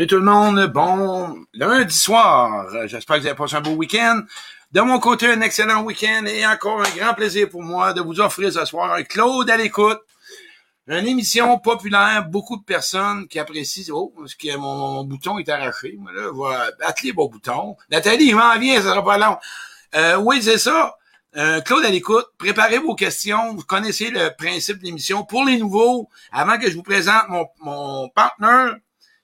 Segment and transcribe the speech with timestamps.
[0.00, 2.68] Salut tout le monde, bon lundi soir.
[2.86, 4.22] J'espère que vous avez passé un beau week-end.
[4.72, 8.18] De mon côté, un excellent week-end et encore un grand plaisir pour moi de vous
[8.18, 10.00] offrir ce soir un Claude à l'écoute.
[10.88, 13.94] Une émission populaire, beaucoup de personnes qui apprécient.
[13.94, 15.98] Oh, parce que mon, mon bouton est arraché.
[15.98, 17.76] Moi, là, vais atteler mon bouton.
[17.90, 19.36] Nathalie, il m'en vient, ça sera pas long.
[19.96, 20.96] Euh, oui, c'est ça.
[21.36, 23.54] Euh, Claude à l'écoute, préparez vos questions.
[23.54, 25.24] Vous connaissez le principe de l'émission.
[25.24, 28.80] Pour les nouveaux, avant que je vous présente mon, mon partner,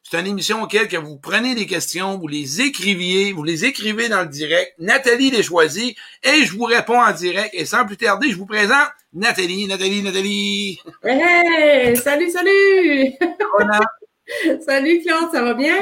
[0.08, 4.08] c'est une émission auquel que vous prenez des questions, vous les écriviez, vous les écrivez
[4.08, 4.74] dans le direct.
[4.78, 7.50] Nathalie les choisit et je vous réponds en direct.
[7.54, 10.78] Et sans plus tarder, je vous présente Nathalie, Nathalie, Nathalie.
[11.02, 13.14] Hey, salut, salut.
[14.64, 15.76] salut Claude, ça va bien?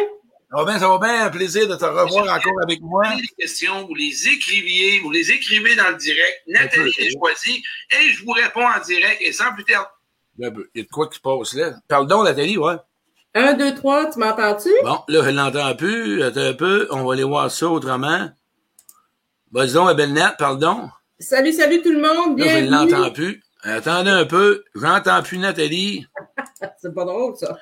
[0.51, 1.27] Ça va bien, ça va bien.
[1.27, 3.05] Un plaisir de te revoir encore avec moi.
[3.17, 6.45] Les questions, vous les écriviez, vous les écrivez dans le direct.
[6.47, 9.21] Nathalie les choisit et je vous réponds en direct.
[9.21, 9.87] Et sans plus tarder.
[10.39, 10.51] Il y a
[10.83, 11.75] de quoi qui se passe là.
[11.87, 12.77] Parle donc, Nathalie, ouais.
[13.37, 14.71] Un, deux, trois, tu m'entends-tu?
[14.85, 16.23] Bon, là, je l'entends plus.
[16.23, 16.87] Attends un peu.
[16.93, 18.29] On va aller voir ça autrement.
[19.51, 20.89] Vas-y donc, ma belle Nat, pardon.
[21.19, 22.37] Salut, salut tout le monde.
[22.37, 22.69] Bienvenue.
[22.69, 23.43] Là, je l'entends plus.
[23.65, 24.63] Attendez un peu.
[24.77, 26.07] J'entends plus Nathalie.
[26.81, 27.59] C'est pas drôle, ça.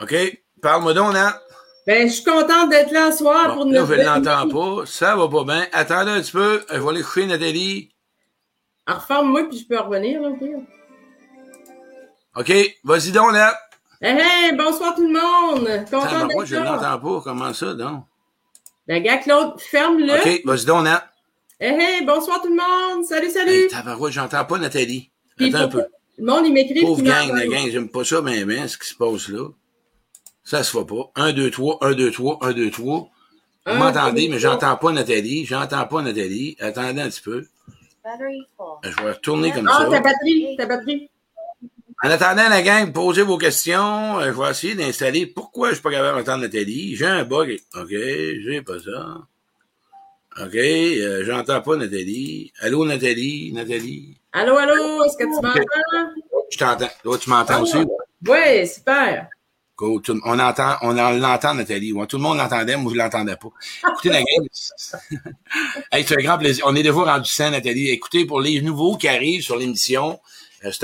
[0.00, 0.14] OK.
[0.60, 1.40] Parle-moi donc, Nat.
[1.84, 3.72] Ben, je suis contente d'être là ce soir bon, pour nous.
[3.72, 4.86] Là, je l'entends pas.
[4.86, 5.66] Ça va pas bien.
[5.72, 6.64] Attendez un petit peu.
[6.70, 7.90] Je vais aller coucher Nathalie.
[8.86, 10.54] Reforme-moi, puis je peux revenir, là, okay?
[12.36, 12.76] OK.
[12.84, 13.56] Vas-y donc, Nat.
[14.04, 15.84] Hey, hey, bonsoir tout le monde!
[15.88, 17.20] Content Moi, je l'entends pas.
[17.22, 18.02] Comment ça, donc?
[18.88, 20.14] Ben, gars, Claude, ferme-le.
[20.14, 21.08] OK, vas-y donc, Nat.
[21.60, 23.04] Hey, hey, bonsoir tout le monde!
[23.04, 23.52] Salut, salut!
[23.52, 25.12] Hey, tabarouette, j'entends pas Nathalie.
[25.38, 25.84] Attends un peu.
[26.18, 26.80] Le monde, il m'écrit.
[26.80, 29.48] Pauvre gang, la gang, j'aime pas ça, mais, mais, ce qui se passe là.
[30.42, 31.12] Ça se fait pas.
[31.14, 33.10] 1, 2, 3, 1, 2, 3, 1, 2, 3.
[33.66, 35.44] Vous m'entendez, mais j'entends pas Nathalie.
[35.44, 36.56] J'entends pas Nathalie.
[36.58, 37.44] Attendez un petit peu.
[38.04, 39.84] Je vais retourner comme ah, ça.
[39.86, 41.08] Ah, ta batterie, ta batterie.
[42.04, 44.20] En attendant la gang, posez vos questions.
[44.20, 45.26] Je vais essayer d'installer.
[45.26, 46.96] Pourquoi je suis pas capable d'entendre Nathalie?
[46.96, 47.58] J'ai un bug.
[47.76, 49.18] OK, j'ai pas ça.
[50.44, 52.52] OK, euh, j'entends pas Nathalie.
[52.60, 53.52] Allô, Nathalie?
[53.52, 54.16] Nathalie?
[54.32, 56.10] Allô, allô, est-ce que tu m'entends?
[56.50, 56.88] Je t'entends.
[57.04, 57.78] Toi, tu m'entends Ah, aussi?
[58.26, 59.28] Oui, super.
[59.76, 60.00] Cool.
[60.24, 61.92] On entend, on en- l'entend, Nathalie.
[62.08, 63.48] Tout le monde l'entendait, moi, je l'entendais pas.
[63.90, 64.46] Écoutez, la gang.
[65.92, 66.64] hey, c'est un grand plaisir.
[66.66, 67.90] On est déjà rendu 100, Nathalie.
[67.90, 70.16] Écoutez, pour les nouveaux qui arrivent sur l'émission, euh,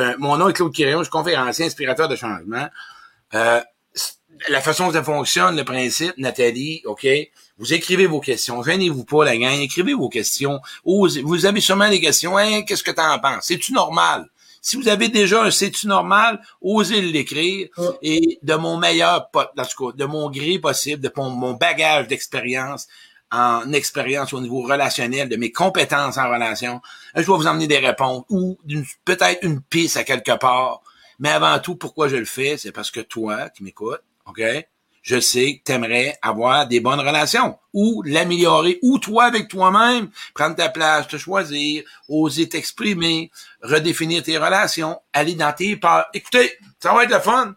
[0.01, 2.67] un, mon nom est Claude Quirion, je suis conférencier, inspirateur de changement.
[3.35, 3.61] Euh,
[4.49, 7.07] la façon dont ça fonctionne, le principe, Nathalie, OK?
[7.59, 8.63] Vous écrivez vos questions.
[8.63, 9.59] Gênez-vous pas, la gang.
[9.59, 10.61] Écrivez vos questions.
[10.87, 12.37] Osez- Vous avez sûrement des questions.
[12.39, 13.47] Hein, qu'est-ce que t'en penses?
[13.47, 14.29] C'est-tu normal?
[14.61, 17.69] Si vous avez déjà un c'est-tu normal, osez l'écrire.
[18.03, 22.87] Et de mon meilleur, en tout cas, de mon gré possible, de mon bagage d'expérience,
[23.31, 26.81] en expérience au niveau relationnel, de mes compétences en relation,
[27.15, 28.59] je vais vous emmener des réponses ou
[29.05, 30.83] peut-être une piste à quelque part.
[31.19, 34.41] Mais avant tout, pourquoi je le fais, c'est parce que toi qui m'écoutes, OK?
[35.03, 40.11] Je sais que tu aimerais avoir des bonnes relations ou l'améliorer ou toi avec toi-même,
[40.35, 43.31] prendre ta place, te choisir, oser t'exprimer,
[43.63, 46.07] redéfinir tes relations, aller dans tes peurs.
[46.13, 47.55] Écoutez, ça va être le fun.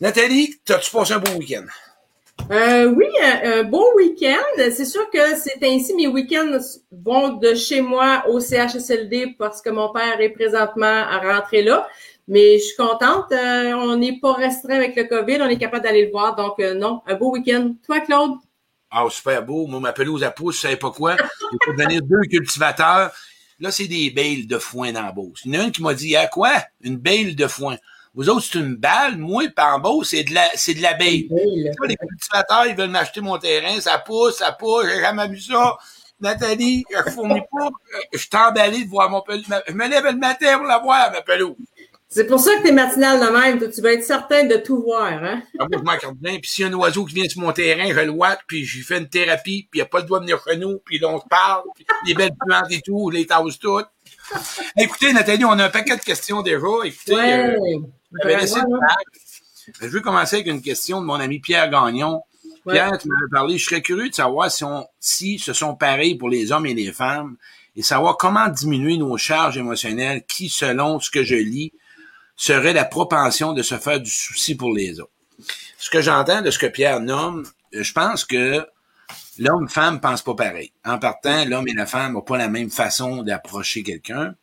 [0.00, 1.66] Nathalie, t'as-tu passé un bon week-end?
[2.50, 4.40] Euh, oui, un, un beau week-end.
[4.56, 6.58] C'est sûr que c'est ainsi mes week-ends
[6.90, 11.86] vont de chez moi au CHSLD parce que mon père est présentement à rentrer là.
[12.26, 13.32] Mais je suis contente.
[13.32, 15.38] euh, on n'est pas restreint avec le COVID.
[15.42, 16.36] On est capable d'aller le voir.
[16.36, 17.74] Donc, euh, non, un beau week-end.
[17.86, 18.32] Toi, Claude?
[18.90, 19.66] Ah, super beau.
[19.66, 21.16] Moi, ma pelouse à pouce, je savais pas quoi.
[21.16, 23.10] J'ai fait venir deux cultivateurs.
[23.60, 25.40] Là, c'est des bales de foin dans la Beauce.
[25.44, 26.52] Il y en a une qui m'a dit, ah, quoi?
[26.80, 27.76] Une bale de foin.
[28.14, 29.16] Vous autres, c'est une balle.
[29.18, 29.44] Moi,
[29.82, 31.08] Beauce, c'est de la, c'est de la bale.
[31.08, 31.28] Hey,
[31.64, 31.70] là.
[31.80, 33.80] Là, les cultivateurs, ils veulent m'acheter mon terrain.
[33.80, 34.86] Ça pousse, ça pousse.
[34.86, 35.76] J'ai jamais vu ça.
[36.20, 37.68] Nathalie, je fournis pas.
[38.12, 39.44] Je suis emballé de voir mon pelouse.
[39.68, 41.54] Je me lève le matin pour la voir, ma pelouse.
[42.10, 43.58] C'est pour ça que t'es matinal de même.
[43.58, 45.42] toi, Tu vas être certain de tout voir, hein?
[45.60, 46.38] Ah, moi, je m'en bien.
[46.40, 48.64] Puis s'il y a un oiseau qui vient sur mon terrain, je le watch, puis
[48.64, 50.98] j'y fais une thérapie, puis il a pas le droit de venir chez nous, puis
[50.98, 53.86] là, on se parle, puis les belles plantes et tout, les tasse toutes.
[54.78, 56.66] Écoutez, Nathalie, on a un paquet de questions déjà.
[56.84, 57.56] Écoutez, Ouais.
[57.56, 57.78] euh,
[58.12, 58.60] j'avais laissé.
[59.80, 62.22] Je veux commencer avec une question de mon ami Pierre Gagnon.
[62.64, 62.74] Ouais.
[62.74, 66.16] Pierre, tu m'avais parlé, je serais curieux de savoir si, on, si ce sont pareils
[66.16, 67.36] pour les hommes et les femmes,
[67.76, 71.72] et savoir comment diminuer nos charges émotionnelles qui, selon ce que je lis,
[72.36, 75.12] serait la propension de se faire du souci pour les autres.
[75.78, 77.44] Ce que j'entends de ce que Pierre nomme,
[77.74, 78.66] euh, je pense que
[79.38, 80.72] l'homme-femme pense pas pareil.
[80.84, 84.34] En partant, l'homme et la femme n'ont pas la même façon d'approcher quelqu'un.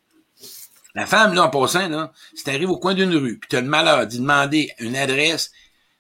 [0.96, 3.68] La femme, là, en passant, là, si t'arrives au coin d'une rue, puis t'as le
[3.68, 5.52] malheur d'y demander une adresse,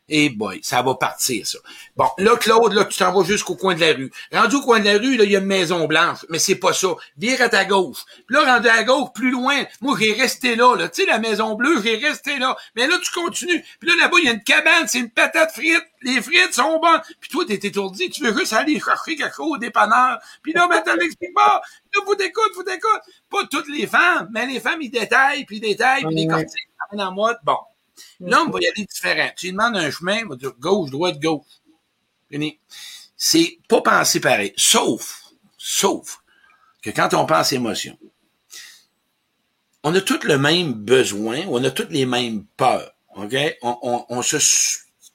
[0.07, 1.57] Et boy, ça va partir, ça.
[1.96, 4.12] Bon, là, Claude, là, tu t'en vas jusqu'au coin de la rue.
[4.31, 6.56] Rendu au coin de la rue, là, il y a une maison blanche, mais c'est
[6.56, 6.90] pas ça.
[7.18, 8.06] Vire à ta gauche.
[8.28, 10.90] Puis là, rendu à gauche, plus loin, moi, j'ai resté là, là.
[10.90, 12.56] Tu sais, la maison bleue, j'ai resté là.
[12.75, 13.66] Mais là, tu continues.
[13.80, 15.84] Puis là, là-bas, il y a une cabane, c'est une patate frite.
[16.04, 17.01] Les frites sont bonnes.
[17.19, 18.12] Puis toi, t'es étourdi.
[18.12, 20.19] Tu veux juste aller chercher quelque chose au dépanneur.
[20.44, 21.62] Puis là, ben, t'en expliques pas.
[21.96, 23.01] Là, vous t'écoute, vous t'écoute.
[23.31, 26.69] Pas toutes les femmes, mais les femmes, ils détaillent, puis ils détaillent, puis les cortiques,
[26.92, 27.12] en
[28.20, 28.30] bon.
[28.30, 29.30] L'homme va y aller différent.
[29.38, 31.46] Tu lui demandes un chemin, il va dire gauche, droite, gauche.
[33.18, 34.54] C'est pas penser pareil.
[34.58, 35.24] Sauf,
[35.58, 36.20] sauf
[36.82, 37.98] que quand on pense émotion,
[39.84, 42.92] on a tous le même besoin, on a toutes les mêmes peurs.
[43.16, 43.36] OK?
[43.62, 44.38] On, on, on se,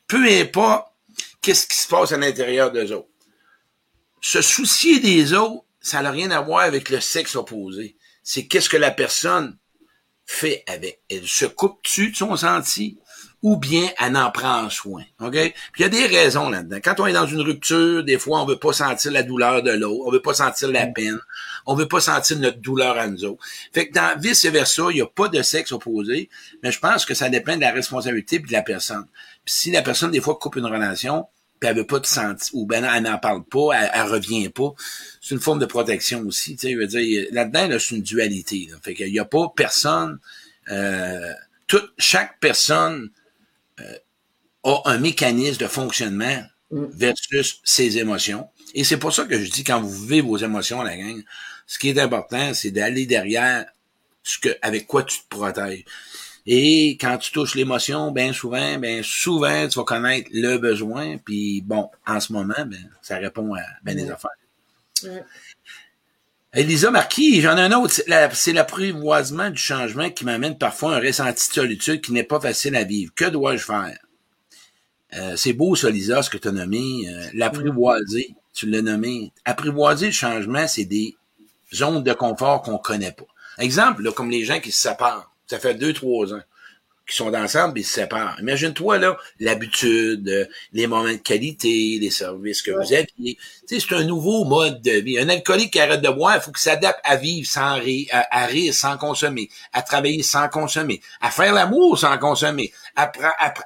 [0.07, 0.87] peu importe
[1.41, 3.09] qu'est-ce qui se passe à l'intérieur des autres.
[4.21, 7.97] Se soucier des autres, ça n'a rien à voir avec le sexe opposé.
[8.23, 9.57] C'est qu'est-ce que la personne
[10.31, 11.01] fait avec.
[11.11, 12.99] Elle se coupe-tu de son senti
[13.43, 15.03] ou bien elle en prend soin.
[15.21, 15.33] OK?
[15.33, 16.79] Puis il y a des raisons là-dedans.
[16.85, 19.73] Quand on est dans une rupture, des fois, on veut pas sentir la douleur de
[19.73, 20.93] l'autre, on veut pas sentir la mm.
[20.93, 21.19] peine,
[21.67, 23.43] on veut pas sentir notre douleur à nous autres.
[23.73, 26.29] Fait que dans vice-versa, il n'y a pas de sexe opposé,
[26.63, 29.07] mais je pense que ça dépend de la responsabilité de la personne.
[29.45, 31.27] Puis si la personne, des fois, coupe une relation,
[31.61, 34.73] puis elle veut pas te sentir, ou ben elle n'en parle pas, elle, revient pas.
[35.21, 38.67] C'est une forme de protection aussi, tu sais, veux dire, là-dedans, là, c'est une dualité.
[38.71, 38.79] Là.
[38.83, 40.19] Fait qu'il y a pas personne,
[40.71, 41.33] euh,
[41.67, 43.11] toute, chaque personne
[43.79, 43.95] euh,
[44.65, 46.85] a un mécanisme de fonctionnement mm.
[46.95, 48.49] versus ses émotions.
[48.75, 51.23] Et c'est pour ça que je dis, quand vous vivez vos émotions, la gang,
[51.67, 53.67] ce qui est important, c'est d'aller derrière
[54.23, 55.85] ce que, avec quoi tu te protèges.
[56.47, 61.19] Et quand tu touches l'émotion, bien souvent, ben souvent, tu vas connaître le besoin.
[61.19, 64.31] Puis bon, en ce moment, ben, ça répond à ben des affaires.
[66.53, 67.95] Elisa Marquis, j'en ai un autre.
[68.33, 72.75] C'est l'apprivoisement du changement qui m'amène parfois un ressenti de solitude qui n'est pas facile
[72.75, 73.13] à vivre.
[73.15, 73.99] Que dois-je faire?
[75.15, 77.09] Euh, c'est beau, ça, Lisa, ce que tu as nommé.
[77.09, 79.33] Euh, l'apprivoiser, tu l'as nommé.
[79.45, 81.17] Apprivoiser le changement, c'est des
[81.73, 83.25] zones de confort qu'on connaît pas.
[83.59, 85.30] Exemple, là, comme les gens qui se séparent.
[85.51, 86.43] Ça fait deux, trois ans
[87.09, 88.37] qu'ils sont ensemble et ils se séparent.
[88.39, 93.07] Imagine-toi, là, l'habitude, euh, les moments de qualité, les services que vous aviez.
[93.17, 93.37] Tu
[93.67, 95.19] sais, c'est un nouveau mode de vie.
[95.19, 98.47] Un alcoolique qui arrête de boire, il faut qu'il s'adapte à vivre sans rire, à,
[98.47, 103.11] rire sans consommer, à travailler sans consommer, à faire l'amour sans consommer, à,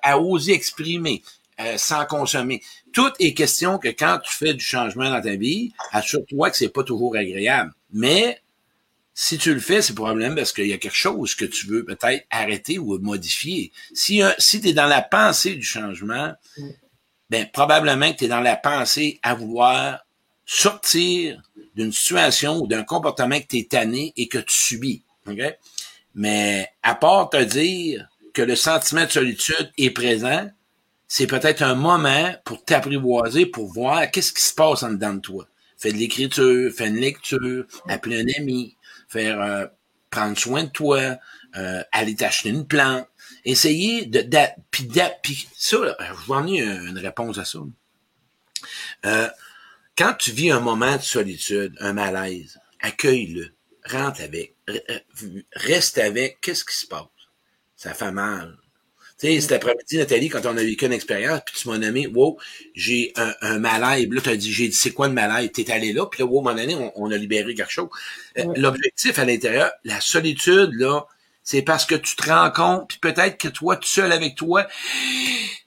[0.03, 1.23] à, oser exprimer
[1.61, 2.63] euh, sans consommer.
[2.95, 6.71] Tout est question que quand tu fais du changement dans ta vie, assure-toi que c'est
[6.71, 7.73] pas toujours agréable.
[7.93, 8.41] Mais
[9.15, 11.85] si tu le fais, c'est probablement parce qu'il y a quelque chose que tu veux
[11.85, 13.71] peut-être arrêter ou modifier.
[13.95, 16.33] Si, si tu es dans la pensée du changement,
[17.31, 20.01] ben probablement que tu es dans la pensée à vouloir
[20.45, 21.41] sortir
[21.77, 25.03] d'une situation ou d'un comportement que tu es tanné et que tu subis.
[26.15, 30.51] Mais à part te dire que le sentiment de solitude est présent,
[31.07, 35.21] c'est peut-être un moment pour t'apprivoiser, pour voir qu'est-ce qui se passe en dedans de
[35.21, 35.47] toi.
[35.79, 38.77] Fais de l'écriture, fais une lecture, appelle un ami,
[39.15, 39.67] faire euh,
[40.11, 41.19] prendre soin de toi,
[41.57, 43.07] euh, aller t'acheter une plante,
[43.45, 44.27] essayer de,
[44.71, 44.89] puis,
[45.23, 47.61] puis ça, je vous en ai une réponse à ça.
[49.07, 49.29] Euh,
[49.97, 53.55] quand tu vis un moment de solitude, un malaise, accueille-le,
[53.85, 54.57] rentre avec,
[55.53, 57.07] reste avec, qu'est-ce qui se passe?
[57.77, 58.57] Ça fait mal,
[59.19, 62.09] tu sais, cet après-midi, Nathalie, quand on a vécu une expérience, puis tu m'as nommé,
[62.09, 62.37] wow,
[62.75, 64.09] j'ai un, un malaise.
[64.11, 65.51] Là, tu as dit, j'ai dit, c'est quoi le malaise?
[65.53, 67.89] T'es allé là, puis là, wow, mon année, on, a libéré quelque chose.
[68.39, 71.07] Euh, l'objectif à l'intérieur, la solitude, là,
[71.45, 74.67] c'est parce que tu te rends compte, puis peut-être que toi, tout seul avec toi,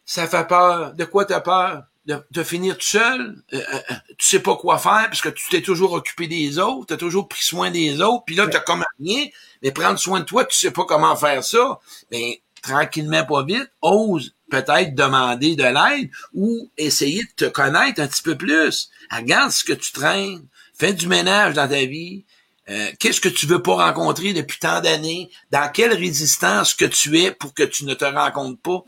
[0.06, 0.94] ça fait peur.
[0.96, 1.84] De quoi t'as peur?
[2.06, 5.50] De, de, finir tout seul, euh, euh, tu sais pas quoi faire parce que tu
[5.50, 8.52] t'es toujours occupé des autres, tu as toujours pris soin des autres, puis là, tu
[8.52, 9.26] t'as comme rien,
[9.62, 11.82] mais prendre soin de toi, tu sais pas comment faire ça.
[12.10, 18.08] Mais tranquillement, pas vite, ose peut-être demander de l'aide ou essayer de te connaître un
[18.08, 18.90] petit peu plus.
[19.12, 22.26] Regarde ce que tu traînes, fais du ménage dans ta vie.
[22.70, 25.30] Euh, qu'est-ce que tu veux pas rencontrer depuis tant d'années?
[25.52, 28.84] Dans quelle résistance que tu es pour que tu ne te rencontres pas?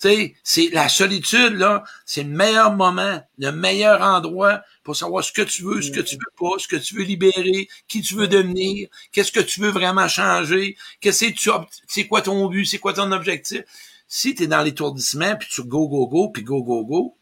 [0.00, 5.24] Tu sais, c'est la solitude, là, c'est le meilleur moment, le meilleur endroit pour savoir
[5.24, 8.00] ce que tu veux, ce que tu veux pas, ce que tu veux libérer, qui
[8.00, 11.50] tu veux devenir, qu'est-ce que tu veux vraiment changer, qu'est-ce que tu
[11.88, 13.62] c'est quoi ton but, c'est quoi ton objectif.
[14.06, 17.16] Si tu es dans l'étourdissement, puis tu go, go, go, puis go, go, go,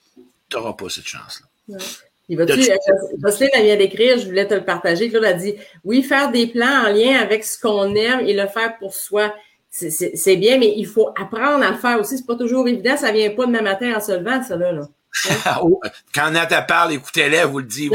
[0.49, 1.79] tu n'auras pas cette chance-là.
[2.29, 2.61] Il va-tu,
[3.23, 5.09] Jocelyne, elle vient d'écrire, je voulais te le partager.
[5.09, 5.55] Claude a dit,
[5.85, 9.33] oui, faire des plans en lien avec ce qu'on aime et le faire pour soi
[9.77, 12.17] c'est bien, mais il faut apprendre à le faire aussi.
[12.17, 12.97] C'est pas toujours évident.
[12.97, 14.73] Ça vient pas demain matin en se levant, ça là.
[14.73, 14.89] là.
[15.63, 15.81] oh,
[16.15, 17.93] quand Nata parle, écoutez-la, vous le dites.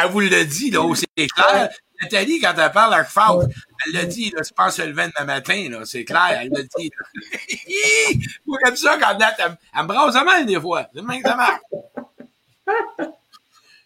[0.00, 1.70] elle vous le dit, là, c'est clair.
[2.00, 3.48] Nathalie, quand elle parle à Faust,
[3.86, 6.62] elle l'a dit, là, c'est pas se lever demain matin, là, c'est clair, elle l'a
[6.62, 6.90] dit.
[8.46, 10.86] Moi, comme ça, quand elle, elle, me brasse la main, des fois.
[10.94, 11.60] C'est même que ça marche.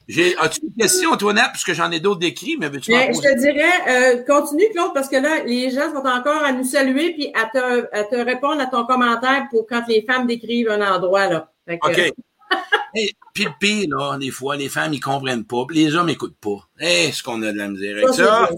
[0.09, 3.63] J'ai, as-tu une question, Antoinette, puisque j'en ai d'autres décrits, mais veux-tu Je te dirais,
[3.89, 7.47] euh, continue, Claude, parce que là, les gens sont encore à nous saluer puis à
[7.47, 11.53] te, à te répondre à ton commentaire pour quand les femmes décrivent un endroit, là.
[11.69, 12.13] OK.
[13.35, 16.69] puis le pire, là, des fois, les femmes, ils comprennent pas, les hommes n'écoutent pas.
[16.79, 18.51] Est-ce qu'on a de la misère avec ça?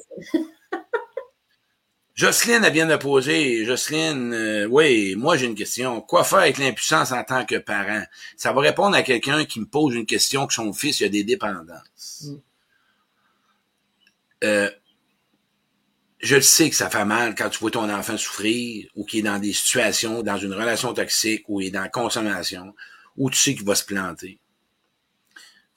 [2.14, 3.64] Jocelyne, elle vient de poser.
[3.64, 6.00] Jocelyne, euh, oui, moi j'ai une question.
[6.00, 8.04] Quoi faire avec l'impuissance en tant que parent?
[8.36, 11.24] Ça va répondre à quelqu'un qui me pose une question que son fils a des
[11.24, 12.24] dépendances.
[12.24, 12.36] Mm.
[14.44, 14.70] Euh,
[16.20, 19.20] je le sais que ça fait mal quand tu vois ton enfant souffrir ou qu'il
[19.20, 22.74] est dans des situations, dans une relation toxique ou il est dans la consommation
[23.16, 24.38] ou tu sais qu'il va se planter.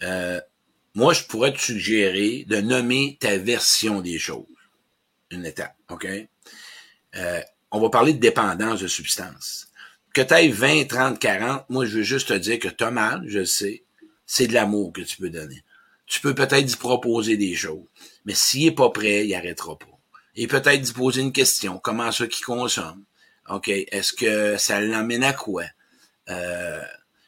[0.04, 0.40] Euh,
[0.94, 4.46] moi, je pourrais te suggérer de nommer ta version des choses
[5.32, 6.08] une étape, OK?
[7.16, 7.42] Euh,
[7.72, 9.68] on va parler de dépendance de substance.
[10.14, 12.92] Que tu ailles 20, 30, 40, moi, je veux juste te dire que tu as
[12.92, 13.84] mal, je le sais.
[14.26, 15.64] C'est de l'amour que tu peux donner.
[16.06, 17.86] Tu peux peut-être d'y proposer des choses,
[18.26, 19.86] mais s'il est pas prêt, il arrêtera pas.
[20.36, 21.80] Et peut-être d'y poser une question.
[21.80, 23.04] Comment ça qu'il consomme?
[23.50, 23.68] OK?
[23.68, 25.66] Est-ce que ça l'emmène à quoi?
[26.30, 26.82] Euh,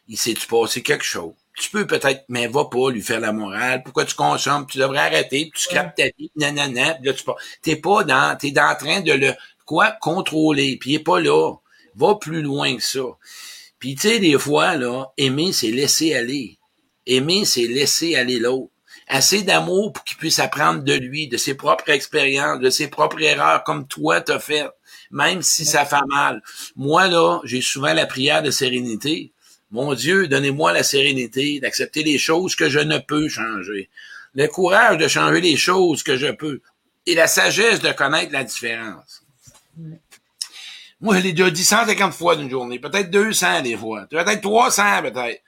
[0.07, 1.33] il s'est-tu passé quelque chose?
[1.59, 3.83] Tu peux peut-être, mais va pas lui faire la morale.
[3.83, 4.65] Pourquoi tu consommes?
[4.67, 7.35] Tu devrais arrêter, puis tu scrapes ta vie, nanana, puis là, tu pas.
[7.61, 9.33] T'es pas dans, t'es en train de le,
[9.65, 11.53] quoi, contrôler, puis il est pas là.
[11.95, 13.03] Va plus loin que ça.
[13.79, 16.57] Puis tu sais, des fois, là, aimer, c'est laisser aller.
[17.05, 18.71] Aimer, c'est laisser aller l'autre.
[19.07, 23.19] Assez d'amour pour qu'il puisse apprendre de lui, de ses propres expériences, de ses propres
[23.21, 24.69] erreurs, comme toi t'as fait,
[25.09, 26.43] même si ça fait mal.
[26.75, 29.33] Moi, là, j'ai souvent la prière de sérénité.
[29.71, 33.89] Mon Dieu, donnez-moi la sérénité d'accepter les choses que je ne peux changer.
[34.33, 36.61] Le courage de changer les choses que je peux.
[37.05, 39.23] Et la sagesse de connaître la différence.
[41.01, 45.01] Moi, je l'ai déjà dit 150 fois d'une journée, peut-être 200 des fois, peut-être 300
[45.03, 45.41] peut-être.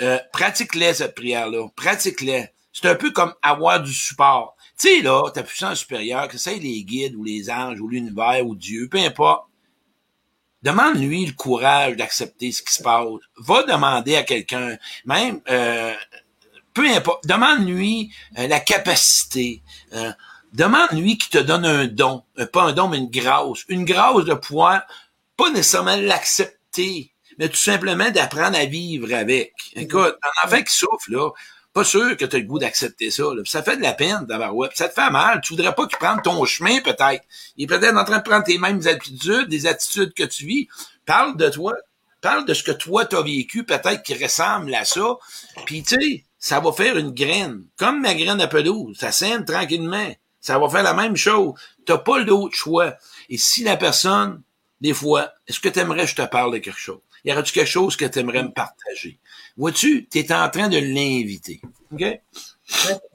[0.00, 1.68] Euh, pratique-les, cette prière-là.
[1.76, 2.48] Pratique-les.
[2.72, 4.56] C'est un peu comme avoir du support.
[4.80, 8.44] Tu sais, là, ta puissance supérieure, que ça les guides ou les anges ou l'univers
[8.44, 9.46] ou Dieu, peu importe.
[10.62, 13.06] Demande-lui le courage d'accepter ce qui se passe.
[13.36, 15.92] Va demander à quelqu'un, même, euh,
[16.72, 19.62] peu importe, demande-lui euh, la capacité.
[19.92, 20.12] Euh,
[20.52, 23.64] demande-lui qu'il te donne un don, pas un don, mais une grâce.
[23.68, 24.82] Une grâce de pouvoir,
[25.36, 29.52] pas nécessairement l'accepter, mais tout simplement d'apprendre à vivre avec.
[29.74, 31.30] Écoute, un enfant qui souffre, là,
[31.72, 33.24] pas sûr que tu as le goût d'accepter ça.
[33.44, 34.68] Ça fait de la peine d'avoir ouais.
[34.74, 35.40] ça te fait mal.
[35.40, 37.24] Tu voudrais pas qu'il prenne ton chemin, peut-être.
[37.56, 40.68] Il est peut-être en train de prendre tes mêmes attitudes, des attitudes que tu vis.
[41.06, 41.74] Parle de toi.
[42.20, 45.16] Parle de ce que toi t'as vécu, peut-être qui ressemble à ça.
[45.66, 47.64] Puis tu sais, ça va faire une graine.
[47.76, 48.96] Comme ma graine à pelouse.
[48.98, 50.14] Ça sème tranquillement.
[50.40, 51.54] Ça va faire la même chose.
[51.86, 52.94] T'as pas d'autre choix.
[53.28, 54.42] Et si la personne,
[54.80, 57.00] des fois, est-ce que tu aimerais que je te parle de quelque chose?
[57.24, 59.18] Y aurait-tu quelque chose que tu aimerais me partager?
[59.56, 61.60] Vois-tu, tu es en train de l'inviter.
[61.92, 62.20] OK?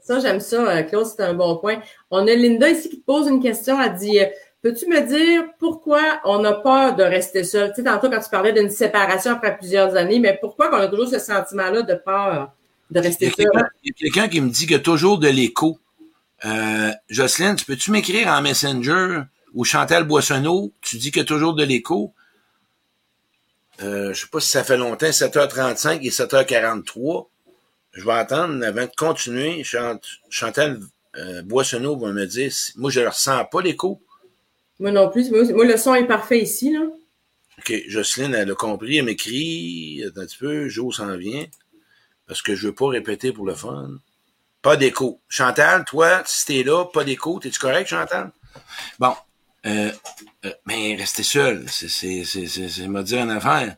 [0.02, 1.80] ça, j'aime ça, euh, Claude, c'est un bon point.
[2.10, 3.80] On a Linda ici qui te pose une question.
[3.80, 4.26] Elle dit euh,
[4.62, 7.70] Peux-tu me dire pourquoi on a peur de rester seul?
[7.70, 10.88] Tu sais, tantôt, quand tu parlais d'une séparation après plusieurs années, mais pourquoi on a
[10.88, 12.52] toujours ce sentiment-là de peur
[12.90, 13.50] de rester seul?
[13.84, 15.78] Il y a quelqu'un qui me dit qu'il y a toujours de l'écho.
[16.44, 19.22] Euh, Jocelyne, tu peux-tu m'écrire en Messenger
[19.54, 22.12] ou Chantal Boissonneau, tu dis qu'il y a toujours de l'écho?
[23.80, 27.28] Euh, je sais pas si ça fait longtemps, 7h35 et 7h43.
[27.92, 29.62] Je vais attendre avant de continuer.
[30.30, 30.80] Chantal
[31.16, 34.00] euh, Boissonneau va me dire, moi je ne ressens pas l'écho.
[34.78, 35.30] Moi non plus.
[35.30, 36.72] Moi, le son est parfait ici.
[36.72, 36.80] Là.
[37.58, 41.44] OK, Jocelyne, elle a compris, elle m'écrit, un petit peu, Jo s'en vient,
[42.26, 43.90] parce que je veux pas répéter pour le fun.
[44.62, 45.20] Pas d'écho.
[45.28, 48.32] Chantal, toi, si t'es là, pas d'écho, t'es-tu correct, Chantal?
[48.98, 49.14] Bon,
[49.66, 49.90] euh,
[50.44, 53.76] euh, mais rester seul, c'est c'est c'est me dire une affaire.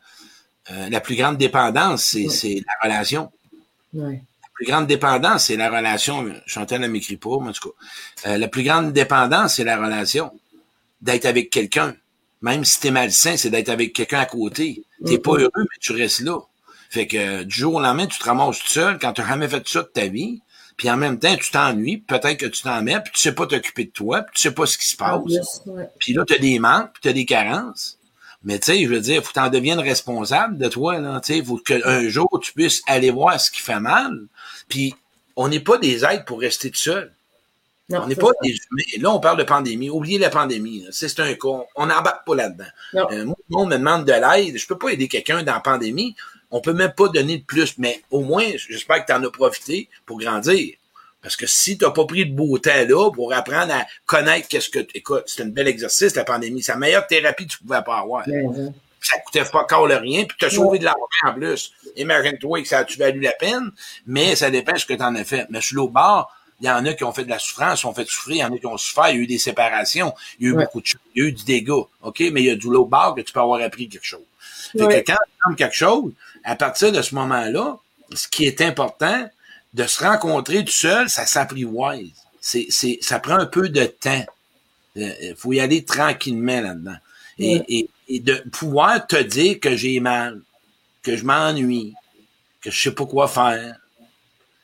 [0.71, 3.31] Euh, la plus grande dépendance, c'est c'est la relation.
[3.95, 4.09] La
[4.55, 6.33] plus grande dépendance, c'est la relation.
[6.47, 7.73] Chantal ne m'écrit pas, mais en tout
[8.25, 8.37] cas.
[8.37, 10.31] la plus grande dépendance, c'est la relation.
[11.01, 11.97] D'être avec quelqu'un.
[12.43, 14.85] Même si t'es malsain, c'est d'être avec quelqu'un à côté.
[15.05, 16.39] T'es pas heureux, mais tu restes là.
[16.91, 19.49] Fait que du jour au lendemain, tu te ramasses tout seul quand tu n'as jamais
[19.49, 20.43] fait ça de ta vie
[20.81, 23.47] puis en même temps, tu t'ennuies, peut-être que tu t'en mets, puis tu sais pas
[23.47, 25.21] t'occuper de toi, puis tu sais pas ce qui se passe.
[25.99, 27.99] Puis là, tu as des manques, puis tu as des carences.
[28.45, 31.21] Mais tu sais, je veux dire, faut que tu en deviennes responsable de toi, là.
[31.23, 34.23] Tu sais, faut qu'un jour, tu puisses aller voir ce qui fait mal.
[34.71, 34.95] Puis
[35.37, 37.13] on n'est pas des êtres pour rester tout seul.
[37.91, 39.03] on n'est pas des humains.
[39.03, 39.91] Là, on parle de pandémie.
[39.91, 40.87] Oubliez la pandémie.
[40.93, 41.67] C'est un cas.
[41.77, 42.65] On n'embarque pas là-dedans.
[42.95, 44.57] Euh, moi, on me demande de l'aide.
[44.57, 46.17] Je peux pas aider quelqu'un dans la pandémie
[46.51, 49.31] on peut même pas donner de plus, mais au moins, j'espère que tu en as
[49.31, 50.75] profité pour grandir.
[51.23, 54.49] Parce que si tu n'as pas pris de beau temps là pour apprendre à connaître
[54.49, 54.79] qu'est-ce que...
[54.95, 56.63] Écoute, c'est un bel exercice, la pandémie.
[56.63, 58.27] C'est la meilleure thérapie que tu pouvais pas avoir.
[58.27, 58.73] Mhm.
[59.03, 61.73] Ça coûtait pas encore le rien, puis tu as sauvé de l'argent en plus.
[61.97, 63.71] Imagine-toi que ça a-tu valu la peine,
[64.07, 65.47] mais ça dépend de ce que tu en as fait.
[65.51, 66.31] Mais sur l'autre bord,
[66.61, 68.45] il y en a qui ont fait de la souffrance, ont fait souffrir, il y
[68.45, 70.57] en a qui ont souffert, il y a eu des séparations, il y a eu
[70.57, 70.65] Ouais.
[70.65, 72.21] beaucoup de choses, il y a eu du dégât, OK?
[72.33, 74.21] Mais il y a du l'autre bord que tu peux avoir appris quelque chose.
[74.73, 76.13] Fait que quand apprends quelque chose,
[76.45, 77.79] à partir de ce moment-là,
[78.15, 79.29] ce qui est important,
[79.75, 82.01] de se rencontrer tout seul, ça s'apprivoise.
[82.41, 84.25] C'est, c'est, ça prend un peu de temps.
[84.97, 86.97] Il faut y aller tranquillement là-dedans.
[87.39, 90.41] Et, et, et de pouvoir te dire que j'ai mal,
[91.03, 91.95] que je m'ennuie,
[92.61, 93.77] que je sais pas quoi faire,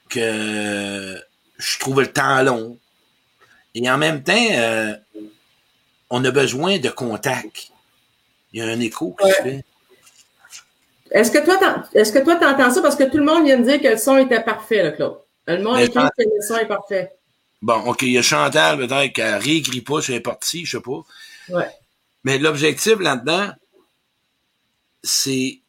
[0.09, 1.21] que
[1.59, 2.79] je trouve le temps long.
[3.75, 4.95] Et en même temps, euh,
[6.11, 7.69] on a besoin de contact.
[8.53, 9.33] Il y a un écho qui Ouais.
[9.33, 9.65] se fait.
[11.17, 11.59] Est-ce que toi,
[11.95, 12.83] est-ce que toi, t'entends ça?
[12.83, 15.19] Parce que tout le monde vient de dire que le son était parfait, là, Claude.
[15.47, 17.13] Le monde écrit que le son est parfait.
[17.63, 21.01] Bon, OK, il y a Chantal, peut-être, qui réécrit pas les parties, je sais pas.
[21.49, 21.71] Ouais.
[22.25, 23.51] Mais l'objectif là-dedans,
[25.03, 25.61] c'est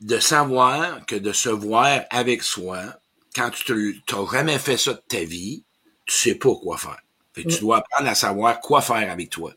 [0.00, 2.80] de savoir que de se voir avec soi,
[3.34, 5.64] quand tu n'as jamais fait ça de ta vie,
[6.06, 7.00] tu sais pas quoi faire.
[7.32, 7.60] Fait que tu Mm.
[7.60, 9.52] dois apprendre à savoir quoi faire avec toi.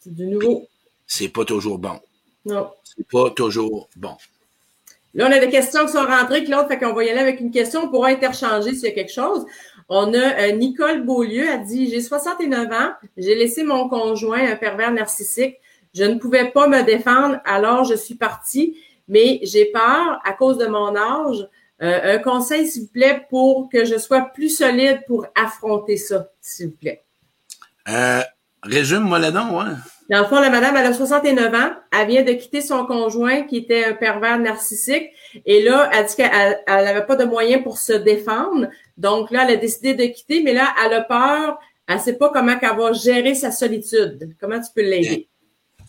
[0.00, 0.66] C'est du nouveau.
[1.06, 2.00] C'est pas toujours bon.
[2.44, 2.70] Non.
[2.84, 4.16] C'est pas toujours bon.
[5.14, 7.40] Là, on a des questions qui sont rentrées, Claude, fait qu'on va y aller avec
[7.40, 7.84] une question.
[7.84, 9.46] On pourra interchanger s'il y a quelque chose.
[9.88, 14.56] On a euh, Nicole Beaulieu, a dit, j'ai 69 ans, j'ai laissé mon conjoint, un
[14.56, 15.56] pervers narcissique.
[15.94, 18.76] Je ne pouvais pas me défendre, alors je suis partie,
[19.08, 21.48] mais j'ai peur à cause de mon âge.
[21.80, 26.28] Euh, un conseil, s'il vous plaît, pour que je sois plus solide pour affronter ça,
[26.40, 27.02] s'il vous plaît.
[27.88, 28.20] Euh,
[28.62, 29.72] résume-moi là dedans ouais.
[30.08, 31.70] Dans le fond, la madame, elle a 69 ans.
[31.92, 35.10] Elle vient de quitter son conjoint qui était un pervers narcissique.
[35.44, 38.68] Et là, elle dit qu'elle n'avait pas de moyens pour se défendre.
[38.96, 41.58] Donc là, elle a décidé de quitter, mais là, elle a peur.
[41.86, 44.34] Elle sait pas comment qu'elle va gérer sa solitude.
[44.40, 45.28] Comment tu peux l'aider?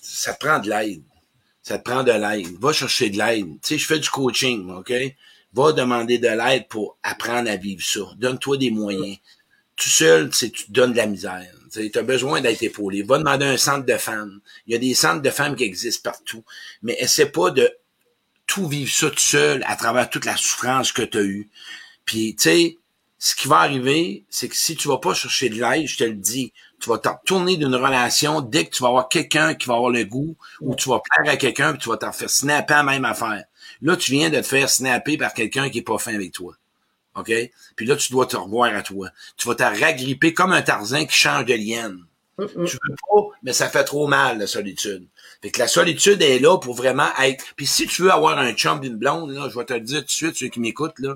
[0.02, 1.04] Ça te prend de l'aide.
[1.62, 2.60] Ça te prend de l'aide.
[2.60, 3.48] Va chercher de l'aide.
[3.62, 4.94] Tu sais, je fais du coaching, OK?
[5.54, 8.02] Va demander de l'aide pour apprendre à vivre ça.
[8.18, 9.18] Donne-toi des moyens.
[9.76, 11.54] Tout seul, tu sais, tu te donnes de la misère.
[11.72, 13.04] Tu as besoin d'être épaulé.
[13.04, 14.42] Va demander un centre de femmes.
[14.68, 16.44] Il y a des centres de femmes qui existent partout.
[16.82, 17.72] Mais essaie pas de
[18.48, 21.50] tout vivre ça tout seul à travers toute la souffrance que tu as eue.
[22.06, 22.78] Puis, tu sais,
[23.20, 26.04] ce qui va arriver, c'est que si tu vas pas chercher de l'aide, je te
[26.06, 29.68] le dis, tu vas t'en retourner d'une relation dès que tu vas avoir quelqu'un qui
[29.68, 32.30] va avoir le goût ou tu vas plaire à quelqu'un puis tu vas t'en faire
[32.30, 33.44] snapper la même affaire.
[33.82, 36.56] Là, tu viens de te faire snapper par quelqu'un qui est pas fin avec toi.
[37.16, 37.32] OK?
[37.76, 39.10] Puis là, tu dois te revoir à toi.
[39.38, 42.06] Tu vas te ragripper comme un Tarzan qui change de lienne.
[42.38, 42.66] Hum, hum.
[42.66, 45.08] Tu veux pas, mais ça fait trop mal, la solitude.
[45.42, 47.44] Fait que la solitude est là pour vraiment être...
[47.56, 50.00] Puis si tu veux avoir un chum d'une blonde, là, je vais te le dire
[50.00, 51.16] tout de suite, ceux qui m'écoutent, là,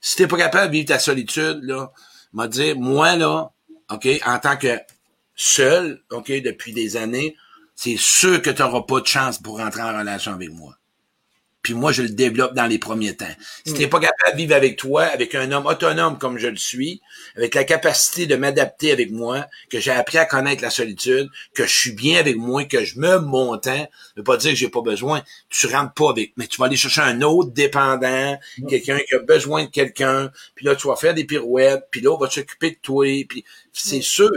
[0.00, 1.92] si t'es pas capable de vivre ta solitude, là,
[2.32, 3.50] m'a dire, moi, là,
[3.90, 4.78] OK, en tant que
[5.34, 7.36] seul, OK, depuis des années,
[7.74, 10.77] c'est sûr que tu n'auras pas de chance pour rentrer en relation avec moi.
[11.68, 13.26] Puis moi, je le développe dans les premiers temps.
[13.66, 16.56] Si t'es pas capable de vivre avec toi, avec un homme autonome comme je le
[16.56, 17.02] suis,
[17.36, 21.66] avec la capacité de m'adapter avec moi, que j'ai appris à connaître la solitude, que
[21.66, 24.70] je suis bien avec moi, que je me montant, ça veut pas dire que j'ai
[24.70, 25.22] pas besoin.
[25.50, 29.18] Tu rentres pas avec, mais tu vas aller chercher un autre dépendant, quelqu'un qui a
[29.18, 32.70] besoin de quelqu'un, puis là, tu vas faire des pirouettes, puis là, on va s'occuper
[32.70, 34.30] de toi, puis c'est sûr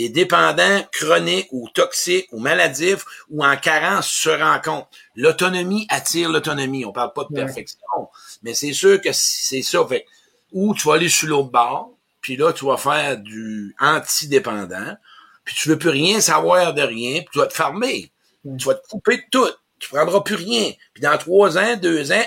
[0.00, 4.88] des dépendants chroniques ou toxiques ou maladifs ou en carence se rencontrent.
[5.14, 6.86] L'autonomie attire l'autonomie.
[6.86, 7.44] On parle pas de Ouais.
[7.44, 8.08] perfection,
[8.42, 9.84] mais c'est sûr que c'est ça.
[9.86, 10.06] Fait,
[10.52, 11.90] ou tu vas aller sur l'autre bord,
[12.22, 14.96] puis là, tu vas faire du anti-dépendant,
[15.44, 18.10] puis tu veux plus rien savoir de rien, puis tu vas te fermer.
[18.44, 18.56] Ouais.
[18.58, 19.50] Tu vas te couper de tout.
[19.78, 20.72] Tu prendras plus rien.
[20.94, 22.24] Puis dans trois ans, deux ans,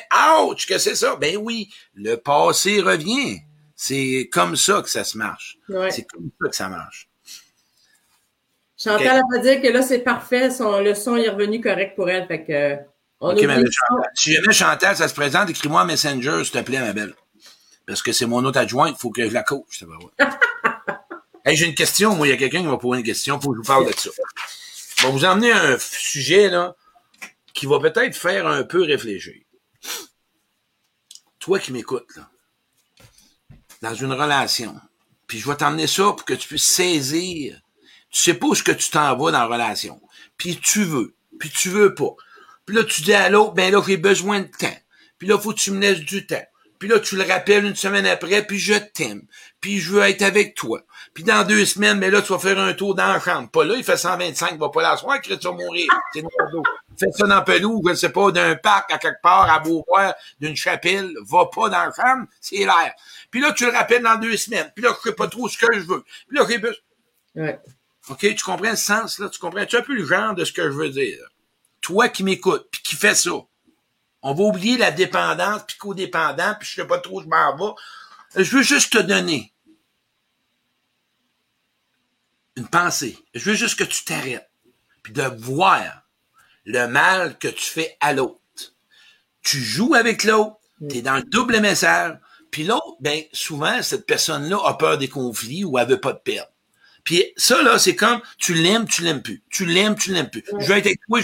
[0.47, 1.15] ouch, que c'est ça?
[1.15, 3.39] Ben oui, le passé revient.
[3.75, 5.57] C'est comme ça que ça se marche.
[5.69, 5.89] Ouais.
[5.91, 7.09] C'est comme ça que ça marche.
[8.83, 10.51] Chantal, elle va dire que là, c'est parfait.
[10.51, 12.27] Son, le son est revenu correct pour elle.
[12.27, 12.75] Fait que, euh,
[13.21, 13.71] on ma belle.
[13.71, 14.11] Chantal.
[14.13, 17.13] Si jamais Chantal, ça se présente, écris-moi un Messenger, s'il te plaît, ma belle.
[17.87, 19.83] Parce que c'est mon autre adjoint, il faut que je la coach.
[19.83, 20.31] va, ouais.
[21.45, 22.15] hey, j'ai une question.
[22.15, 23.39] Moi, il y a quelqu'un qui m'a posé une question.
[23.39, 24.09] Faut que je vous parle de ça.
[24.97, 26.75] Je vais vous emmener un sujet, là,
[27.53, 29.41] qui va peut-être faire un peu réfléchir.
[31.39, 32.29] Toi qui m'écoutes, là,
[33.81, 34.75] dans une relation,
[35.27, 37.62] puis je vais t'emmener ça pour que tu puisses saisir.
[38.13, 39.99] Tu sais pas où ce que tu t'en vas dans la relation.
[40.37, 42.15] Puis tu veux, puis tu veux pas.
[42.65, 44.77] Puis là, tu dis à l'autre, ben là, j'ai besoin de temps.
[45.17, 46.45] Puis là, faut que tu me laisses du temps.
[46.79, 49.21] puis là, tu le rappelles une semaine après, puis je t'aime,
[49.61, 50.81] puis je veux être avec toi.
[51.13, 53.49] Puis dans deux semaines, mais là, tu vas faire un tour dans la chambre.
[53.49, 55.87] Pas là, il fait 125, il va pas l'asseoir, que tu vas mourir.
[56.13, 56.23] C'est
[56.99, 60.57] Fais ça dans Pelou, je sais pas, d'un parc à quelque part, à Beauvoir, d'une
[60.57, 62.93] chapelle, va pas dans la chambre, c'est l'air.
[63.31, 64.69] Puis là, tu le rappelles dans deux semaines.
[64.75, 66.03] Puis là, je sais pas trop ce que je veux.
[66.27, 66.61] Puis là, okay,
[67.35, 67.59] ouais.
[68.09, 69.29] OK, tu comprends le sens, là?
[69.29, 71.19] Tu comprends-tu un peu le genre de ce que je veux dire?
[71.81, 73.31] Toi qui m'écoutes, puis qui fais ça,
[74.21, 77.55] on va oublier la dépendance, puis codépendant, puis je sais pas trop où je m'en
[77.55, 78.43] vais.
[78.43, 79.53] Je veux juste te donner
[82.55, 83.17] une pensée.
[83.33, 84.49] Je veux juste que tu t'arrêtes,
[85.01, 86.03] puis de voir
[86.65, 88.39] le mal que tu fais à l'autre.
[89.41, 90.57] Tu joues avec l'autre,
[90.89, 92.17] tu es dans le double message,
[92.49, 96.19] puis l'autre, ben souvent, cette personne-là a peur des conflits ou elle veut pas de
[96.19, 96.52] perdre.
[97.03, 99.41] Puis ça, là, c'est comme tu l'aimes, tu l'aimes plus.
[99.49, 100.43] Tu l'aimes, tu l'aimes plus.
[100.59, 101.19] Je vais être avec toi.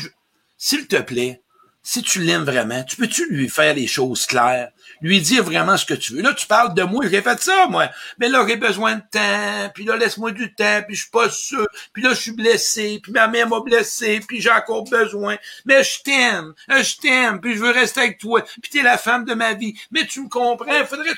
[0.58, 1.42] S'il te plaît,
[1.82, 4.70] si tu l'aimes vraiment, tu peux-tu lui faire les choses claires,
[5.02, 6.22] lui dire vraiment ce que tu veux.
[6.22, 7.90] Là, tu parles de moi, j'ai fait ça, moi.
[8.20, 11.30] Mais là, j'ai besoin de temps, puis là, laisse-moi du temps, puis je suis pas
[11.30, 15.38] sûr, puis là, je suis blessé, puis ma mère m'a blessé, puis j'ai encore besoin.
[15.66, 19.26] Mais je t'aime, je t'aime, puis je veux rester avec toi, puis t'es la femme
[19.26, 19.74] de ma vie.
[19.92, 21.16] Mais tu me comprends, faudrait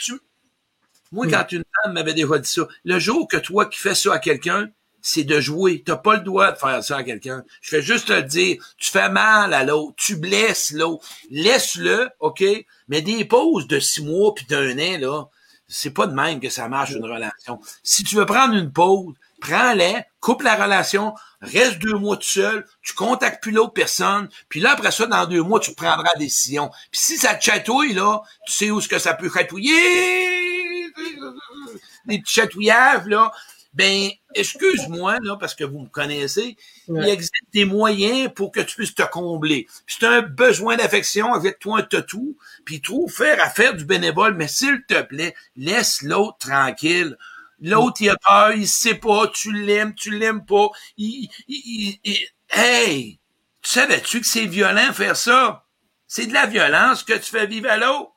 [1.12, 4.13] Moi, quand une femme m'avait déjà dit ça, le jour que toi qui fais ça
[4.13, 4.69] à quelqu'un,
[5.02, 5.84] c'est de jouer.
[5.86, 7.43] T'as pas le droit de faire ça à quelqu'un.
[7.62, 11.06] Je fais juste te dire, tu fais mal à l'autre, tu blesses l'autre.
[11.30, 12.43] Laisse-le, OK?
[12.88, 15.24] Mais des pauses de six mois puis d'un an, là,
[15.67, 17.60] c'est pas de même que ça marche une relation.
[17.84, 22.65] Si tu veux prendre une pause, prends-la, coupe la relation, reste deux mois tout seul,
[22.84, 26.19] tu contactes plus l'autre personne, puis là, après ça, dans deux mois, tu prendras la
[26.19, 26.69] décision.
[26.91, 30.50] Puis si ça te chatouille, là, tu sais où ce que ça peut chatouiller,
[32.06, 33.32] des petits chatouillages, là,
[33.73, 36.58] ben, excuse-moi, là, parce que vous me connaissez,
[36.89, 39.65] il existe des moyens pour que tu puisses te combler.
[39.86, 43.86] Puis c'est un besoin d'affection avec toi un tatou, puis trouve faire à faire du
[43.86, 47.17] bénévole, mais s'il te plaît, laisse l'autre tranquille.
[47.62, 50.69] L'autre, il a peur, il sait pas, tu l'aimes, tu l'aimes pas.
[50.97, 53.19] Il, il, il, hey!
[53.62, 55.65] Tu savais-tu que c'est violent faire ça?
[56.08, 58.12] C'est de la violence que tu fais vivre à l'autre?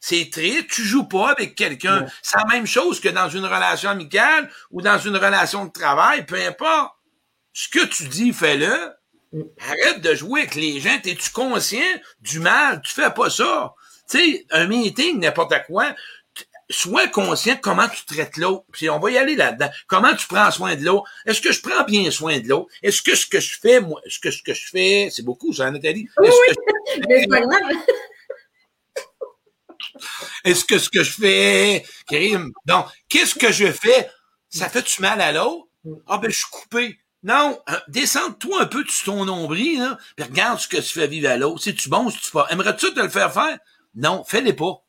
[0.00, 2.06] C'est triste, tu joues pas avec quelqu'un.
[2.22, 6.24] C'est la même chose que dans une relation amicale ou dans une relation de travail,
[6.26, 6.92] peu importe.
[7.52, 8.92] Ce que tu dis, fais-le.
[9.32, 9.42] Mm.
[9.60, 10.98] Arrête de jouer avec les gens.
[11.04, 11.80] Es-tu conscient
[12.20, 12.82] du mal?
[12.84, 13.74] Tu fais pas ça.
[14.08, 15.94] Tu sais, un meeting, n'importe quoi,
[16.70, 18.64] sois conscient de comment tu traites l'autre.
[18.72, 19.68] Puis on va y aller là-dedans.
[19.86, 21.08] Comment tu prends soin de l'autre?
[21.24, 22.68] Est-ce que je prends bien soin de l'autre?
[22.82, 25.52] Est-ce que ce que je fais, moi, est-ce que ce que je fais, c'est beaucoup,
[25.52, 26.08] ça, Nathalie?
[26.18, 27.62] Oui, oui, que mais c'est pas grave.
[30.44, 34.10] Est-ce que ce que je fais, Karim, donc, qu'est-ce que je fais?
[34.48, 35.66] Ça fait-tu mal à l'autre?
[36.06, 36.98] Ah, ben, je suis coupé.
[37.22, 41.06] Non, hein, descends-toi un peu de ton nombril, là, puis regarde ce que tu fais
[41.08, 41.62] vivre à l'autre.
[41.62, 42.46] Si tu bon, si tu pas?
[42.50, 43.58] Aimerais-tu te le faire faire?
[43.94, 44.82] Non, fais-les pas.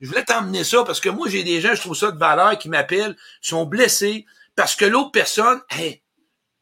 [0.00, 2.58] Je voulais t'emmener ça parce que moi, j'ai des gens, je trouve ça de valeur,
[2.58, 4.24] qui m'appellent, sont blessés
[4.56, 6.02] parce que l'autre personne, hey,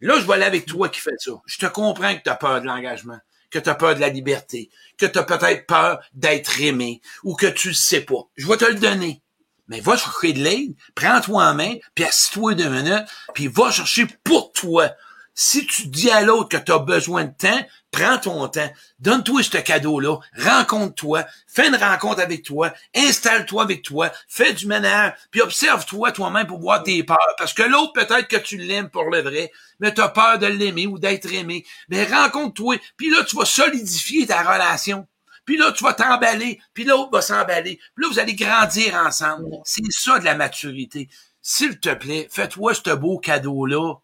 [0.01, 1.33] là, je vais aller avec toi qui fais ça.
[1.47, 3.19] Je te comprends que tu as peur de l'engagement
[3.57, 7.35] que tu as peur de la liberté, que tu as peut-être peur d'être aimé ou
[7.35, 8.29] que tu le sais pas.
[8.37, 9.23] Je vais te le donner.
[9.69, 14.07] Mais va chercher de l'aide, prends-toi en main, puis assis-toi deux minutes, puis va chercher
[14.23, 14.90] pour toi
[15.38, 19.42] si tu dis à l'autre que tu as besoin de temps, prends ton temps, donne-toi
[19.42, 25.42] ce cadeau-là, rencontre-toi, fais une rencontre avec toi, installe-toi avec toi, fais du ménage, puis
[25.42, 27.18] observe-toi toi-même pour voir tes peurs.
[27.37, 30.46] Parce que l'autre, peut-être que tu l'aimes pour le vrai, mais tu as peur de
[30.46, 31.66] l'aimer ou d'être aimé.
[31.90, 35.07] Mais rencontre-toi, puis là, tu vas solidifier ta relation.
[35.44, 37.79] Puis là, tu vas t'emballer, puis l'autre va s'emballer.
[37.94, 39.44] Puis là, vous allez grandir ensemble.
[39.64, 41.11] C'est ça de la maturité.
[41.42, 43.96] S'il te plaît, fais-toi ce beau cadeau-là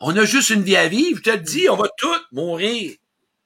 [0.00, 2.92] on a juste une vie à vivre, je te le dis, on va tous mourir.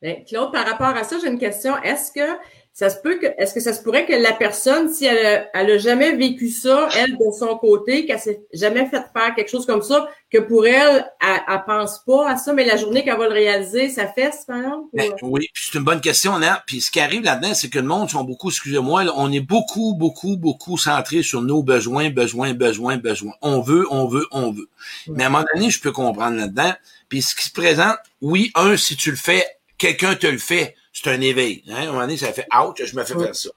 [0.01, 1.77] Ben, Claude, par rapport à ça, j'ai une question.
[1.83, 2.39] Est-ce que
[2.75, 5.47] ça se peut que, est-ce que ça se pourrait que la personne, si elle a,
[5.55, 9.49] elle a jamais vécu ça, elle, de son côté, qu'elle s'est jamais fait faire quelque
[9.49, 13.05] chose comme ça, que pour elle, elle, elle pense pas à ça, mais la journée
[13.05, 14.89] qu'elle va le réaliser, ça fait, par exemple?
[14.93, 16.65] Ben, oui, c'est une bonne question, là.
[16.67, 19.95] Puis ce qui arrive là-dedans, c'est que le monde sont beaucoup, excusez-moi, on est beaucoup,
[19.95, 23.35] beaucoup, beaucoup centré sur nos besoins, besoins, besoins, besoins.
[23.41, 24.69] On veut, on veut, on veut.
[25.07, 26.73] Mais à un moment donné, je peux comprendre là-dedans.
[27.09, 29.47] Puis ce qui se présente, oui, un, si tu le fais,
[29.79, 31.65] quelqu'un te le fait c'est un éveil.
[31.69, 31.75] Hein?
[31.75, 33.51] À un moment donné, ça fait ouch, je me fais faire ça.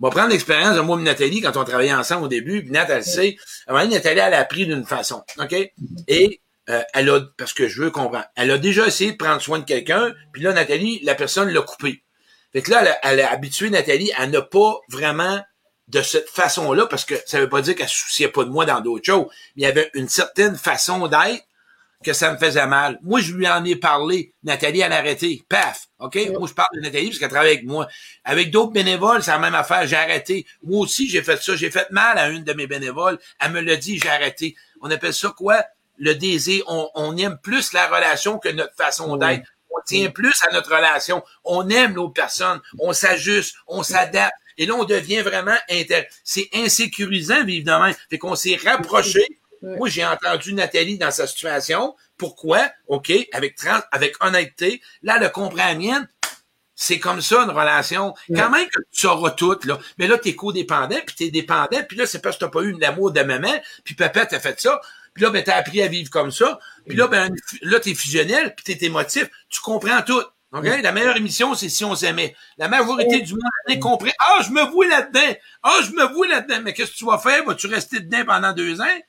[0.00, 2.70] On va prendre l'expérience de moi et Nathalie quand on travaillait ensemble au début, puis
[2.70, 3.36] Nat, elle sait.
[3.66, 5.22] À un moment donné, Nathalie, elle a appris d'une façon.
[5.38, 5.54] OK?
[6.08, 9.42] Et euh, elle a, parce que je veux comprendre, elle a déjà essayé de prendre
[9.42, 12.02] soin de quelqu'un, puis là, Nathalie, la personne l'a coupé.
[12.52, 15.40] Fait que là, elle a, elle a habitué Nathalie à ne pas vraiment
[15.88, 18.64] de cette façon-là, parce que ça veut pas dire qu'elle se souciait pas de moi
[18.64, 21.44] dans d'autres choses, mais il y avait une certaine façon d'être
[22.02, 22.98] que ça me faisait mal.
[23.02, 24.32] Moi, je lui en ai parlé.
[24.42, 25.42] Nathalie, elle a arrêté.
[25.48, 25.88] Paf!
[25.98, 26.18] OK?
[26.38, 27.88] Moi, je parle de Nathalie parce qu'elle travaille avec moi.
[28.24, 29.86] Avec d'autres bénévoles, c'est la même affaire.
[29.86, 30.46] J'ai arrêté.
[30.62, 31.56] Moi aussi, j'ai fait ça.
[31.56, 33.18] J'ai fait mal à une de mes bénévoles.
[33.38, 34.56] Elle me l'a dit, j'ai arrêté.
[34.80, 35.62] On appelle ça quoi?
[35.98, 36.64] Le désir.
[36.68, 39.46] On, aime plus la relation que notre façon d'être.
[39.70, 41.22] On tient plus à notre relation.
[41.44, 42.60] On aime nos personnes.
[42.78, 43.56] On s'ajuste.
[43.66, 44.34] On s'adapte.
[44.56, 46.06] Et là, on devient vraiment inter...
[46.24, 47.90] C'est insécurisant, évidemment.
[48.08, 51.94] Fait qu'on s'est rapproché moi, j'ai entendu Nathalie dans sa situation.
[52.16, 52.70] Pourquoi?
[52.86, 53.56] OK, avec
[53.92, 54.80] avec honnêteté.
[55.02, 56.08] Là, elle comprend la mienne.
[56.74, 58.14] C'est comme ça, une relation.
[58.34, 59.78] Quand même que tu sauras tout, là.
[59.98, 62.72] Mais là, t'es codépendant, puis t'es dépendant, puis là, c'est parce que t'as pas eu
[62.78, 63.52] l'amour de maman,
[63.84, 64.80] puis papa t'a fait ça.
[65.12, 66.58] Puis là, ben, t'as appris à vivre comme ça.
[66.86, 69.28] Puis là, ben, là, t'es fusionnel, puis t'es émotif.
[69.50, 70.22] Tu comprends tout.
[70.52, 70.64] OK?
[70.82, 72.34] La meilleure émission, c'est si on s'aimait.
[72.58, 74.10] La majorité du monde a compris.
[74.18, 75.36] Ah, je me vois là-dedans.
[75.62, 76.60] Ah, je me vois là-dedans.
[76.62, 77.44] Mais qu'est-ce que tu vas faire?
[77.44, 79.00] Vas-tu rester dedans pendant deux ans?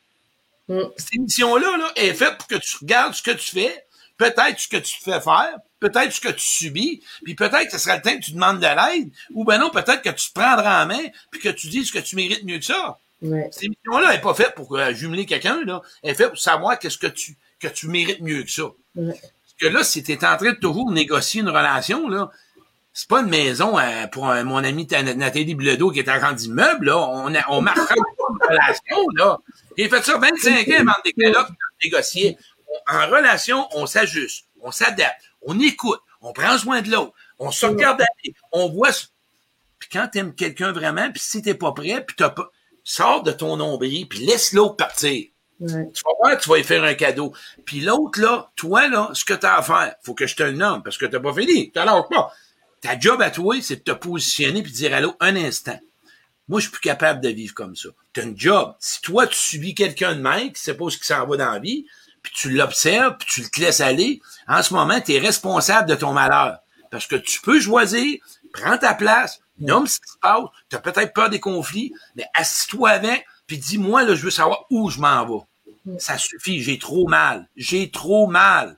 [0.71, 0.89] Mm.
[0.95, 3.85] Cette émission-là là, est faite pour que tu regardes ce que tu fais,
[4.17, 7.71] peut-être ce que tu te fais faire, peut-être ce que tu subis, puis peut-être que
[7.71, 10.29] ce sera le temps que tu demandes de l'aide, ou ben non, peut-être que tu
[10.29, 12.97] te prendras en main, puis que tu dises que tu mérites mieux que ça.
[13.21, 15.81] Cette émission-là n'est pas faite pour euh, jumeler quelqu'un, là.
[16.01, 18.71] Elle est faite pour savoir qu'est-ce que tu, que tu mérites mieux que ça.
[18.95, 22.31] Parce que là, si tu es en train de toujours négocier une relation, là,
[22.93, 26.87] c'est pas une maison euh, pour mon ami Nathalie Bledo qui est en grand immeuble,
[26.87, 26.97] là.
[26.97, 29.37] On, a, on marque une relation, là.
[29.81, 32.37] J'ai fait ça 25 ans avant de négocier.
[32.87, 37.65] En relation, on s'ajuste, on s'adapte, on écoute, on prend soin de l'autre, on se
[37.65, 38.91] regarde aller, on voit.
[39.79, 42.51] Puis quand t'aimes quelqu'un vraiment, puis si t'es pas prêt, puis t'as pas,
[42.83, 45.25] sors de ton nombril, puis laisse l'autre partir.
[45.59, 47.33] Tu vas voir, tu vas lui faire un cadeau.
[47.65, 50.51] Puis l'autre, là, toi, là, ce que t'as à faire, faut que je te le
[50.51, 51.71] nomme, parce que t'as pas fini.
[51.71, 52.33] T'as pas.
[52.81, 55.79] Ta job à toi, c'est de te positionner puis de dire allô un instant.
[56.51, 57.87] Moi, je suis plus capable de vivre comme ça.
[58.11, 58.75] T'as un job.
[58.77, 61.49] Si toi, tu subis quelqu'un de mal qui sait pas ce qui s'en va dans
[61.49, 61.85] la vie,
[62.21, 65.95] puis tu l'observes, puis tu le laisses aller, en ce moment, tu es responsable de
[65.95, 66.57] ton malheur.
[66.89, 68.19] Parce que tu peux choisir,
[68.51, 72.25] prends ta place, nomme ce qui se passe, tu as peut-être peur des conflits, mais
[72.33, 75.99] assis-toi avec, puis dis-moi, là, je veux savoir où je m'en vais.
[75.99, 77.47] Ça suffit, j'ai trop mal.
[77.55, 78.77] J'ai trop mal.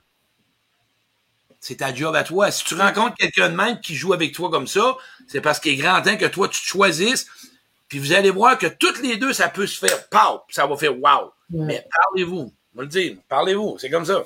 [1.58, 2.52] C'est ta job à toi.
[2.52, 5.72] Si tu rencontres quelqu'un de même qui joue avec toi comme ça, c'est parce qu'il
[5.72, 7.26] est grand temps que toi, tu te choisisses
[7.88, 10.76] puis vous allez voir que toutes les deux, ça peut se faire pow, ça va
[10.76, 11.32] faire wow.
[11.50, 12.52] Mais parlez-vous.
[12.74, 13.16] On va le dire.
[13.28, 13.76] Parlez-vous.
[13.78, 14.24] C'est comme ça.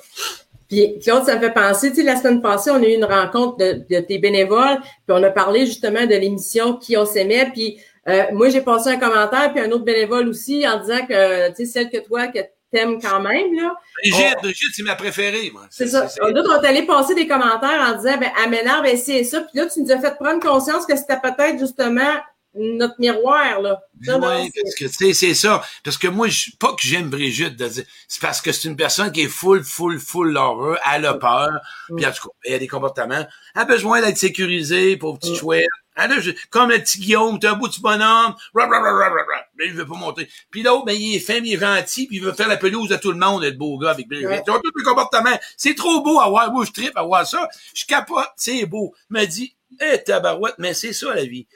[0.69, 3.05] Puis Claude, ça me fait penser, tu sais, la semaine passée, on a eu une
[3.05, 7.79] rencontre de, tes bénévoles, puis on a parlé justement de l'émission Qui on s'aimait, puis
[8.07, 11.55] euh, moi j'ai passé un commentaire, puis un autre bénévole aussi, en disant que, tu
[11.55, 12.39] sais, celle que toi, que
[12.71, 13.73] t'aimes quand même, là.
[14.03, 15.63] Brigitte, Brigitte, c'est ma préférée, moi.
[15.71, 16.07] C'est ça.
[16.31, 19.59] D'autres on allé passer des commentaires en disant, ben, elle m'énerve, et c'est ça, puis
[19.59, 22.13] là, tu nous as fait prendre conscience que c'était peut-être justement
[22.55, 23.79] notre miroir, là.
[24.01, 25.61] oui, parce que, tu sais, c'est ça.
[25.83, 28.75] Parce que moi, je, pas que j'aime Brigitte de dire, c'est parce que c'est une
[28.75, 31.51] personne qui est full, full, full heureux, elle a peur,
[31.89, 31.95] mm.
[31.95, 35.33] puis en tout cas, elle a des comportements, elle a besoin d'être sécurisée, pour petit
[35.33, 35.35] mm.
[35.35, 35.65] chouette.
[36.01, 36.15] Elle a,
[36.49, 40.29] comme le petit Guillaume, t'as un bout de bonhomme, mais il veut pas monter.
[40.49, 42.93] Puis l'autre, ben, il est fin, il est gentil, puis il veut faire la pelouse
[42.93, 44.43] à tout le monde, être beau gars avec Brigitte.
[44.47, 45.37] Ils ont tous les comportements.
[45.57, 46.53] C'est trop beau à voir.
[46.53, 47.49] Moi, je tripe à voir ça.
[47.75, 48.93] Je capote, c'est beau.
[49.09, 51.47] Me dit, eh, tabarouette, mais c'est ça, la vie.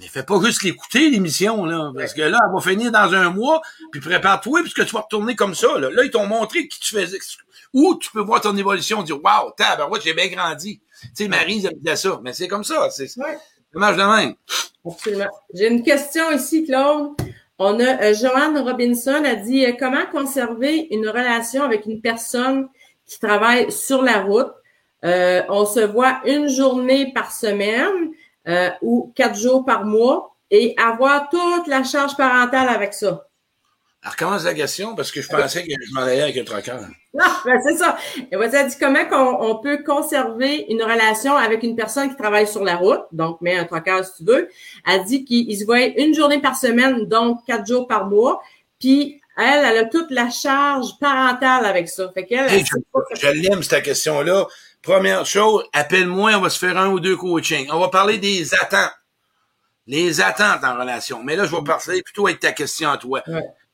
[0.00, 1.92] Mais fais pas juste l'écouter, l'émission, là.
[1.94, 3.60] Parce que là, elle va finir dans un mois,
[3.92, 5.90] puis prépare-toi, puisque tu vas retourner comme ça, là.
[5.90, 7.18] Là, ils t'ont montré qui tu faisais.
[7.74, 10.80] Ou tu peux voir ton évolution, dire, wow, tabarouette, j'ai bien grandi.
[11.02, 12.18] Tu sais, Marie, elle disait ça.
[12.22, 12.88] Mais c'est comme ça.
[12.90, 13.08] C'est
[13.72, 14.34] dommage de même.
[14.86, 15.28] Absolument.
[15.54, 17.10] J'ai une question ici, Claude.
[17.58, 22.68] On a euh, Joanne Robinson a dit euh, comment conserver une relation avec une personne
[23.06, 24.50] qui travaille sur la route?
[25.04, 28.12] Euh, on se voit une journée par semaine.
[28.48, 33.26] Euh, ou quatre jours par mois et avoir toute la charge parentale avec ça.
[34.02, 36.80] Alors, commence la question parce que je pensais que je m'en allais avec un trocœur.
[37.12, 37.98] Non, ben c'est ça.
[38.32, 39.04] Et vous a dit comment
[39.40, 43.58] on, peut conserver une relation avec une personne qui travaille sur la route, donc mets
[43.58, 44.48] un trocœur si tu veux.
[44.86, 48.40] Elle dit qu'il se voit une journée par semaine, donc quatre jours par mois.
[48.78, 52.10] Puis elle, elle a toute la charge parentale avec ça.
[52.14, 52.48] Fait qu'elle.
[52.48, 52.64] je,
[53.20, 54.46] je l'aime cette question-là
[54.82, 57.68] Première chose, appelle-moi, on va se faire un ou deux coachings.
[57.70, 58.92] On va parler des attentes.
[59.86, 61.22] Les attentes en relation.
[61.22, 63.22] Mais là, je vais parler plutôt avec ta question à toi.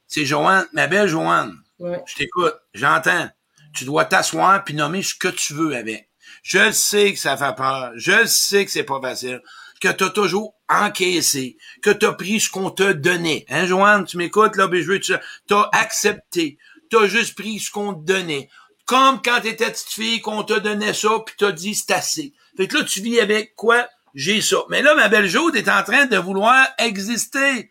[0.07, 1.55] C'est Joanne, ma belle Joanne.
[1.79, 3.29] Je t'écoute, j'entends.
[3.75, 6.09] Tu dois t'asseoir puis nommer ce que tu veux avec.
[6.43, 7.93] Je le sais que ça fait peur.
[7.97, 9.43] Je le sais que c'est pas facile.
[9.81, 11.57] Que tu as toujours encaissé.
[11.83, 13.45] Que tu as pris ce qu'on te donnait.
[13.49, 16.59] Hein, Joanne, tu m'écoutes, là, ben, je veux tu as accepté.
[16.91, 18.49] Tu as juste pris ce qu'on te donnait.
[18.87, 22.33] Comme quand t'étais petite fille, qu'on te donnait ça, puis t'as dit c'est assez.
[22.57, 23.89] Fait que là, tu vis avec quoi?
[24.15, 24.59] J'ai ça.
[24.71, 27.71] Mais là, ma belle Jaude est en train de vouloir exister.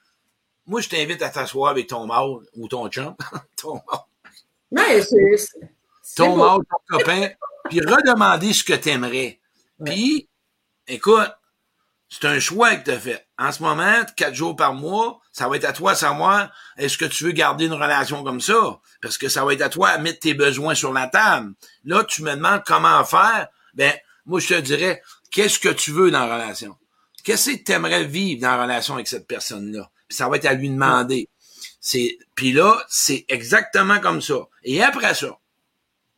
[0.68, 3.16] Moi, je t'invite à t'asseoir avec ton mâle ou ton chum.
[3.56, 3.82] ton
[4.72, 5.48] Mais c'est,
[6.16, 7.30] ton mâle, ton copain,
[7.70, 9.40] puis redemander ce que tu aimerais.
[9.84, 10.30] Puis,
[10.88, 11.32] écoute,
[12.10, 13.28] c'est un choix que tu as fait.
[13.38, 16.98] En ce moment, quatre jours par mois, ça va être à toi de savoir est-ce
[16.98, 18.80] que tu veux garder une relation comme ça?
[19.02, 21.54] Parce que ça va être à toi de mettre tes besoins sur la table.
[21.84, 23.50] Là, tu me demandes comment faire.
[23.74, 23.94] Ben,
[24.26, 26.78] moi, je te dirais, qu'est-ce que tu veux dans la relation?
[27.26, 29.92] Qu'est-ce que tu aimerais vivre dans la relation avec cette personne-là?
[30.08, 31.28] Puis ça va être à lui demander.
[31.82, 34.38] C'est, puis là, c'est exactement comme ça.
[34.64, 35.38] Et après ça,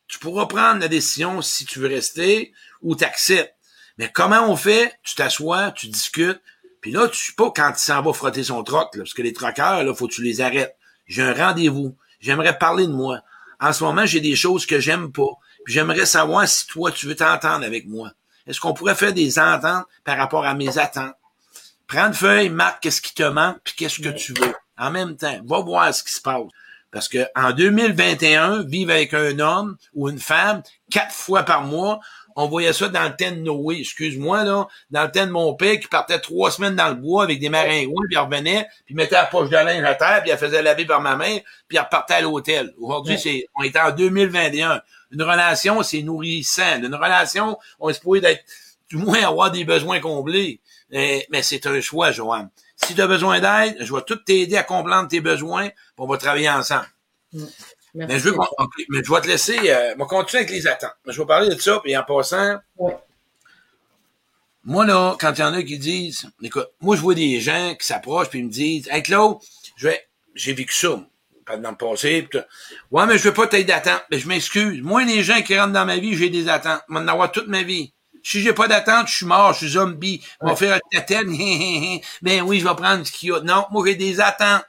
[0.08, 2.54] tu pourras prendre la décision si tu veux rester
[2.84, 3.56] ou t'acceptes.
[3.98, 4.94] Mais comment on fait?
[5.02, 6.40] Tu t'assois, tu discutes,
[6.82, 9.34] puis là, tu sais pas quand tu s'en vas frotter son troc, parce que les
[9.34, 10.76] troqueurs, là, faut que tu les arrêtes.
[11.08, 11.96] J'ai un rendez-vous.
[12.20, 13.22] J'aimerais parler de moi.
[13.60, 15.32] En ce moment, j'ai des choses que j'aime pas.
[15.66, 18.12] Puis j'aimerais savoir si toi, tu veux t'entendre avec moi.
[18.46, 21.16] Est-ce qu'on pourrait faire des ententes par rapport à mes attentes?
[21.88, 24.54] Prends une feuille, marque qu'est-ce qui te manque, puis qu'est-ce que tu veux.
[24.78, 26.44] En même temps, va voir ce qui se passe.
[26.92, 32.00] Parce que en 2021, vivre avec un homme ou une femme quatre fois par mois,
[32.40, 35.56] on voyait ça dans le temps de Noé, excuse-moi, là, dans le temps de mon
[35.56, 38.94] père qui partait trois semaines dans le bois avec des maringouins, puis il revenait, puis
[38.94, 41.42] il mettait la poche de linge à terre, puis il faisait laver par ma mère,
[41.68, 42.76] puis il repartait à l'hôtel.
[42.80, 44.82] Aujourd'hui, c'est, on est en 2021.
[45.12, 46.78] Une relation, c'est nourrissant.
[46.78, 48.44] Une relation, on est supposé d'être,
[48.88, 50.62] du moins avoir des besoins comblés.
[50.92, 52.50] Mais, mais c'est un choix, Joanne.
[52.76, 56.06] Si tu as besoin d'aide, je vais tout t'aider à comprendre tes besoins, puis on
[56.06, 56.86] va travailler ensemble.
[57.96, 58.36] Mais je veux
[58.90, 60.96] mais je vais te laisser, euh, on va continuer avec les attentes.
[61.08, 62.58] Je vais parler de ça, puis en passant,
[64.64, 67.74] moi, là, quand il y en a qui disent, écoute, moi, je vois des gens
[67.80, 69.38] qui s'approchent, puis ils me disent, hey, Claude,
[69.78, 71.00] je vais, j'ai vécu ça,
[71.46, 72.38] pas dans le passé, pis
[72.92, 74.04] ouais, mais je veux pas t'aider d'attente.
[74.12, 74.82] Mais je m'excuse.
[74.82, 76.82] Moi, les gens qui rentrent dans ma vie, j'ai des attentes.
[76.90, 77.94] Je vais en avoir toute ma vie.
[78.24, 80.22] Si j'ai pas d'attente, je suis mort, je suis zombie.
[80.42, 81.30] On va faire un tatène.
[82.22, 83.40] ben oui, je vais prendre ce qu'il y a.
[83.40, 84.66] Non, moi, j'ai des attentes.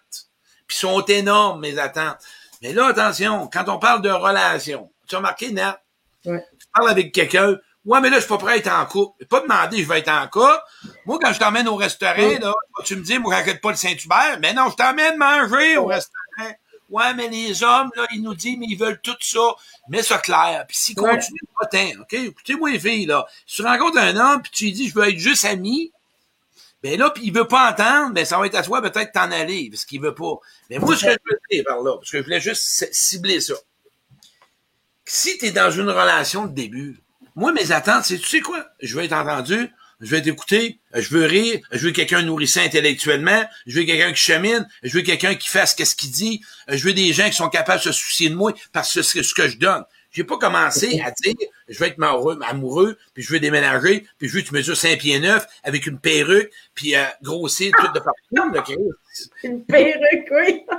[0.69, 2.19] Puis sont énormes, mes attentes.
[2.63, 5.81] Mais là, attention, quand on parle de relation, tu as remarqué, Nat?
[6.25, 6.45] Ouais.
[6.59, 9.25] Tu parles avec quelqu'un, ouais, mais là, je suis pas prêt à être en couple.
[9.27, 10.61] Pas demander, je vais être en couple.
[11.07, 12.53] Moi, quand je t'emmène au restaurant, là,
[12.85, 14.39] tu me dis, moi, j'inquiète pas le Saint-Hubert?
[14.41, 16.53] Mais non, je t'emmène manger au restaurant.
[16.91, 19.55] Ouais, mais les hommes, là, ils nous disent, mais ils veulent tout ça.
[19.89, 20.65] Mets ça clair.
[20.67, 21.11] Puis s'ils ouais.
[21.11, 22.15] continuent, pas OK?
[22.15, 23.27] Écoutez-moi, les filles, là.
[23.47, 25.93] Si tu rencontres un homme, puis tu lui dis, je veux être juste ami,
[26.83, 29.31] ben là, puis il veut pas entendre, ben ça va être à toi peut-être t'en
[29.31, 30.35] aller, parce qu'il veut pas.
[30.71, 33.41] Mais moi, ce que je veux dire par là, parce que je voulais juste cibler
[33.41, 33.55] ça.
[35.05, 37.01] Si tu es dans une relation de début,
[37.35, 38.67] moi, mes attentes, c'est, tu sais quoi?
[38.81, 42.61] Je veux être entendu, je veux être écouté, je veux rire, je veux quelqu'un nourrissant
[42.61, 46.85] intellectuellement, je veux quelqu'un qui chemine, je veux quelqu'un qui fasse ce qu'il dit, je
[46.85, 49.35] veux des gens qui sont capables de se soucier de moi parce que c'est ce
[49.35, 49.85] que je donne.
[50.11, 51.35] J'ai pas commencé à dire
[51.69, 54.77] je veux être amoureux, amoureux, puis je veux déménager, puis je veux que tu mesures
[54.77, 58.15] 5 pieds 9 avec une perruque, puis euh, grossir tout de partout.
[58.33, 58.65] Là,
[59.43, 60.65] une perruque, oui.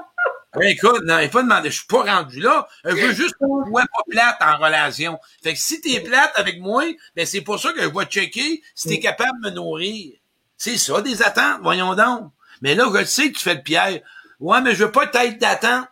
[0.56, 2.68] Ben, écoute, non, il pas demandé, je suis pas rendu là.
[2.84, 5.20] Je veux juste qu'on soit pas plate en relation.
[5.44, 8.63] Fait que si t'es plate avec moi, ben c'est pour ça que je vais checker
[8.74, 10.13] si t'es capable de me nourrir.
[10.58, 12.32] C'est ça, des attentes, voyons donc.
[12.62, 14.00] Mais là, je sais que tu fais le pierre.
[14.39, 15.88] Ouais, mais je veux pas être d'attente.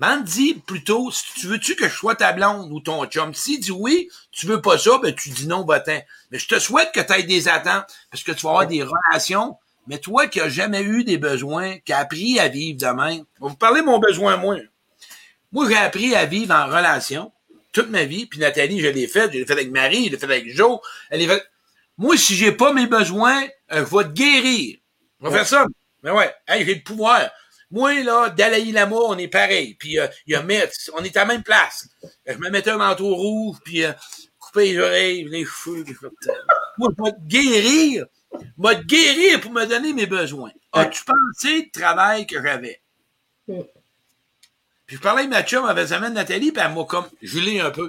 [0.00, 3.32] M'en dis plutôt, si tu veux-tu que je sois ta blonde ou ton chum?
[3.32, 6.00] Si dit oui, tu veux pas ça, ben tu dis non, botin.
[6.30, 8.82] Mais je te souhaite que tu aies des attentes, parce que tu vas avoir des
[8.82, 9.56] relations.
[9.86, 13.24] Mais toi qui as jamais eu des besoins, qui as appris à vivre de même,
[13.40, 14.56] on vous parler de mon besoin moi.
[15.52, 17.30] Moi, j'ai appris à vivre en relation
[17.72, 18.26] toute ma vie.
[18.26, 19.32] Puis Nathalie, je l'ai fait.
[19.32, 20.80] Je l'ai fait avec Marie, je l'ai fait avec Joe.
[21.10, 21.44] Elle est fait...
[21.96, 24.78] Moi, si j'ai pas mes besoins, euh, je vais te guérir.
[25.20, 25.66] On va faire ça.
[26.02, 27.30] Mais ouais, hey, j'ai le pouvoir.
[27.74, 29.74] Moi, là, Dalai Lama, on est pareil.
[29.74, 30.44] Puis euh, il y a
[30.92, 31.88] on est à la même place.
[32.24, 33.92] Je me mettais un manteau rouge, puis euh,
[34.38, 35.82] couper les oreilles, les cheveux.
[35.82, 35.96] Puis,
[36.78, 38.06] moi, je vais te guérir.
[38.32, 40.52] Je vais te guérir pour me donner mes besoins.
[40.72, 42.80] As-tu pensé le travail que j'avais?
[43.46, 47.88] Puis je parlais avec ma chum sa Nathalie, puis elle m'a comme gelé un peu.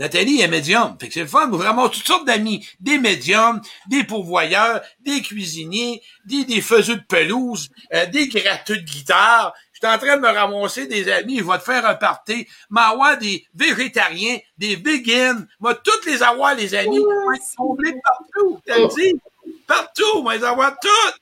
[0.00, 0.96] Nathalie est médium.
[0.98, 1.46] Fait que c'est le fun.
[1.50, 2.66] Vraiment toutes sortes d'amis.
[2.80, 8.82] Des médiums, des pourvoyeurs, des cuisiniers, des, des faiseux de pelouse, euh, des gratteux de
[8.82, 9.52] guitare.
[9.74, 11.40] Je suis en train de me ramasser des amis.
[11.40, 12.48] Je vais te faire un party.
[12.70, 15.44] M'avoir des végétariens, des vegans.
[15.60, 16.98] Moi, toutes les avoir, les amis.
[16.98, 18.58] Moi, ils partout.
[18.64, 19.20] T'as dit?
[19.66, 20.22] Partout.
[20.22, 21.20] Moi, les avoir toutes.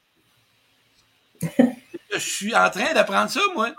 [2.13, 3.71] Je suis en train d'apprendre ça, moi.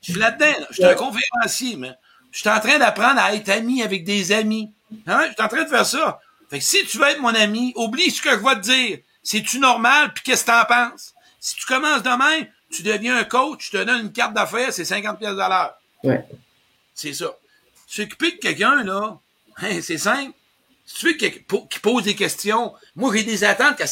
[0.00, 0.66] Je suis là-dedans.
[0.70, 1.92] Je suis un conférencier, mais
[2.36, 4.70] je suis en train d'apprendre à être ami avec des amis.
[5.06, 5.22] Hein?
[5.28, 6.20] Je suis en train de faire ça.
[6.50, 8.98] Fait que si tu veux être mon ami, oublie ce que je vais te dire.
[9.22, 11.14] C'est-tu normal, puis qu'est-ce que t'en penses?
[11.40, 14.84] Si tu commences demain, tu deviens un coach, je te donne une carte d'affaires, c'est
[14.84, 15.74] 50 pièces à l'heure.
[16.04, 16.26] Ouais.
[16.94, 17.34] C'est ça.
[17.86, 19.18] S'occuper de quelqu'un, là,
[19.56, 20.32] hein, c'est simple.
[20.84, 23.86] Si tu veux qu'il pose des questions, moi, j'ai des attentes qu'à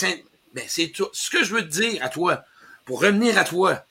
[0.53, 2.45] Ben, c'est ce que je veux te dire à toi,
[2.85, 3.83] pour revenir à toi.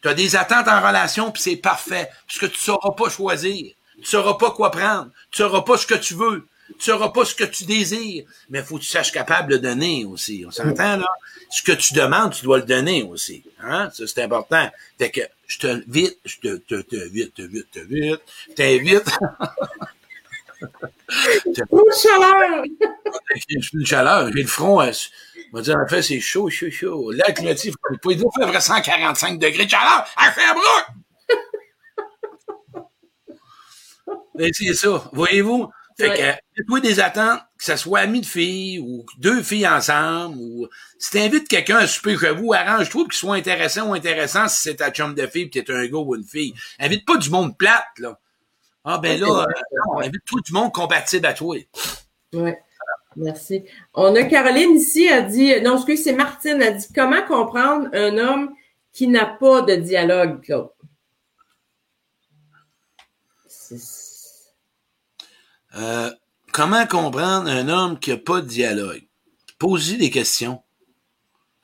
[0.00, 3.74] Tu as des attentes en relation, puis c'est parfait, puisque tu sauras pas choisir.
[4.00, 5.10] Tu sauras pas quoi prendre.
[5.30, 6.46] Tu sauras pas ce que tu veux.
[6.78, 8.24] Tu sauras pas ce que tu désires.
[8.48, 10.44] Mais faut que tu saches capable de donner aussi.
[10.46, 11.06] On s'entend, là?
[11.50, 13.42] Ce que tu demandes, tu dois le donner aussi.
[13.60, 13.90] Hein?
[13.92, 14.70] Ça, c'est important.
[14.98, 18.20] Fait que, je te vite, je te, te, te vite, te vite, te vite,
[18.54, 19.18] t'invite.
[21.46, 22.64] Une chaleur!
[23.34, 24.92] J'ai une chaleur, j'ai le front, euh,
[25.52, 27.10] on va dire, en fait, c'est chaud, chaud, chaud.
[27.12, 30.86] Là, climatique, faut pas dire, il fait 145 degrés de chaleur, à Sherbrooke!
[34.40, 35.68] Mais c'est ça, voyez-vous?
[35.98, 36.38] Fait Ouais.
[36.56, 40.66] que, toi des attentes, que ça soit ami de filles ou deux filles ensemble, ou
[40.98, 44.76] si t'invites quelqu'un à souper chez vous, arrange-toi qu'il soit intéressant ou intéressant si c'est
[44.76, 46.54] ta chum de fille pis t'es un gars ou une fille.
[46.78, 48.18] Invite pas du monde plate, là.
[48.82, 49.44] Ah, ben là, euh,
[49.86, 51.54] non, invite-toi du monde compatible à toi.
[52.32, 52.52] Oui.
[53.16, 53.64] Merci.
[53.92, 58.16] On a Caroline ici, a dit, non, excuse, c'est Martine, a dit, comment comprendre un
[58.16, 58.54] homme
[58.92, 60.70] qui n'a pas de dialogue, Claude?
[63.46, 63.99] C'est-
[65.76, 66.10] Euh,
[66.52, 69.06] comment comprendre un homme qui a pas de dialogue?
[69.58, 70.62] Posez des questions.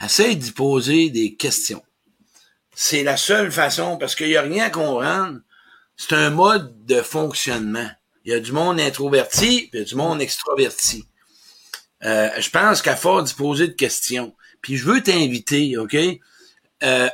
[0.02, 1.82] Essaye d'y poser des questions.
[2.74, 5.40] C'est la seule façon, parce qu'il n'y a rien à comprendre.
[5.96, 7.88] C'est un mode de fonctionnement.
[8.24, 11.04] Il y a du monde introverti, puis il y a du monde extroverti.
[12.04, 15.96] Euh, je pense qu'à force d'y poser de questions, puis je veux t'inviter, OK?
[16.82, 17.08] Euh,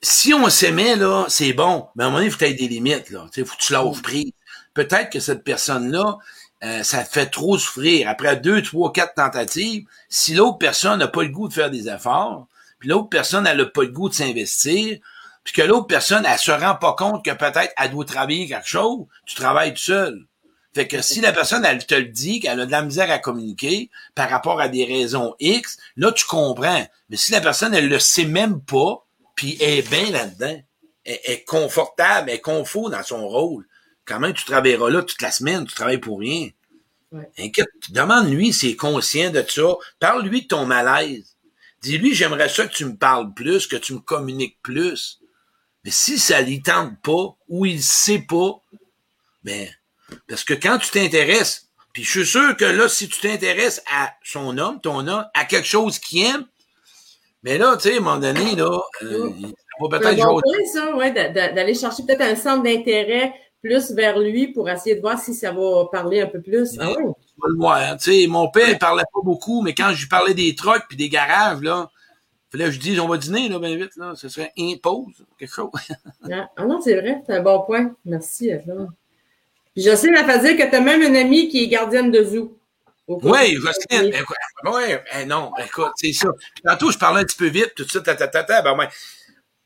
[0.00, 2.50] si on s'aimait, là, c'est bon, mais à un moment donné, il faut que tu
[2.50, 3.28] aies des limites, là.
[3.32, 4.32] Tu sais, faut que tu lâches prise.
[4.74, 6.18] Peut-être que cette personne-là,
[6.64, 8.08] euh, ça fait trop souffrir.
[8.08, 11.88] Après deux, trois, quatre tentatives, si l'autre personne n'a pas le goût de faire des
[11.88, 12.46] efforts,
[12.78, 14.98] puis l'autre personne, n'a pas le goût de s'investir,
[15.44, 18.68] puis que l'autre personne, elle se rend pas compte que peut-être elle doit travailler quelque
[18.68, 20.26] chose, tu travailles tout seul.
[20.74, 23.18] Fait que si la personne, elle te le dit, qu'elle a de la misère à
[23.18, 26.86] communiquer par rapport à des raisons X, là, tu comprends.
[27.08, 29.04] Mais si la personne, elle le sait même pas,
[29.34, 30.60] puis elle est bien là-dedans,
[31.04, 33.66] elle est confortable, elle est confort dans son rôle,
[34.08, 36.48] quand même, tu travailleras là toute la semaine, tu travailles pour rien.
[37.12, 37.28] Ouais.
[37.38, 39.74] Inquiète, demande-lui s'il est conscient de ça.
[40.00, 41.36] Parle-lui de ton malaise.
[41.82, 45.20] Dis-lui, j'aimerais ça que tu me parles plus, que tu me communiques plus.
[45.84, 48.60] Mais si ça lui tente pas, ou il sait pas,
[49.44, 49.68] ben,
[50.28, 54.12] parce que quand tu t'intéresses, puis je suis sûr que là, si tu t'intéresses à
[54.24, 56.46] son homme, ton homme, à quelque chose qu'il aime,
[57.42, 60.40] mais là, tu sais, à un moment donné, là, euh, il- ça va peut-être bon
[61.54, 63.32] d'aller chercher peut-être un centre d'intérêt
[63.62, 66.76] plus vers lui pour essayer de voir si ça va parler un peu plus.
[66.78, 66.96] Ah oui.
[66.96, 67.76] Tu vas le voir.
[67.76, 67.96] hein.
[67.96, 70.84] Tu sais, mon père, il parlait pas beaucoup, mais quand je lui parlais des trucks
[70.88, 71.90] puis des garages, là,
[72.50, 74.12] fallait que je dise, on va dîner, là, bien vite, là.
[74.14, 75.70] Ce serait une pause, quelque chose.
[76.32, 77.94] Ah, ah non, c'est vrai, c'est un bon point.
[78.04, 78.88] Merci, Edouard.
[79.74, 82.22] Puis Jocelyne a fait dire que tu as même une amie qui est gardienne de
[82.24, 82.58] zoo.
[83.06, 83.54] Oui.
[83.56, 86.28] Jocelyne, écoute, ouais, eh, non, écoute, c'est ça.
[86.54, 88.76] Puis tantôt, je parlais un petit peu vite, tout ça, ta, ta, ta, ta, ben,
[88.76, 88.88] ouais.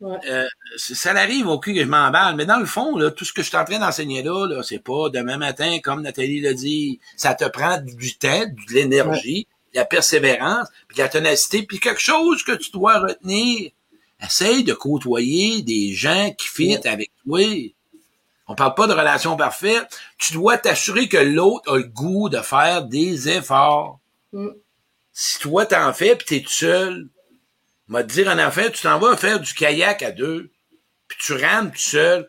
[0.03, 0.19] Ouais.
[0.29, 3.33] Euh, ça arrive au cul que je m'emballe, mais dans le fond, là, tout ce
[3.33, 6.55] que je suis en train d'enseigner là, là, c'est pas demain matin, comme Nathalie l'a
[6.55, 11.63] dit, ça te prend du temps, de l'énergie, de la persévérance, puis de la ténacité,
[11.63, 13.71] puis quelque chose que tu dois retenir.
[14.21, 17.41] Essaye de côtoyer des gens qui fitent avec toi.
[18.49, 19.87] On parle pas de relation parfaite.
[20.19, 23.99] Tu dois t'assurer que l'autre a le goût de faire des efforts.
[24.33, 24.49] Mm.
[25.13, 27.09] Si toi t'en fais puis t'es tout seul,
[27.89, 30.51] m'a dire en affaire, tu t'en vas faire du kayak à deux,
[31.09, 32.29] puis tu rames tout seul.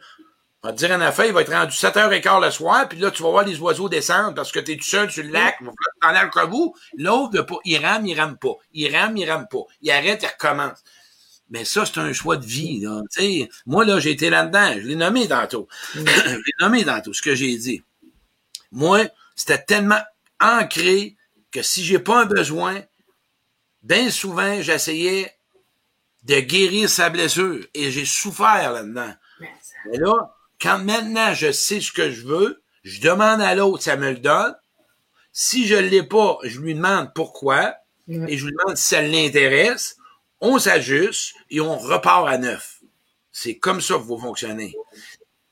[0.61, 3.11] On va te dire en affaire, il va être rendu 7h15 le soir, puis là,
[3.11, 5.65] tu vas voir les oiseaux descendre parce que t'es tout seul sur le lac, il
[5.65, 6.75] va falloir que t'en ailles vous.
[6.97, 7.57] L'autre, veut pas.
[7.65, 8.55] il rame, il rame pas.
[8.71, 9.63] Il rame, il rame pas.
[9.81, 10.81] Il arrête, il recommence.
[11.49, 12.79] Mais ça, c'est un choix de vie.
[12.79, 13.01] Là.
[13.11, 14.73] Tu sais, moi, là, j'ai été là-dedans.
[14.75, 15.67] Je l'ai nommé tantôt.
[15.93, 17.83] je l'ai nommé tantôt, ce que j'ai dit.
[18.71, 19.01] Moi,
[19.35, 20.01] c'était tellement
[20.39, 21.17] ancré
[21.51, 22.81] que si j'ai pas un besoin,
[23.83, 25.37] bien souvent, j'essayais
[26.23, 27.65] de guérir sa blessure.
[27.73, 29.13] Et j'ai souffert là-dedans.
[29.39, 33.95] Mais là, quand maintenant je sais ce que je veux, je demande à l'autre, ça
[33.95, 34.55] me le donne.
[35.31, 37.75] Si je l'ai pas, je lui demande pourquoi.
[38.07, 39.97] Et je lui demande si ça l'intéresse.
[40.41, 42.81] On s'ajuste et on repart à neuf.
[43.31, 44.73] C'est comme ça que vous fonctionnez.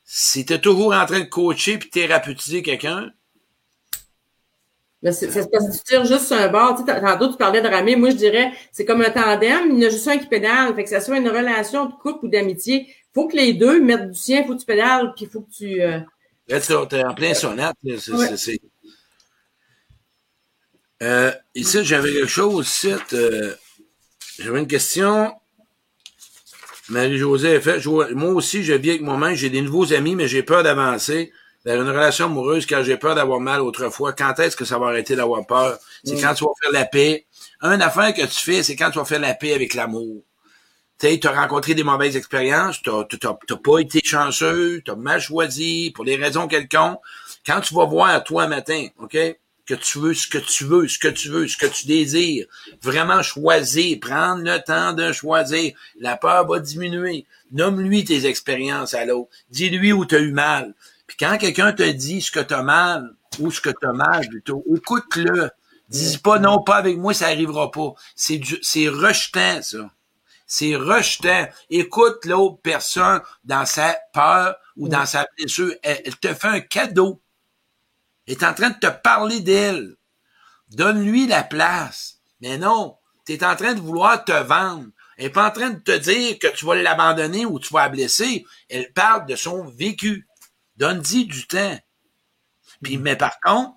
[0.04, 3.10] Si t'es toujours en train de coacher puis thérapeutiser quelqu'un,
[5.04, 6.76] C'est c'est parce que tu tires juste sur un bord.
[6.76, 7.96] Tu sais, tantôt, tu parlais de ramer.
[7.96, 9.70] Moi, je dirais, c'est comme un tandem.
[9.72, 10.72] Il y en a juste un qui pédale.
[10.76, 12.94] Fait que ça soit une relation de couple ou d'amitié.
[13.14, 14.44] faut que les deux mettent du sien.
[14.46, 15.12] faut que tu pédales.
[15.16, 15.82] Puis faut que tu...
[15.82, 15.98] euh,
[16.48, 17.76] Là, tu es en plein sonate.
[17.82, 18.28] là, c'est- Ouais.
[18.28, 18.60] c'est- c'est-
[21.02, 22.68] Euh, ici, j'avais quelque chose.
[22.68, 23.54] Ici, euh,
[24.38, 25.34] j'avais une question.
[26.88, 29.34] Marie-Josée a fait, je- moi aussi, je vis avec moi-même.
[29.34, 31.32] J'ai des nouveaux amis, mais j'ai peur d'avancer
[31.64, 34.12] vers une relation amoureuse car j'ai peur d'avoir mal autrefois.
[34.12, 35.78] Quand est-ce que ça va arrêter d'avoir peur?
[36.04, 37.26] C'est quand tu vas faire la paix.
[37.62, 40.22] Une affaire que tu fais, c'est quand tu vas faire la paix avec l'amour.
[40.98, 45.92] tu as rencontré des mauvaises expériences, tu n'as pas été chanceux, tu as mal choisi
[45.94, 46.98] pour des raisons quelconques.
[47.46, 49.16] Quand tu vas voir toi un matin, OK,
[49.66, 52.46] que tu veux ce que tu veux, ce que tu veux, ce que tu désires,
[52.82, 57.26] vraiment choisir, prendre le temps de choisir, la peur va diminuer.
[57.52, 59.30] Nomme-lui tes expériences à l'autre.
[59.50, 60.74] Dis-lui où tu as eu mal.
[61.12, 63.92] Puis quand quelqu'un te dit ce que tu as mal, ou ce que tu as
[63.92, 65.50] mal plutôt, écoute-le.
[65.90, 67.92] Dis pas non, pas avec moi, ça arrivera pas.
[68.16, 69.90] C'est c'est rejetant, ça.
[70.46, 71.48] C'est rejetant.
[71.68, 75.74] Écoute l'autre personne dans sa peur ou dans sa blessure.
[75.82, 77.20] Elle, te fait un cadeau.
[78.26, 79.96] Elle est en train de te parler d'elle.
[80.70, 82.20] Donne-lui la place.
[82.40, 82.96] Mais non,
[83.26, 84.86] tu es en train de vouloir te vendre.
[85.18, 87.82] Elle n'est pas en train de te dire que tu vas l'abandonner ou tu vas
[87.82, 88.46] la blesser.
[88.70, 90.26] Elle parle de son vécu.
[90.82, 91.78] Donne-y du temps.
[92.82, 93.76] Puis, mais par contre,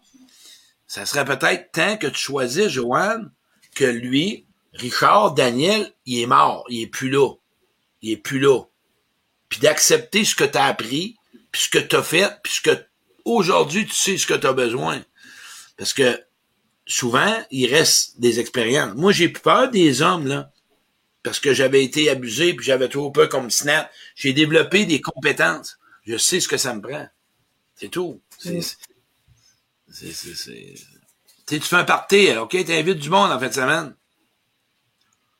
[0.87, 3.31] ça serait peut-être temps que tu choisisses, Joanne,
[3.75, 7.29] que lui, Richard, Daniel, il est mort, il est plus là.
[8.01, 8.63] Il est plus là.
[9.49, 11.15] Puis d'accepter ce que tu as appris,
[11.51, 12.85] puis ce que tu as fait, puis ce que
[13.23, 14.99] aujourd'hui tu sais ce que tu as besoin.
[15.77, 16.19] Parce que
[16.87, 18.95] souvent, il reste des expériences.
[18.95, 20.51] Moi, j'ai peur des hommes, là,
[21.21, 23.91] parce que j'avais été abusé, puis j'avais trop peu comme snap.
[24.15, 25.77] J'ai développé des compétences.
[26.05, 27.07] Je sais ce que ça me prend.
[27.75, 28.21] C'est tout.
[28.37, 28.61] C'est,
[29.89, 30.75] c'est, c'est,
[31.47, 32.51] tu fais un party, OK?
[32.51, 33.95] Tu invites du monde en fin de semaine.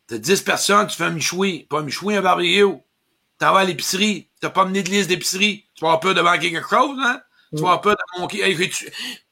[0.07, 1.66] T'as 10 personnes, tu fais un michoui.
[1.70, 2.78] Pas un michoui, un barbecue.
[3.39, 4.30] T'en vas à l'épicerie.
[4.39, 5.68] T'as pas mené de liste d'épicerie.
[5.74, 7.22] Tu vas avoir peur de manquer quelque chose, hein?
[7.55, 8.72] Tu vas avoir peur de manquer.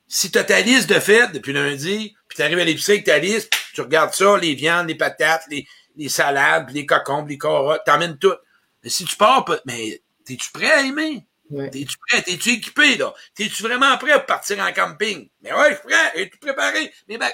[0.07, 3.51] Si t'as ta liste de fêtes depuis lundi, puis t'arrives à l'épicerie avec ta liste,
[3.73, 8.17] tu regardes ça, les viandes, les patates, les, les salades, les cocombes, les carottes, t'emmènes
[8.17, 8.35] tout.
[8.83, 11.25] Mais si tu pars, mais t'es-tu prêt à aimer?
[11.49, 12.21] T'es-tu prêt?
[12.21, 13.13] T'es-tu équipé, là?
[13.35, 15.29] T'es-tu vraiment prêt pour partir en camping?
[15.41, 16.21] Mais ouais, je suis prêt.
[16.21, 16.91] Es-tu préparé?
[17.07, 17.31] Mais ben,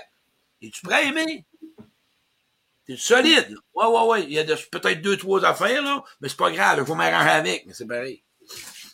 [0.61, 1.45] es-tu prêt à aimer?
[2.85, 3.57] T'es solide, là.
[3.75, 4.23] Ouais, ouais, ouais.
[4.23, 6.79] Il y a peut-être deux, trois affaires, là, mais c'est pas grave.
[6.81, 8.23] Il faut m'arranger avec, mais c'est pareil.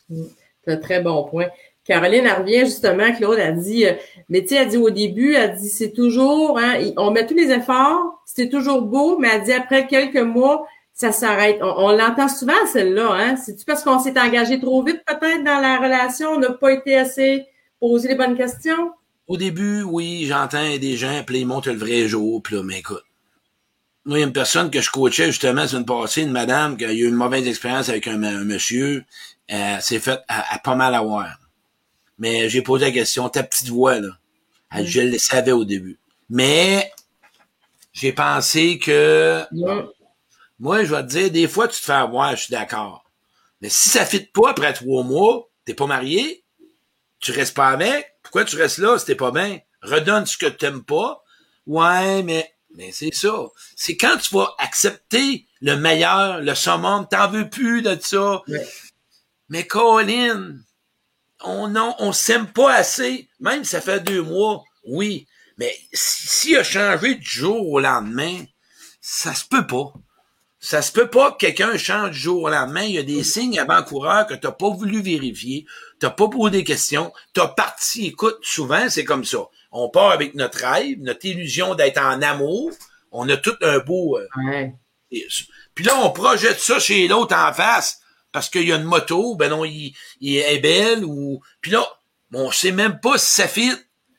[0.10, 1.48] C'est un très bon point.
[1.86, 3.94] Caroline, elle revient justement, Claude a dit, euh,
[4.28, 7.36] mais tu sais, elle dit au début, elle dit, c'est toujours, hein, on met tous
[7.36, 10.66] les efforts, c'est toujours beau, mais elle dit après quelques mois,
[10.96, 11.60] ça s'arrête.
[11.62, 13.12] On, l'entend souvent, celle-là.
[13.12, 13.36] Hein?
[13.36, 16.30] C'est-tu parce qu'on s'est engagé trop vite, peut-être, dans la relation?
[16.30, 17.46] On n'a pas été assez
[17.80, 18.94] posé les bonnes questions?
[19.28, 22.80] Au début, oui, j'entends des gens appeler, ils montent le vrai jour, puis là, mais
[22.80, 23.04] écoute.
[24.06, 26.78] Moi, il y a une personne que je coachais justement la semaine passée, une madame
[26.78, 29.04] qui a eu une mauvaise expérience avec un, monsieur.
[29.48, 31.28] Elle s'est faite à, pas mal avoir.
[32.20, 34.10] Mais j'ai posé la question, ta petite voix, là.
[34.72, 35.98] Elle, Je le savais au début.
[36.30, 36.90] Mais
[37.92, 39.44] j'ai pensé que
[40.60, 43.04] moi, je vais te dire, des fois, tu te fais avoir, je suis d'accord.
[43.62, 46.44] Mais si ça fit pas après trois mois, t'es pas marié,
[47.20, 49.60] tu restes pas avec, pourquoi tu restes là si t'es pas bien?
[49.82, 51.24] Redonne ce que t'aimes pas.
[51.66, 53.34] Ouais, mais, mais c'est ça.
[53.76, 58.42] C'est quand tu vas accepter le meilleur, le summum, t'en veux plus de ça.
[59.50, 60.56] Mais Colin,
[61.42, 63.30] on non, on s'aime pas assez.
[63.40, 65.28] Même si ça fait deux mois, oui.
[65.58, 68.44] Mais s'il a changé du jour au lendemain,
[69.02, 69.94] ça se peut pas.
[70.66, 72.82] Ça se peut pas que quelqu'un change du jour au lendemain.
[72.82, 75.68] Il y a des signes avant-coureurs que tu n'as pas voulu vérifier,
[76.00, 78.08] tu n'as pas posé des questions, tu as parti.
[78.08, 79.38] Écoute, souvent, c'est comme ça.
[79.72, 82.72] On part avec notre rêve, notre illusion d'être en amour.
[83.12, 84.18] On a tout un beau...
[84.18, 84.68] Euh,
[85.76, 88.00] puis là, on projette ça chez l'autre en face
[88.32, 91.44] parce qu'il y a une moto, ben non, il, est belle ou...
[91.62, 91.86] Puis là,
[92.34, 93.72] on sait même pas si ça fit.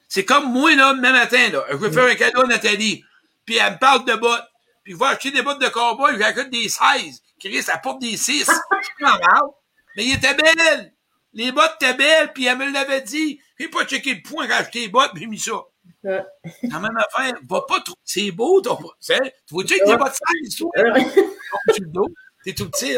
[0.09, 1.65] C'est comme moi, là, demain matin, là.
[1.73, 3.03] Je vais faire un cadeau à Nathalie.
[3.45, 4.45] Puis elle me parle de bottes
[4.87, 7.20] puis il va acheter des bottes de cowboy, j'achète des 16.
[7.41, 8.49] Chris, ça porte des 6.
[9.97, 10.95] Mais il était belle.
[11.32, 13.41] Les bottes étaient belles, puis elle me l'avait dit.
[13.59, 15.61] J'ai pas checké le point quand j'ai acheté les bottes, puis j'ai mis ça.
[16.05, 17.97] La même affaire, va pas trop.
[18.05, 19.14] C'est beau, ton Tu
[19.51, 20.70] vois-tu avec des bottes 16, toi?
[22.45, 22.97] T'es tout petit.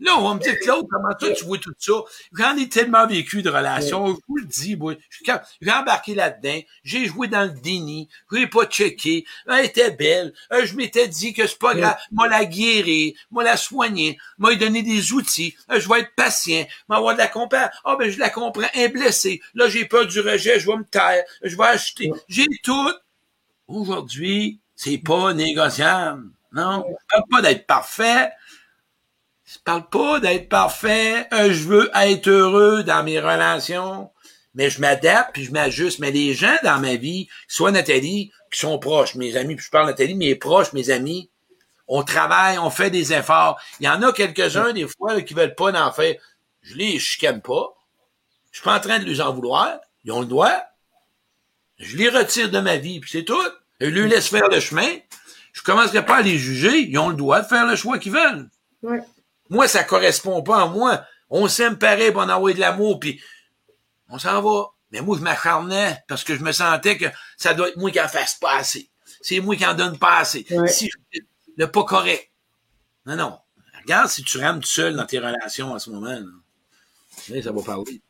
[0.00, 1.92] Là, on va me dire, Claude, comment toi tu vois tout ça?
[2.32, 4.94] J'en ai tellement vécu de relations, je vous le dis, moi.
[5.60, 10.32] J'ai embarqué là-dedans, j'ai joué dans le déni, je l'ai pas checké, elle était belle,
[10.52, 14.50] euh, je m'étais dit que c'est pas grave, moi la guérir, moi la soigner, moi
[14.50, 17.96] lui donner des outils, euh, je vais être patient, avoir de la compassion, ah oh,
[17.98, 21.24] ben je la comprends, un blessé, là j'ai peur du rejet, je vais me taire,
[21.42, 22.92] je vais acheter, j'ai tout.
[23.68, 26.84] Aujourd'hui, c'est pas négociable, non?
[27.30, 28.30] Pas d'être parfait,
[29.46, 31.28] je parle pas d'être parfait.
[31.32, 34.10] Euh, je veux être heureux dans mes relations.
[34.54, 36.00] Mais je m'adapte puis je m'ajuste.
[36.00, 39.70] Mais les gens dans ma vie, soit Nathalie, qui sont proches, mes amis, puis je
[39.70, 41.30] parle Nathalie, mes proches, mes amis,
[41.88, 43.60] on travaille, on fait des efforts.
[43.78, 46.16] Il y en a quelques-uns, des fois, qui veulent pas d'en faire.
[46.62, 47.76] Je les chicane pas.
[48.50, 49.78] Je suis pas en train de les en vouloir.
[50.04, 50.60] Ils ont le droit.
[51.78, 53.42] Je les retire de ma vie, puis c'est tout.
[53.80, 54.88] Je lui laisse faire le chemin.
[55.52, 56.80] je commencerai pas à les juger.
[56.80, 58.48] Ils ont le droit de faire le choix qu'ils veulent.
[58.82, 59.02] Ouais.
[59.48, 61.04] Moi, ça correspond pas à moi.
[61.30, 63.20] On s'aime pareil pour en avoir de l'amour, puis
[64.08, 64.66] on s'en va.
[64.90, 68.00] Mais moi, je m'acharnais parce que je me sentais que ça doit être moi qui
[68.00, 68.90] en fasse pas assez.
[69.20, 70.46] C'est moi qui en donne pas assez.
[70.50, 70.68] Ouais.
[70.68, 71.20] Si je
[71.56, 72.30] le pas correct.
[73.04, 73.38] Non, non.
[73.82, 76.06] Regarde si tu rames tout seul dans tes relations en ce moment.
[76.08, 77.42] Là.
[77.42, 78.00] Ça va parler.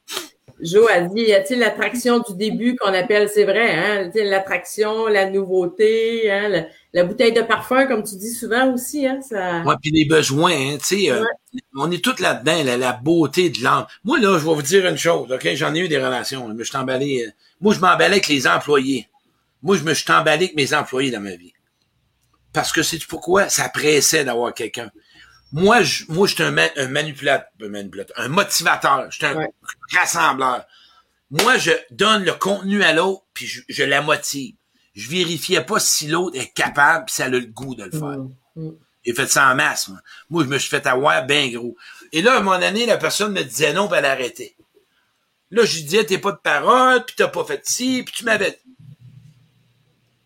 [0.61, 5.28] Joe a dit, y a-t-il l'attraction du début qu'on appelle, c'est vrai, hein, l'attraction, la
[5.28, 6.66] nouveauté, hein,
[6.97, 9.61] la bouteille de parfum, comme tu dis souvent aussi, hein, ça.
[9.62, 11.22] Ouais, puis les besoins, hein, tu sais, euh,
[11.76, 13.86] on est tous là-dedans, la, la beauté de l'âme.
[14.03, 15.47] Moi, là, je vais vous dire une chose, OK?
[15.55, 16.49] J'en ai eu des relations.
[16.49, 17.24] Je me suis emballé.
[17.26, 17.30] euh,
[17.61, 19.09] moi, je m'emballais avec les employés.
[19.62, 21.53] Moi, je me suis emballé avec mes employés dans ma vie.
[22.53, 24.90] Parce que c'est pourquoi ça pressait d'avoir quelqu'un.
[25.53, 29.49] Moi, je, moi, j'étais un, ma- un manipulateur, un manipulateur, un motivateur, j'étais un Ouais.
[29.92, 30.64] rassembleur.
[31.30, 34.55] Moi, je donne le contenu à l'autre, puis je, je la motive.
[34.97, 38.18] Je vérifiais pas si l'autre est capable, puis ça a le goût de le faire.
[38.18, 38.76] Mm, mm.
[39.05, 40.01] J'ai fait ça en masse, moi.
[40.30, 41.76] Moi, je me suis fait avoir bien gros.
[42.12, 44.57] Et là, à un moment donné, la personne me disait non, puis elle arrêtait.
[45.51, 48.24] Là, je lui disais, t'es pas de parole, puis t'as pas fait ci, puis tu
[48.24, 48.59] m'avais...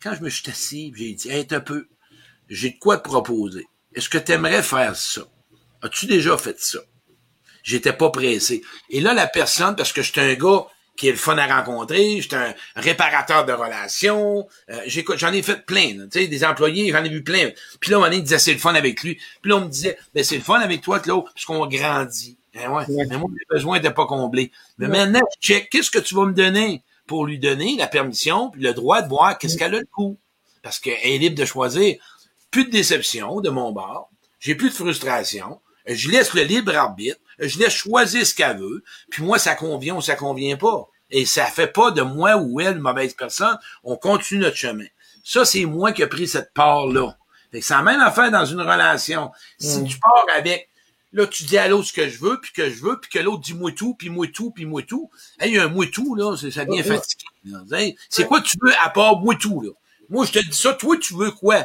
[0.02, 1.88] Quand je me suis assis, j'ai dit, hey, t'as un peu,
[2.48, 3.66] j'ai de quoi te proposer.
[3.94, 5.22] Est-ce que t'aimerais faire ça?
[5.82, 6.78] As-tu déjà fait ça?
[7.62, 8.62] J'étais pas pressé.
[8.88, 10.64] Et là, la personne, parce que j'étais un gars
[11.00, 14.80] qui est le fun à rencontrer, j'étais un réparateur de relations, euh,
[15.16, 17.48] j'en ai fait plein, tu sais, des employés, j'en ai vu plein.
[17.80, 19.14] Puis là, on il disait, c'est le fun avec lui.
[19.40, 22.36] Puis là, on me disait, ben, c'est le fun avec toi, Claude, puisqu'on grandit.
[22.52, 22.84] Ben ouais.
[22.86, 23.06] Ouais.
[23.08, 24.52] Mais moi, mes besoins n'étaient pas comblés.
[24.76, 24.92] Mais Ouais.
[24.92, 28.60] maintenant, je check, qu'est-ce que tu vas me donner pour lui donner la permission, puis
[28.60, 30.18] le droit de voir qu'est-ce qu'elle a le coup.
[30.62, 31.96] Parce qu'elle est libre de choisir.
[32.50, 34.10] Plus de déception de mon bord.
[34.38, 35.60] J'ai plus de frustration.
[35.86, 37.16] Je laisse le libre arbitre.
[37.40, 38.84] Je laisse choisir ce qu'elle veut.
[39.10, 40.88] Puis moi, ça convient ou ça convient pas.
[41.10, 43.58] Et ça fait pas de moi ou elle une mauvaise personne.
[43.82, 44.84] On continue notre chemin.
[45.24, 47.16] Ça, c'est moi qui ai pris cette part-là.
[47.50, 49.30] Fait que c'est la même affaire dans une relation.
[49.58, 49.86] Si Mm.
[49.88, 50.68] tu pars avec,
[51.12, 53.18] là, tu dis à l'autre ce que je veux, puis que je veux, puis que
[53.18, 55.10] l'autre dit moi tout, puis moi tout, puis moi tout.
[55.40, 56.82] Hey, il y a un moi tout, là, ça devient Ouais.
[56.84, 57.24] fatigué.
[57.72, 59.70] Hey, C'est quoi tu veux à part moi tout, là?
[60.08, 61.64] Moi, je te dis ça, toi, tu veux quoi?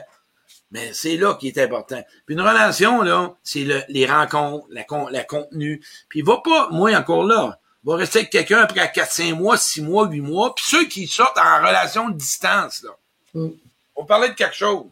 [0.72, 2.04] Mais c'est là qui est important.
[2.26, 5.82] Puis une relation, là, c'est le- les rencontres, la, con, la contenu.
[6.10, 10.08] Puis va pas, moi encore là, va rester avec quelqu'un après 4-5 mois, 6 mois,
[10.08, 10.54] 8 mois.
[10.56, 12.92] Puis ceux qui sortent en relation de distance, là.
[13.36, 13.50] Mm.
[13.96, 14.86] On parlait de quelque chose.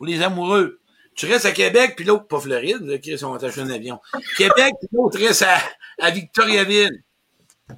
[0.00, 0.80] Ou les amoureux.
[1.14, 4.00] Tu restes à Québec, puis l'autre, pas Floride, là, Chris, on va t'acheter un avion.
[4.36, 5.58] Québec, puis l'autre reste à,
[6.00, 7.02] à Victoriaville.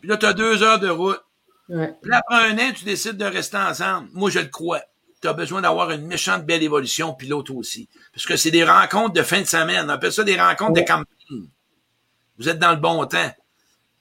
[0.00, 1.20] Puis là, tu as deux heures de route.
[1.68, 1.92] Ouais.
[2.00, 4.08] Puis là, après un an, tu décides de rester ensemble.
[4.14, 4.80] Moi, je le crois.
[5.22, 7.88] Tu as besoin d'avoir une méchante belle évolution, puis l'autre aussi.
[8.12, 9.86] Parce que c'est des rencontres de fin de semaine.
[9.86, 11.48] On appelle ça des rencontres de campagne.
[12.38, 13.32] Vous êtes dans le bon temps.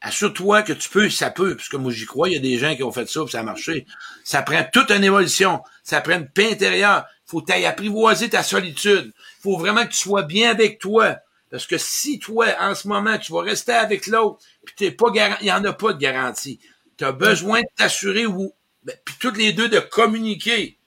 [0.02, 2.58] Assure-toi que tu peux, ça peut, parce que moi j'y crois, il y a des
[2.58, 3.88] gens qui ont fait ça, puis ça a marché.
[4.24, 5.62] Ça prend toute une évolution.
[5.84, 7.06] Ça prend une paix intérieure.
[7.26, 9.14] Faut tu apprivoiser ta solitude.
[9.42, 11.18] Faut vraiment que tu sois bien avec toi.
[11.50, 15.10] Parce que si toi, en ce moment, tu vas rester avec l'autre, puis t'es pas
[15.10, 16.60] garanti, il y en a pas de garantie.
[16.98, 18.54] Tu as besoin de t'assurer ou,
[18.84, 20.78] ben, puis toutes les deux de communiquer.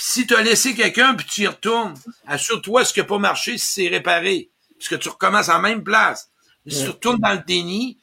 [0.00, 1.92] Puis si tu as laissé quelqu'un, puis tu y retournes,
[2.26, 4.48] assure-toi ce qui n'a pas marché, si c'est réparé.
[4.78, 6.30] Puisque tu recommences en même place.
[6.64, 7.98] Mais si tu retournes dans le déni,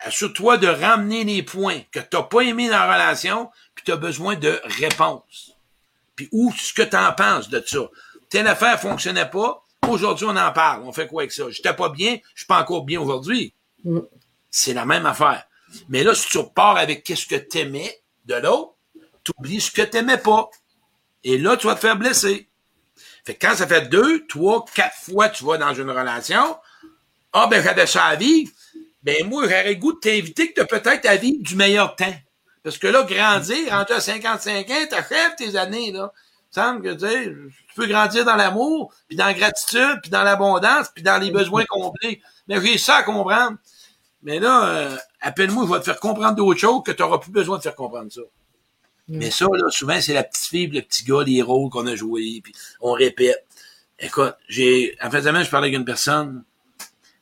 [0.00, 3.92] assure-toi de ramener les points que tu n'as pas aimé dans la relation, puis tu
[3.92, 5.56] as besoin de réponses.
[6.16, 7.88] Puis où ce que tu en penses de ça?
[8.28, 10.82] Telle affaire fonctionnait pas, aujourd'hui on en parle.
[10.82, 11.44] On fait quoi avec ça?
[11.48, 13.54] J'étais pas bien, je suis pas encore bien aujourd'hui.
[13.84, 14.00] Mm.
[14.50, 15.44] C'est la même affaire.
[15.88, 18.74] Mais là, si tu repars avec qu'est-ce que t'aimais de l'autre,
[19.24, 20.50] tu oublies ce que t'aimais pas.
[21.24, 22.48] Et là, tu vas te faire blesser.
[23.24, 26.56] Fait que quand ça fait deux, trois, quatre fois tu vas dans une relation,
[27.32, 28.50] ah ben j'avais ça à vivre,
[29.02, 32.14] ben moi j'aurais goût de t'inviter que peut-être à vivre du meilleur temps.
[32.62, 36.12] Parce que là, grandir, rendu à 55 ans, t'achèves tes années, là.
[36.54, 41.02] Que, tu tu peux grandir dans l'amour, puis dans la gratitude, puis dans l'abondance, puis
[41.02, 42.20] dans les besoins comblés.
[42.46, 43.56] Mais j'ai ça à comprendre.
[44.22, 47.32] Mais là, euh, appelle-moi, je vais te faire comprendre d'autres choses que tu n'auras plus
[47.32, 48.20] besoin de faire comprendre ça.
[49.08, 51.94] Mais ça, là, souvent, c'est la petite fille, le petit gars, les rôles qu'on a
[51.94, 53.44] joués, puis on répète.
[53.98, 56.44] Écoute, j'ai, en fait, je parlais avec une personne.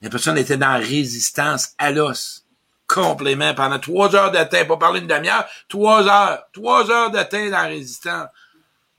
[0.02, 2.46] La personne était dans résistance à l'os.
[2.86, 3.54] Complément.
[3.54, 6.42] Pendant trois heures de temps, pas parler une demi-heure, trois heures.
[6.52, 8.28] Trois heures de temps dans résistance.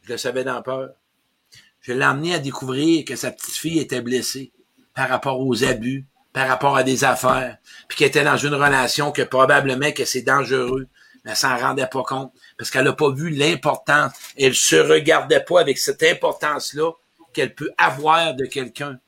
[0.04, 0.90] Je le savais dans peur.
[1.82, 4.52] Je l'ai amené à découvrir que sa petite fille était blessée
[4.94, 7.58] par rapport aux abus, par rapport à des affaires,
[7.88, 10.88] puis qu'elle était dans une relation que probablement que c'est dangereux,
[11.26, 14.12] mais elle s'en rendait pas compte parce qu'elle n'a pas vu l'importance.
[14.38, 16.92] Elle se regardait pas avec cette importance-là
[17.34, 19.00] qu'elle peut avoir de quelqu'un.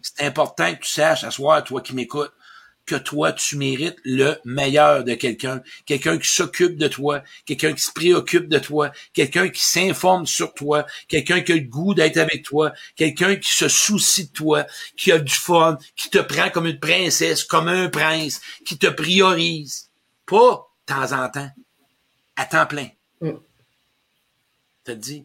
[0.00, 2.30] C'est important que tu saches, à soir, toi qui m'écoutes,
[2.86, 7.82] que toi, tu mérites le meilleur de quelqu'un, quelqu'un qui s'occupe de toi, quelqu'un qui
[7.82, 12.18] se préoccupe de toi, quelqu'un qui s'informe sur toi, quelqu'un qui a le goût d'être
[12.18, 16.48] avec toi, quelqu'un qui se soucie de toi, qui a du fun, qui te prend
[16.48, 19.90] comme une princesse, comme un prince, qui te priorise.
[20.26, 21.50] Pas de temps en temps,
[22.42, 22.88] à temps plein.
[23.20, 23.30] Mm.
[24.84, 25.24] T'as dit?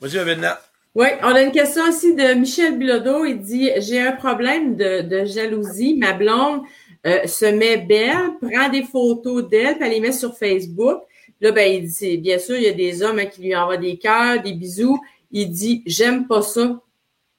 [0.00, 0.60] Vas-y, Avenna.
[0.94, 3.24] Oui, on a une question aussi de Michel Bilodeau.
[3.24, 5.94] Il dit J'ai un problème de, jalousie.
[5.96, 6.62] Ma blonde
[7.06, 11.02] euh, se met belle, prend des photos d'elle, puis elle les met sur Facebook.
[11.40, 13.76] Là, ben, il dit bien sûr, il y a des hommes hein, qui lui envoient
[13.76, 15.00] des cœurs, des bisous.
[15.30, 16.80] Il dit J'aime pas ça.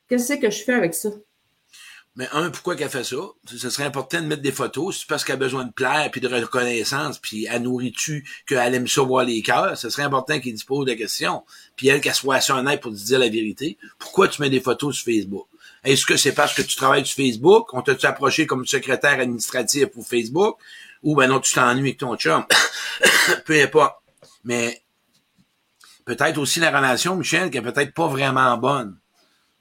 [0.08, 1.10] Qu'est-ce que je fais avec ça?
[2.16, 3.18] Mais un, pourquoi qu'elle fait ça?
[3.46, 5.00] Ce serait important de mettre des photos.
[5.00, 8.88] C'est parce qu'elle a besoin de plaire puis de reconnaissance, puis elle nourrit-tu qu'elle aime
[8.88, 9.78] ça voir les cœurs?
[9.78, 11.44] Ce serait important qu'il dispose de la question.
[11.76, 13.78] Puis elle, qu'elle soit assez honnête pour te dire la vérité.
[14.00, 15.48] Pourquoi tu mets des photos sur Facebook?
[15.84, 17.74] Est-ce que c'est parce que tu travailles sur Facebook?
[17.74, 20.58] On t'a-tu approché comme secrétaire administratif pour Facebook?
[21.04, 22.46] Ou ben non, tu t'ennuies avec ton chum?
[23.46, 23.96] Peu importe.
[24.44, 24.82] Mais
[26.06, 28.98] peut-être aussi la relation, Michel, qui est peut-être pas vraiment bonne.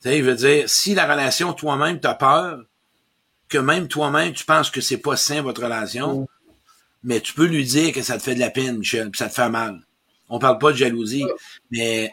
[0.03, 2.61] Tu sais, je veux dire, si la relation toi-même t'as peur,
[3.49, 6.28] que même toi-même tu penses que c'est pas sain votre relation,
[7.03, 9.28] mais tu peux lui dire que ça te fait de la peine, Michel, puis ça
[9.28, 9.80] te fait mal.
[10.28, 11.26] On parle pas de jalousie,
[11.70, 12.12] mais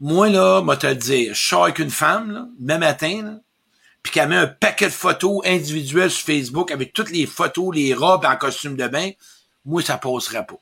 [0.00, 3.40] moi là, moi te le dire, je sors avec une femme là, même matin, là,
[4.02, 7.94] puis qu'elle met un paquet de photos individuelles sur Facebook avec toutes les photos, les
[7.94, 9.10] robes en costume de bain,
[9.64, 10.60] moi ça passerait pas.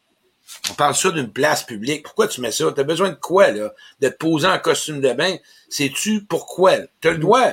[0.71, 2.05] On parle ça d'une place publique.
[2.05, 2.71] Pourquoi tu mets ça?
[2.75, 3.73] T'as besoin de quoi, là?
[4.01, 5.37] De te poser en costume de bain?
[5.69, 6.79] Sais-tu pourquoi?
[7.01, 7.53] T'as le droit.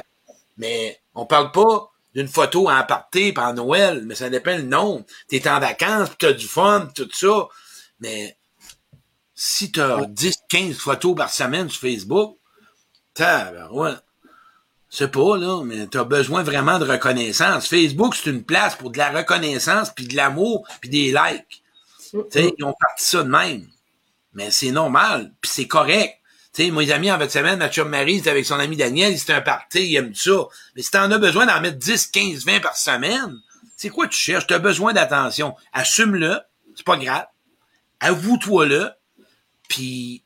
[0.58, 5.06] Mais on parle pas d'une photo en party par Noël, mais ça dépend le nom.
[5.28, 7.48] T'es en vacances, t'as du fun, tout ça.
[8.00, 8.38] Mais
[9.36, 12.38] si t'as 10, 15 photos par semaine sur Facebook,
[13.14, 13.94] t'as, ouais.
[14.90, 17.68] C'est pas, là, mais t'as besoin vraiment de reconnaissance.
[17.68, 21.59] Facebook, c'est une place pour de la reconnaissance, puis de l'amour, puis des likes.
[22.30, 23.68] Sais, ils ont parti ça de même.
[24.34, 26.16] Mais c'est normal, puis c'est correct.
[26.54, 29.90] sais, mes amis en votre semaine, ma Marie, avec son ami Daniel, c'était un party,
[29.90, 30.48] il aime ça.
[30.76, 33.40] Mais si t'en as besoin d'en mettre 10, 15, 20 par semaine,
[33.76, 34.46] c'est quoi tu cherches?
[34.46, 35.56] T'as besoin d'attention.
[35.74, 36.40] Assume-le,
[36.76, 37.26] c'est pas grave.
[38.02, 38.92] Avoue-toi-le.
[39.68, 40.24] Puis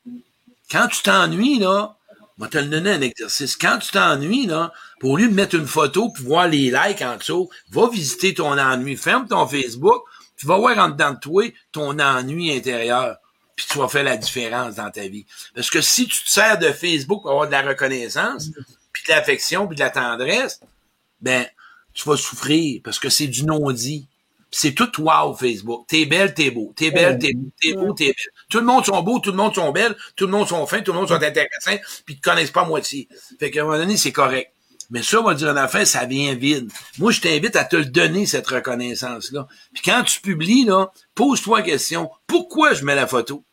[0.72, 1.96] quand tu t'ennuies, là,
[2.38, 3.56] moi te le donner un exercice.
[3.56, 7.50] Quand tu t'ennuies, là, pour lui mettre une photo puis voir les likes en dessous,
[7.70, 8.98] va visiter ton ennui.
[8.98, 10.04] Ferme ton Facebook,
[10.44, 13.16] tu vas voir en dedans de toi ton ennui intérieur.
[13.56, 15.26] Puis tu vas faire la différence dans ta vie.
[15.56, 18.50] Parce que si tu te sers de Facebook pour avoir de la reconnaissance,
[18.92, 20.60] puis de l'affection, puis de la tendresse,
[21.22, 21.46] ben,
[21.94, 24.10] tu vas souffrir parce que c'est du non-dit.
[24.52, 25.86] C'est tout wow, Facebook.
[25.88, 26.74] T'es belle, t'es beau.
[26.76, 27.50] T'es belle, t'es beau.
[27.62, 28.34] T'es beau, t'es belle.
[28.50, 30.82] Tout le monde sont beaux, tout le monde sont belles, tout le monde sont fins,
[30.82, 33.08] tout le monde sont intéressants, puis ils te connaissent pas à moitié.
[33.40, 34.53] Fait qu'à un moment donné, c'est correct.
[34.94, 36.72] Mais ça, on va dire en affaire, ça vient vide.
[37.00, 39.48] Moi, je t'invite à te le donner, cette reconnaissance-là.
[39.74, 43.44] Puis quand tu publies, là, pose-toi la question, pourquoi je mets la photo?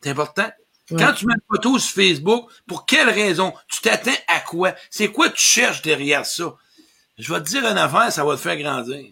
[0.00, 0.48] C'est important.
[0.88, 3.52] Quand tu mets une photo sur Facebook, pour quelle raison?
[3.66, 4.72] Tu t'attends à quoi?
[4.88, 6.54] C'est quoi tu cherches derrière ça?
[7.18, 9.04] Je vais te dire une affaire, ça va te faire grandir.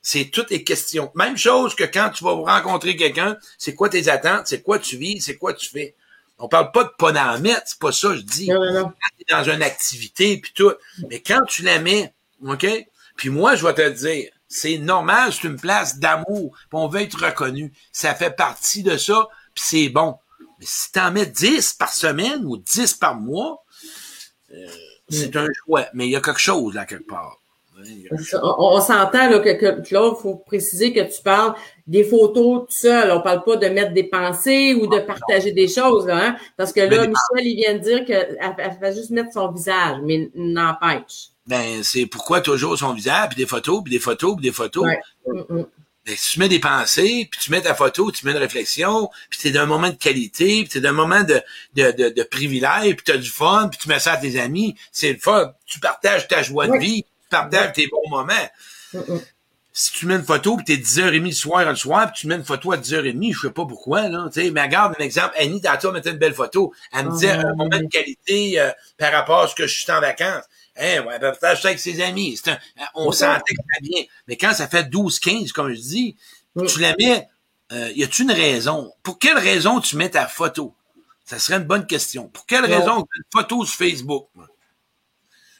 [0.00, 1.12] C'est toutes les questions.
[1.14, 4.96] Même chose que quand tu vas rencontrer quelqu'un, c'est quoi tes attentes, c'est quoi tu
[4.96, 5.94] vis, c'est quoi tu fais.
[6.38, 8.48] On parle pas de pas d'en mettre, c'est pas ça je dis.
[8.48, 8.92] Non, non, non.
[9.30, 10.72] Dans une activité puis tout,
[11.08, 12.12] mais quand tu la mets,
[12.44, 12.66] OK?
[13.16, 17.24] Puis moi, je vais te dire, c'est normal, c'est une place d'amour, on veut être
[17.24, 17.72] reconnu.
[17.92, 20.16] Ça fait partie de ça, puis c'est bon.
[20.58, 23.64] Mais si tu en mets 10 par semaine ou 10 par mois,
[24.52, 24.66] euh,
[25.08, 25.86] c'est un choix.
[25.94, 27.41] Mais il y a quelque chose là quelque part.
[28.42, 31.54] On, s'entend là, que, que, il faut préciser que tu parles
[31.86, 33.10] des photos tout seul.
[33.12, 36.36] On parle pas de mettre des pensées ou de partager des choses, là, hein?
[36.56, 40.30] Parce que là, Michel, il vient de dire qu'elle va juste mettre son visage, mais
[40.34, 41.30] n'empêche.
[41.46, 44.86] Ben, c'est pourquoi toujours son visage, puis des photos, puis des photos, puis des photos.
[45.26, 45.66] Mm, mm.
[46.04, 49.08] Ben, si tu mets des pensées, puis tu mets ta photo, tu mets une réflexion,
[49.30, 51.40] puis c'est d'un moment de qualité, puis c'est d'un moment de,
[51.74, 54.40] de, de, de privilège, puis tu as du fun, puis tu mets ça à tes
[54.40, 55.52] amis, c'est le fun.
[55.64, 58.48] Tu partages ta joie de vie, partages tes bons moments.
[59.74, 62.34] Si tu mets une photo, puis t'es 10h30 le soir le soir, puis tu mets
[62.34, 64.28] une photo à 10h30, je sais pas pourquoi, là.
[64.30, 66.74] sais mais regarde un exemple, Annie, tantôt, mettait une belle photo.
[66.92, 69.90] Elle me disait un moment de qualité euh, par rapport à ce que je suis
[69.90, 70.44] en vacances.
[70.76, 72.38] Hein, ouais, elle partage ça avec ses amis.
[72.46, 72.58] Un,
[72.94, 74.02] on sentait que ça bien.
[74.28, 76.16] Mais quand ça fait 12-15, comme je dis,
[76.68, 77.28] tu la mets,
[77.72, 78.92] euh, y a-tu une raison?
[79.02, 80.74] Pour quelle raison tu mets ta photo?
[81.24, 82.28] Ça serait une bonne question.
[82.28, 84.28] Pour quelle raison tu mets une photo sur Facebook?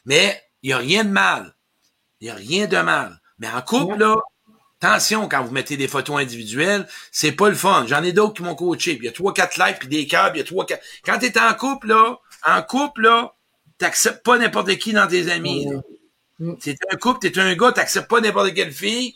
[0.05, 1.55] Mais il n'y a rien de mal.
[2.23, 3.19] Il n'y a rien de mal.
[3.37, 4.15] Mais en couple, là,
[4.81, 7.83] attention quand vous mettez des photos individuelles, c'est pas le fun.
[7.85, 8.93] J'en ai d'autres qui m'ont coaché.
[8.93, 10.81] Il y a trois, quatre likes, puis des cœurs, il y a trois, quatre.
[11.03, 12.17] Quand t'es en couple, là,
[12.47, 13.35] en couple, là,
[13.77, 15.67] t'acceptes pas n'importe qui dans tes amis.
[16.39, 16.53] Mm.
[16.61, 19.15] C'est un couple, t'es un gars, t'acceptes pas n'importe quelle fille,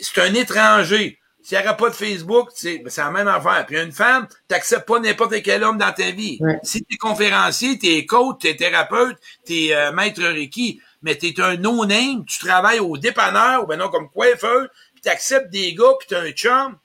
[0.00, 1.18] c'est un étranger.
[1.42, 3.66] S'il n'y aurait pas de Facebook, c'est ben, la même affaire.
[3.66, 6.40] Puis une femme, t'acceptes pas n'importe quel homme dans ta vie.
[6.62, 12.24] Si t'es conférencier, t'es coach, t'es thérapeute, t'es euh, maître Reiki, mais t'es un no-name,
[12.24, 16.20] tu travailles au dépanneur, ou ben non, comme coiffeur, puis t'acceptes des gars, puis t'as
[16.20, 16.76] un chum,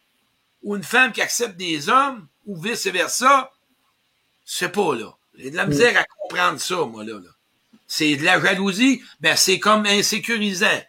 [0.62, 3.52] ou une femme qui accepte des hommes, ou vice-versa,
[4.46, 5.18] c'est pas, là.
[5.36, 7.14] J'ai de la misère à comprendre ça, moi, là.
[7.14, 7.30] là.
[7.88, 10.84] C'est de la jalousie, ben c'est comme insécurisant.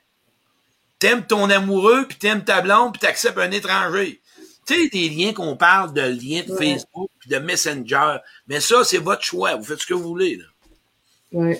[0.99, 4.21] T'aimes ton amoureux, puis t'aimes ta blonde, puis t'acceptes un étranger.
[4.67, 8.19] Tu sais, des liens qu'on parle de liens de Facebook, puis de Messenger.
[8.47, 9.57] Mais ça, c'est votre choix.
[9.57, 10.45] Vous faites ce que vous voulez, là.
[11.33, 11.57] Oui.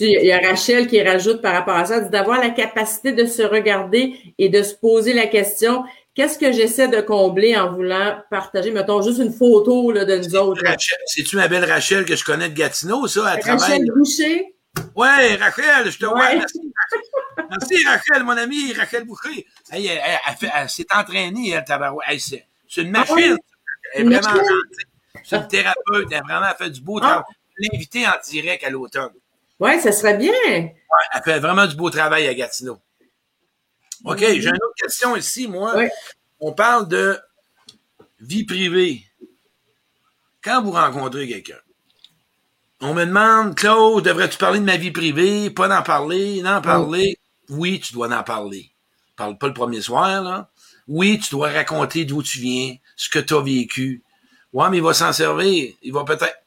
[0.00, 3.42] Il y a Rachel qui rajoute par rapport à ça, d'avoir la capacité de se
[3.42, 5.84] regarder et de se poser la question,
[6.14, 10.36] qu'est-ce que j'essaie de combler en voulant partager, mettons, juste une photo là, de nous
[10.36, 10.62] autres.
[11.06, 13.86] C'est-tu ma belle Rachel que je connais de Gatineau, ça, à Rachel.
[13.96, 14.54] Boucher?
[14.94, 16.34] Ouais, Rachel, je te vois.
[16.34, 16.60] Merci,
[17.50, 19.46] merci, Rachel, mon ami, Rachel Boucher.
[19.70, 22.20] Elle, elle, elle, s'est entraînée, elle, tabarouette.
[22.20, 23.36] c'est une ah machine.
[23.94, 24.42] Elle est vraiment
[25.24, 26.08] C'est une thérapeute.
[26.10, 27.22] Elle a vraiment fait du beau travail.
[27.58, 29.10] L'inviter en direct à l'automne.
[29.58, 30.32] Ouais, ça serait bien.
[30.32, 30.72] Ouais,
[31.14, 32.78] elle fait vraiment du beau travail à Gatineau.
[34.04, 35.74] OK, j'ai une autre question ici, moi.
[36.40, 37.18] On parle de
[38.20, 39.04] vie privée.
[40.42, 41.58] Quand vous rencontrez quelqu'un,
[42.80, 45.50] on me demande, Claude, devrais-tu parler de ma vie privée?
[45.50, 47.18] Pas d'en parler, n'en parler.
[47.48, 48.70] Oui, tu dois en parler.
[49.16, 50.48] Parle pas le premier soir, là.
[50.86, 54.04] Oui, tu dois raconter d'où tu viens, ce que tu as vécu.
[54.52, 55.74] Ouais, mais il va s'en servir.
[55.82, 56.38] Il va peut-être...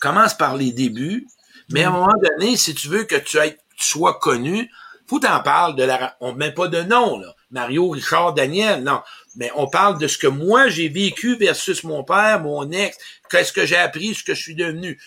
[0.00, 1.26] Commence par les débuts,
[1.70, 3.38] mais à un moment donné, si tu veux que tu,
[3.76, 4.70] sois connu,
[5.06, 6.16] faut t'en parler de la...
[6.20, 7.34] On met pas de nom, là.
[7.50, 9.02] Mario, Richard, Daniel, non.
[9.36, 12.96] Mais on parle de ce que moi j'ai vécu versus mon père, mon ex,
[13.30, 15.00] qu'est-ce que j'ai appris, ce que je suis devenu.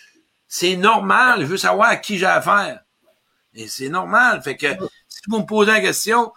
[0.48, 2.82] C'est normal, je veux savoir à qui j'ai affaire.
[3.54, 4.42] Et c'est normal.
[4.42, 4.68] Fait que
[5.08, 6.32] si vous me posez la question,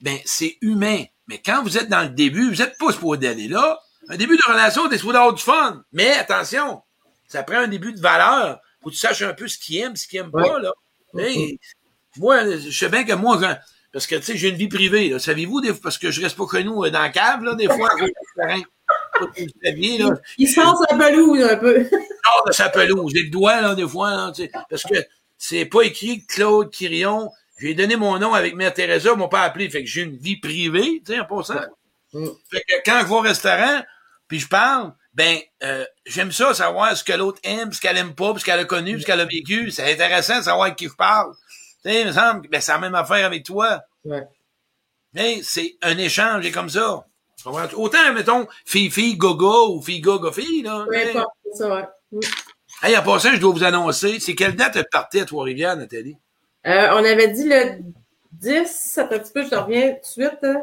[0.00, 1.04] ben c'est humain.
[1.26, 3.80] Mais quand vous êtes dans le début, vous êtes pas supposé aller là.
[4.08, 5.84] Un début de relation, t'es supposé avoir du fun.
[5.92, 6.82] Mais attention,
[7.26, 8.60] ça prend un début de valeur.
[8.82, 10.72] Faut que tu saches un peu ce qu'il aime, ce qu'il aime pas, là.
[11.14, 11.58] Mais,
[12.16, 13.38] moi, je sais bien que moi,
[13.92, 15.18] parce que, tu sais, j'ai une vie privée, là.
[15.18, 17.90] Savez-vous, parce que je reste pas que nous euh, dans la cave, là, des fois,
[20.38, 21.80] il sort sa pelouse un peu.
[21.80, 23.12] Il sort de sa pelouse.
[23.14, 24.32] J'ai le doigt, là, des fois, là,
[24.68, 24.96] parce que
[25.38, 27.30] c'est pas écrit Claude Quirion.
[27.58, 29.70] J'ai donné mon nom avec Mère Teresa, m'ont pas appelé.
[29.70, 31.68] Fait que j'ai une vie privée, tu sais, en ça.
[32.12, 32.26] Mm.
[32.50, 33.82] Fait que quand je vais au restaurant,
[34.26, 38.14] puis je parle, ben, euh, j'aime ça, savoir ce que l'autre aime, ce qu'elle aime
[38.14, 39.70] pas, ce qu'elle a connu, ce qu'elle a vécu.
[39.70, 41.32] C'est intéressant de savoir avec qui je parle.
[41.84, 43.80] Tu sais, il me semble, ben, c'est la même affaire avec toi.
[44.04, 44.26] Ouais.
[45.14, 47.04] Mais c'est un échange, et comme ça.
[47.44, 50.86] Autant, mettons, fille-fille, gogo ou fille-gogo-fille, là.
[50.88, 51.84] Oui, pas ça, ouais.
[52.12, 52.20] Mm.
[52.82, 56.16] Hey, en passant, je dois vous annoncer, c'est quelle date elle partait à Trois-Rivières, Nathalie?
[56.66, 57.78] Euh, on avait dit le
[58.32, 60.44] 10, un petit peu, je te reviens tout de suite.
[60.44, 60.62] Hein.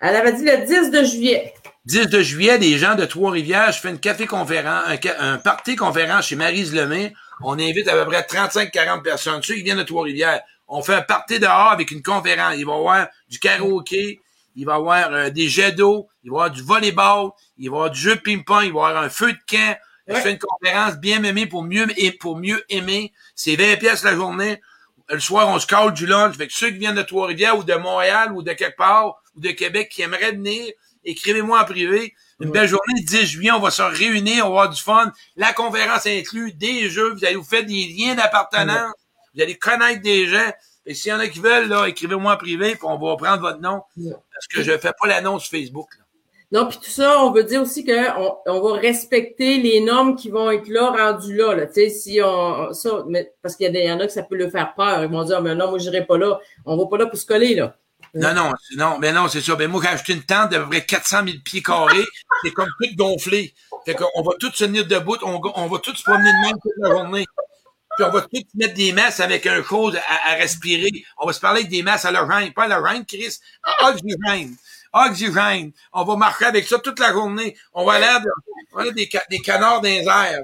[0.00, 1.54] Elle avait dit le 10 de juillet.
[1.86, 6.36] 10 de juillet, des gens de Trois-Rivières, je fais une café-conférence, un, un party-conférence chez
[6.36, 7.12] Marise Lemay.
[7.42, 9.42] On invite à peu près 35-40 personnes.
[9.42, 10.42] Ceux qui viennent de Trois-Rivières.
[10.68, 12.54] On fait un party dehors avec une conférence.
[12.56, 14.20] Il va y avoir du karaoké,
[14.54, 17.68] il va y avoir euh, des jets d'eau, il va y avoir du volleyball, il
[17.68, 19.76] va y avoir du jeu de ping-pong, il va y avoir un feu de camp.
[20.06, 21.86] Je fais une conférence bien aimée pour mieux
[22.20, 23.12] pour mieux aimer.
[23.34, 24.60] C'est 20 pièces la journée.
[25.08, 26.36] Le soir, on se cale du lunch.
[26.36, 29.40] Fait que ceux qui viennent de Trois-Rivières ou de Montréal ou de quelque part ou
[29.40, 30.72] de Québec qui aimeraient venir,
[31.04, 32.14] écrivez-moi en privé.
[32.40, 35.12] Une belle journée, 10 juillet, on va se réunir, on va avoir du fun.
[35.36, 38.92] La conférence inclut des jeux, vous allez vous faire des liens d'appartenance,
[39.34, 40.52] vous allez connaître des gens.
[40.84, 43.40] Et s'il y en a qui veulent, là, écrivez-moi en privé, puis on va prendre
[43.40, 43.82] votre nom.
[43.94, 45.88] Parce que je fais pas l'annonce Facebook.
[45.96, 46.02] Là.
[46.52, 50.28] Non, puis tout ça, on veut dire aussi qu'on on va respecter les normes qui
[50.28, 51.54] vont être là, rendues là.
[51.54, 51.66] là.
[51.66, 52.74] Tu sais, si on.
[52.74, 55.02] Ça, mais, parce qu'il y, en a que ça peut le faire peur.
[55.02, 56.38] Ils vont dire, mais non, moi, j'irai pas là.
[56.66, 57.74] On va pas là pour se coller, là.
[58.14, 59.54] Non, non, non, mais non, c'est ça.
[59.56, 62.04] Ben, moi, j'ai acheté une tente d'à peu près 400 000 pieds carrés.
[62.44, 63.54] c'est comme tout gonflé.
[63.86, 65.16] Fait qu'on va tous se tenir debout.
[65.22, 67.24] On, va tous se promener de même toute la journée.
[67.96, 70.90] Puis on va tous mettre des masses avec un chose à, respirer.
[71.18, 72.52] On va se parler avec des masses à l'oxygène.
[72.52, 73.38] Pas à l'oxygène, Chris.
[73.82, 74.56] Oxygène.
[74.92, 75.72] Oxygène.
[75.94, 77.56] On va marcher avec ça toute la journée.
[77.72, 78.06] On va aller,
[78.72, 80.42] on va aller des, des canards dans les airs.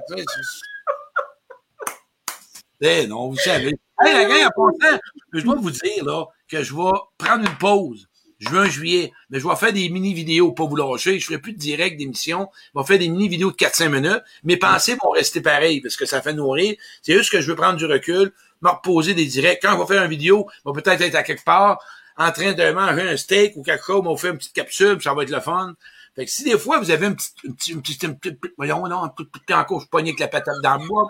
[2.81, 3.73] Eh non, vous savez.
[4.01, 4.99] Hey, la gang, en passant,
[5.33, 9.47] je dois vous dire là, que je vais prendre une pause juin, juillet, mais je
[9.47, 12.85] vais faire des mini-vidéos, pas vous lâcher, je ferai plus de direct d'émission, je vais
[12.85, 16.33] faire des mini-vidéos de 4-5 minutes, mes pensées vont rester pareilles, parce que ça fait
[16.33, 18.31] nourrir, c'est juste que je veux prendre du recul,
[18.61, 21.23] me reposer des directs, quand on va faire une vidéo, on va peut-être être à
[21.23, 21.83] quelque part,
[22.17, 25.01] en train de manger un steak ou quelque chose, on va faire une petite capsule,
[25.01, 25.73] ça va être le fun.
[26.15, 28.37] Fait que si des fois vous avez un petit, un petit, un petit, un petit,
[28.57, 31.07] voyons, non, un petit, encore, je pogne avec la patate dans le bois.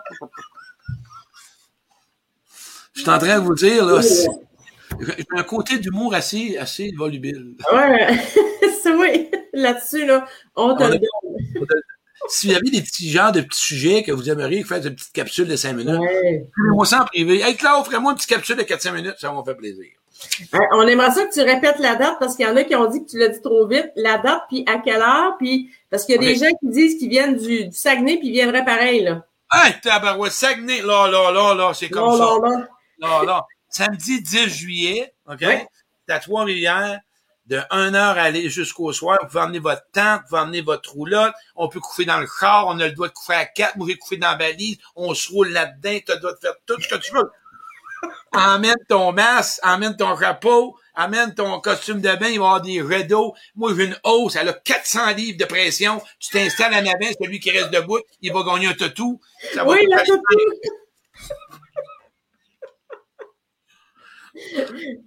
[2.94, 4.02] Je suis en train de vous dire, là,
[5.00, 7.56] J'ai un côté d'humour assez, assez volubile.
[7.74, 8.08] Ouais,
[8.84, 9.30] c'est oui.
[9.54, 10.26] Là-dessus, là,
[10.56, 11.00] on te donne.
[12.28, 15.14] S'il y avait des petits genres de petits sujets que vous aimeriez faire des petites
[15.14, 16.46] capsules de 5 minutes, Ouais.
[16.74, 17.42] moi ça en privé.
[17.42, 19.86] Hey Claude, ferais-moi une petite capsule de 4-5 minutes, ça va me faire plaisir.
[20.52, 22.76] Hein, On aimerait ça que tu répètes la date parce qu'il y en a qui
[22.76, 23.90] ont dit que tu l'as dit trop vite.
[23.96, 26.98] La date, puis à quelle heure, puis parce qu'il y a des gens qui disent
[27.00, 29.26] qu'ils viennent du, du Saguenay, puis ils viendraient pareil, là.
[29.52, 32.24] Hey, tabarouette, Saguenay, là, là, là, là, c'est comme Non, ça.
[32.26, 32.66] non, non.
[33.00, 33.46] Là, là.
[33.70, 35.42] Samedi 10 juillet, OK?
[35.42, 35.68] Ouais.
[36.08, 37.00] C'est à Trois-Rivières,
[37.46, 39.18] de 1 heure aller jusqu'au soir.
[39.22, 41.34] Vous pouvez emmener votre tente, vous pouvez emmener votre roulotte.
[41.56, 43.76] On peut coucher dans le char, on a le droit de coucher à quatre.
[43.78, 44.78] Moi, j'ai couché dans la valise.
[44.96, 46.00] On se roule là-dedans.
[46.06, 47.30] Tu as le droit de faire tout ce que tu veux.
[48.34, 52.62] Emmène ton masque, emmène ton chapeau, amène ton costume de bain, il va y avoir
[52.62, 53.36] des rideaux.
[53.56, 56.02] Moi, j'ai une hausse, elle a 400 livres de pression.
[56.18, 59.20] Tu t'installes en avant, celui qui reste debout, il va gagner un tatou.
[59.54, 60.38] Ça va Oui, te la faire- toutou.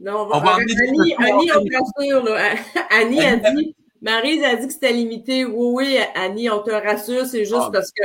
[0.00, 1.14] Non, On va des Annie.
[1.18, 2.54] Annie, on rassure, là.
[2.90, 5.44] Annie a dit, Maryse a dit que c'était limité.
[5.44, 7.70] Oui, oui, Annie, on te rassure, c'est juste Ah.
[7.72, 8.04] parce que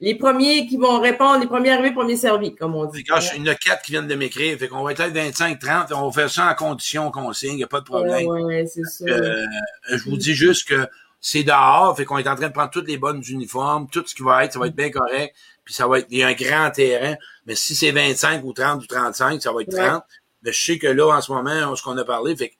[0.00, 3.02] les premiers qui vont répondre, les premiers arrivés, premiers servis, comme on dit.
[3.08, 4.56] Là, il y en a quatre qui viennent de m'écrire.
[4.58, 5.92] Fait qu'on va être à 25, 30.
[5.92, 7.52] On va faire ça en condition qu'on signe.
[7.54, 8.26] Il n'y a pas de Ouais, problème.
[8.28, 9.04] ouais, ouais, c'est ça.
[9.06, 9.44] Euh,
[9.90, 10.86] je vous dis juste que
[11.20, 11.96] c'est dehors.
[11.96, 13.88] Fait qu'on est en train de prendre toutes les bonnes uniformes.
[13.90, 15.34] Tout ce qui va être, ça va être bien correct.
[15.64, 17.16] Puis ça va être, il y a un grand terrain.
[17.46, 19.98] Mais si c'est 25 ou 30 ou 35, ça va être Ouais.
[20.42, 20.42] 30.
[20.42, 22.54] Mais je sais que là, en ce moment, ce qu'on a parlé, fait que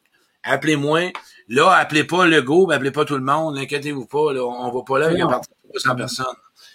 [0.45, 1.13] appelez-moi.
[1.49, 3.57] Là, appelez pas le go, mais appelez pas tout le monde.
[3.59, 4.33] Inquiétez-vous pas.
[4.33, 5.29] Là, on va pas là avec Non.
[5.29, 6.27] un parti de 200 personnes.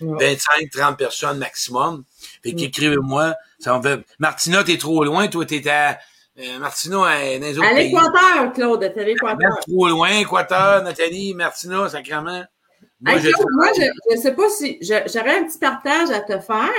[0.02, 0.36] Ouais.
[0.36, 2.04] 25, 30 personnes maximum.
[2.44, 2.56] Fait Mm.
[2.56, 3.36] qu'écrivez-moi.
[3.60, 4.02] Ça me fait...
[4.20, 5.28] Martina, t'es trop loin.
[5.28, 6.00] Toi, t'es à...
[6.40, 9.60] Euh, Martina, est dans les autres À l'équateur, Claude, t'es à l'équateur.
[9.62, 12.44] trop loin, Équateur, Nathalie, Martina, sacrement.
[13.04, 13.68] Moi, je Claude, moi,
[14.10, 16.70] je ne sais pas si j'aurais un petit partage à te faire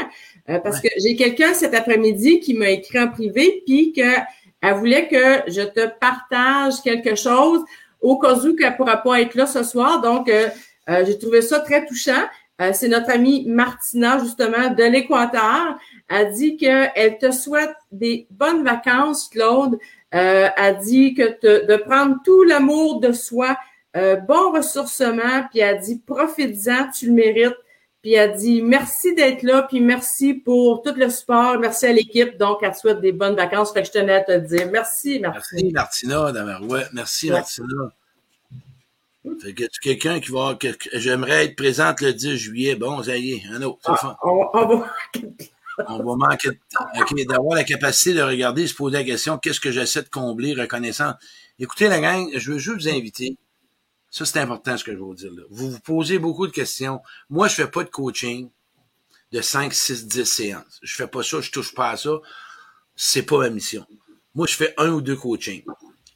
[0.49, 4.17] euh, parce que j'ai quelqu'un cet après-midi qui m'a écrit en privé puis que
[4.63, 7.63] elle voulait que je te partage quelque chose
[8.01, 10.01] au cas où qu'elle pourra pas être là ce soir.
[10.01, 10.49] Donc, euh,
[10.89, 12.25] euh, j'ai trouvé ça très touchant.
[12.63, 15.77] Euh, c'est notre amie Martina, justement, de l'Équateur.
[16.09, 19.79] Elle dit qu'elle te souhaite des bonnes vacances, Claude.
[20.15, 23.57] Euh, elle dit que te- de prendre tout l'amour de soi,
[23.97, 27.57] euh, bon ressourcement, puis elle dit profite-en, tu le mérites.
[28.03, 32.37] Puis elle dit merci d'être là, puis merci pour tout le support, merci à l'équipe.
[32.37, 33.73] Donc, elle te souhaite des bonnes vacances.
[33.73, 34.69] Fait que je tenais à te le dire.
[34.71, 35.55] Merci, merci.
[35.55, 36.85] Merci, Martina, Damarouet.
[36.93, 37.37] Merci, Ouais.
[37.37, 37.67] Martina.
[39.41, 42.75] Fait que tu quelqu'un qui va, que, que- j'aimerais être présente le 10 juillet.
[42.75, 43.97] Bon, ça y est, un autre, fun.
[44.03, 44.93] Ah, on, on va.
[45.89, 46.85] On va manquer de temps.
[47.01, 50.55] OK, d'avoir la capacité de regarder, se poser la question, qu'est-ce que j'essaie de combler,
[50.55, 51.15] reconnaissant.
[51.59, 53.37] Écoutez, la gang, je veux juste vous inviter.
[54.15, 55.43] Ça, c'est important ce que je vais vous dire là.
[55.51, 57.01] Vous vous posez beaucoup de questions.
[57.31, 58.49] Moi, je fais pas de coaching
[59.33, 60.79] de 5, 6, 10 séances.
[60.85, 62.21] Je fais pas ça, je touche pas à ça.
[62.95, 63.85] C'est pas ma mission.
[64.37, 65.65] Moi, je fais un ou deux coachings.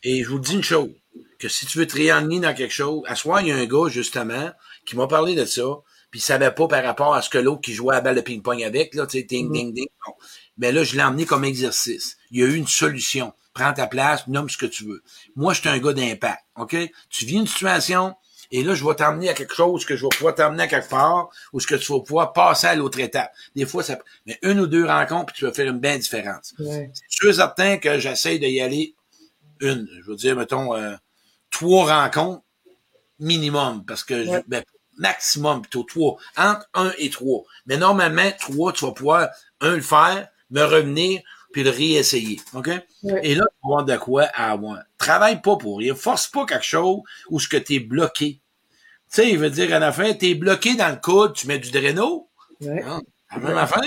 [0.05, 0.93] Et je vous dis une chose,
[1.41, 3.67] que si tu veux te réaligner dans quelque chose, à soir, il y a un
[3.67, 4.53] gars, justement,
[4.87, 5.67] qui m'a parlé de ça,
[6.13, 8.15] puis il savait pas par rapport à ce que l'autre qui jouait à la balle
[8.15, 9.89] de ping-pong avec, là, tu sais, ding, ding, ding.
[10.07, 10.15] Bon.
[10.57, 12.17] Mais là, je l'ai emmené comme exercice.
[12.31, 13.33] Il y a eu une solution.
[13.59, 15.03] Prends ta place, nomme ce que tu veux.
[15.35, 16.77] Moi, je suis un gars d'impact, OK?
[17.11, 18.15] Tu vis une situation,
[18.53, 20.89] et là, je vais t'emmener à quelque chose que je vais pouvoir t'emmener à quelque
[20.89, 23.33] part, ou ce que tu vas pouvoir passer à l'autre étape.
[23.57, 26.55] Des fois, ça, mais une ou deux rencontres, puis tu vas faire une belle différence.
[26.61, 26.91] Ouais.
[26.95, 28.95] C'est sûr certain que j'essaie d'y aller
[29.61, 30.95] une, je veux dire, mettons, euh,
[31.51, 32.45] trois rencontres
[33.19, 34.45] minimum, parce que, je- Ouais.
[34.47, 34.63] ben,
[34.99, 37.43] maximum plutôt trois, entre un et trois.
[37.67, 39.29] Mais normalement, trois, tu vas pouvoir,
[39.61, 41.21] un, le faire, me revenir,
[41.53, 42.69] puis le réessayer, OK?
[43.03, 43.21] Ouais.
[43.23, 44.79] Et là, tu vas avoir de quoi à avoir.
[44.99, 45.95] Travaille pas pour rien.
[45.95, 48.41] Force pas quelque chose où ce que t'es bloqué.
[49.11, 51.59] Tu sais, il veut dire, à la fin, t'es bloqué dans le coude, tu mets
[51.59, 52.29] du Drano,
[52.61, 52.83] Ouais.
[52.83, 53.01] Hein?
[53.31, 53.83] La même affaire,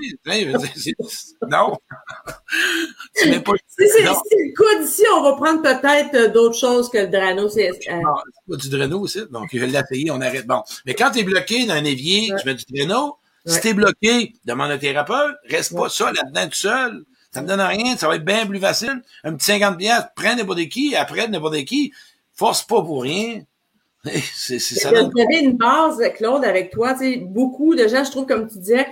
[1.49, 1.76] non.
[3.16, 6.89] tu mets pas Si c'est le coude ici, on va prendre peut-être euh, d'autres choses
[6.89, 7.49] que le Drano.
[7.49, 9.22] C'est, euh, non, c'est pas du Drano aussi.
[9.32, 10.45] Donc, je l'ai essayé, on arrête.
[10.47, 10.62] Bon.
[10.86, 12.39] Mais quand t'es bloqué dans un évier, Ouais.
[12.39, 13.18] tu mets du Drano.
[13.45, 13.53] Ouais.
[13.53, 15.36] Si t'es bloqué, demande à un thérapeute.
[15.49, 15.82] Reste Ouais.
[15.82, 17.03] pas ça là-dedans tout seul.
[17.32, 17.96] Ça me donne rien.
[17.98, 19.02] Ça va être bien plus facile.
[19.24, 21.94] Un petit 50 piastres, prends n'importe qui, après n'importe qui.
[22.34, 23.42] Force pas pour rien.
[24.04, 26.94] c'est, c'est, ça donne avait une base, Claude, avec toi.
[26.94, 28.88] Tu sais, beaucoup de gens, je trouve, comme tu disais,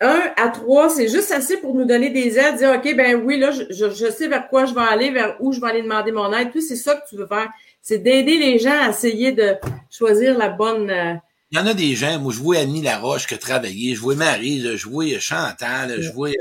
[0.00, 3.38] un à trois, c'est juste assez pour nous donner des aides, dire, OK, ben oui,
[3.38, 5.82] là, je, je, je sais vers quoi je vais aller, vers où je vais aller
[5.82, 6.50] demander mon aide.
[6.50, 7.48] Puis c'est ça que tu veux faire.
[7.80, 9.54] C'est d'aider les gens à essayer de
[9.90, 10.90] choisir la bonne.
[10.90, 11.14] euh,
[11.52, 14.00] Il y en a des gens, moi, je vois Annie Laroche qui a travaillé, je
[14.00, 16.32] vois Marie, je vois Chantal, je vois euh,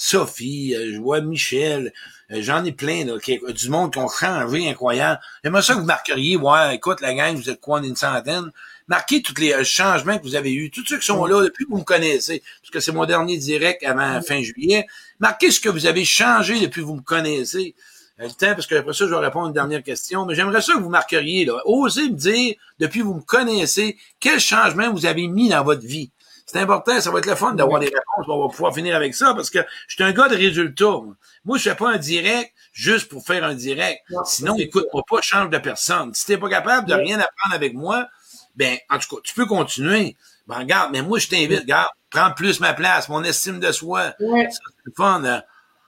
[0.00, 1.92] Sophie, euh, je vois Michel,
[2.30, 5.20] euh, j'en ai plein, là, qui, du monde qui ont changé, incroyable.
[5.42, 7.96] J'aimerais ça que vous marqueriez, ouais, écoute, la gang, vous êtes quoi, on est une
[7.96, 8.52] centaine?
[8.86, 11.64] Marquez tous les euh, changements que vous avez eus, tous ceux qui sont là depuis
[11.64, 14.86] que vous me connaissez, parce que c'est mon dernier direct avant fin juillet.
[15.18, 17.74] Marquez ce que vous avez changé depuis que vous me connaissez.
[18.18, 20.62] le temps, parce que après ça, je vais répondre à une dernière question, mais j'aimerais
[20.62, 21.60] ça que vous marqueriez, là.
[21.64, 25.84] Osez me dire, depuis que vous me connaissez, quel changement vous avez mis dans votre
[25.84, 26.12] vie?
[26.50, 28.26] C'est important, ça va être le fun d'avoir des réponses.
[28.26, 31.00] On va pouvoir finir avec ça parce que je suis un gars de résultats.
[31.44, 34.00] Moi, je fais pas un direct juste pour faire un direct.
[34.24, 36.14] Sinon, écoute-moi pas, change de personne.
[36.14, 38.08] Si t'es pas capable de rien apprendre avec moi,
[38.56, 40.16] ben, en tout cas, tu peux continuer.
[40.46, 44.14] Ben, regarde, mais moi, je t'invite, regarde, prends plus ma place, mon estime de soi.
[44.18, 44.48] Ouais.
[44.50, 45.22] C'est le fun.
[45.26, 45.42] hein.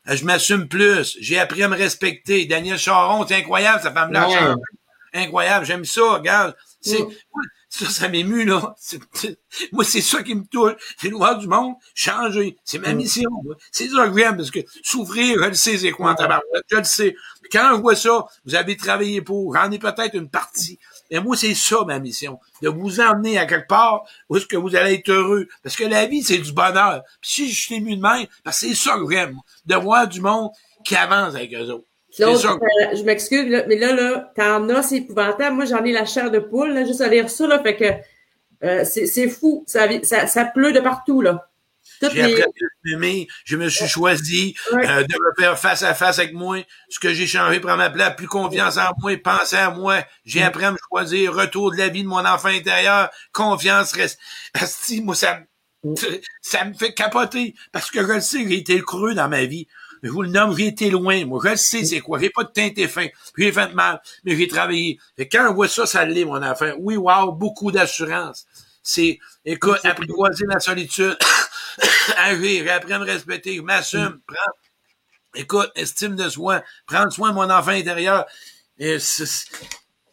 [0.04, 1.16] Je m'assume plus.
[1.20, 2.44] J'ai appris à me respecter.
[2.44, 4.28] Daniel Charon, c'est incroyable, sa femme-là.
[4.28, 4.54] Ouais.
[5.14, 6.54] Incroyable, j'aime ça, regarde.
[6.82, 7.02] C'est.
[7.70, 8.74] Ça, ça m'émue, là.
[9.72, 10.72] Moi, c'est ça qui me touche.
[11.00, 12.56] C'est voir du monde changer.
[12.64, 12.96] C'est ma Mm.
[12.96, 13.30] mission.
[13.70, 16.64] C'est ça que j'aime, parce que souffrir, je le sais, c'est quoi en tabarouette?
[16.70, 17.14] Je le sais.
[17.52, 20.78] Quand je vois ça, vous avez travaillé pour, j'en ai peut-être une partie.
[21.10, 22.38] Mais moi, c'est ça, ma mission.
[22.62, 25.46] De vous emmener à quelque part où est-ce que vous allez être heureux.
[25.62, 27.02] Parce que la vie, c'est du bonheur.
[27.20, 29.36] Puis si je suis ému de même, parce que c'est ça que j'aime.
[29.66, 30.50] De voir du monde
[30.84, 31.86] qui avance avec eux autres.
[32.10, 32.28] Ça.
[32.28, 32.36] euh,
[32.96, 35.54] je m'excuse, mais là, là, t'en as, c'est épouvantable.
[35.56, 38.66] Moi, j'en ai la chair de poule, là, juste à lire ça, là, fait que
[38.66, 39.64] euh, c'est fou.
[39.66, 41.46] Ça, ça, ça pleut de partout, là.
[42.02, 42.22] J'ai les...
[42.22, 42.46] appris à
[42.84, 44.88] m'aimer, je me suis choisi Ouais.
[44.88, 46.58] euh, de me faire face à face avec moi.
[46.88, 49.98] Ce que j'ai changé, prendre ma place, plus confiance en moi, penser à moi.
[50.24, 54.18] J'ai appris à me choisir, retour de la vie de mon enfant intérieur, confiance, reste.
[54.54, 55.40] Asti, moi, ça,
[55.84, 55.94] me-
[56.40, 57.54] ça me fait capoter.
[57.72, 59.66] Parce que je le sais, j'ai été creux dans ma vie.
[60.02, 61.24] Je vous le nomme, j'ai été loin.
[61.26, 62.18] Moi, je le sais, c'est quoi.
[62.18, 63.06] J'ai pas de teinte et fin.
[63.34, 64.98] Puis j'ai fait mal, mais j'ai travaillé.
[65.18, 66.72] Et quand on voit ça, ça l'est, mon enfant.
[66.78, 68.46] Oui, wow, beaucoup d'assurance.
[68.82, 71.18] C'est, écoute, apprivoiser la solitude,
[72.16, 74.52] agir, apprendre à me respecter, je m'assume, prends,
[75.34, 78.24] écoute, estime de soi, prendre soin de mon enfant intérieur.
[78.78, 78.96] Et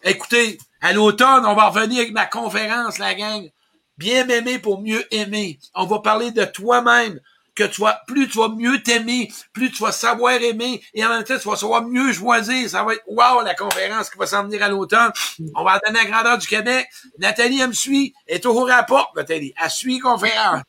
[0.04, 3.50] écoutez, à l'automne, on va revenir avec ma conférence, la gang.
[3.98, 5.60] Bien m'aimer pour mieux aimer.
[5.74, 7.20] On va parler de toi-même.
[7.58, 11.10] Que tu vas, plus tu vas mieux t'aimer, plus tu vas savoir aimer, et en
[11.10, 12.70] même temps, tu vas savoir mieux choisir.
[12.70, 15.12] Ça va être wow, la conférence qui va s'en venir à l'automne.
[15.56, 16.88] On va donner à la grandeur du Québec.
[17.18, 18.14] Nathalie, elle me suit.
[18.28, 19.54] Elle est la porte, Nathalie.
[19.60, 20.62] Elle suit conférence.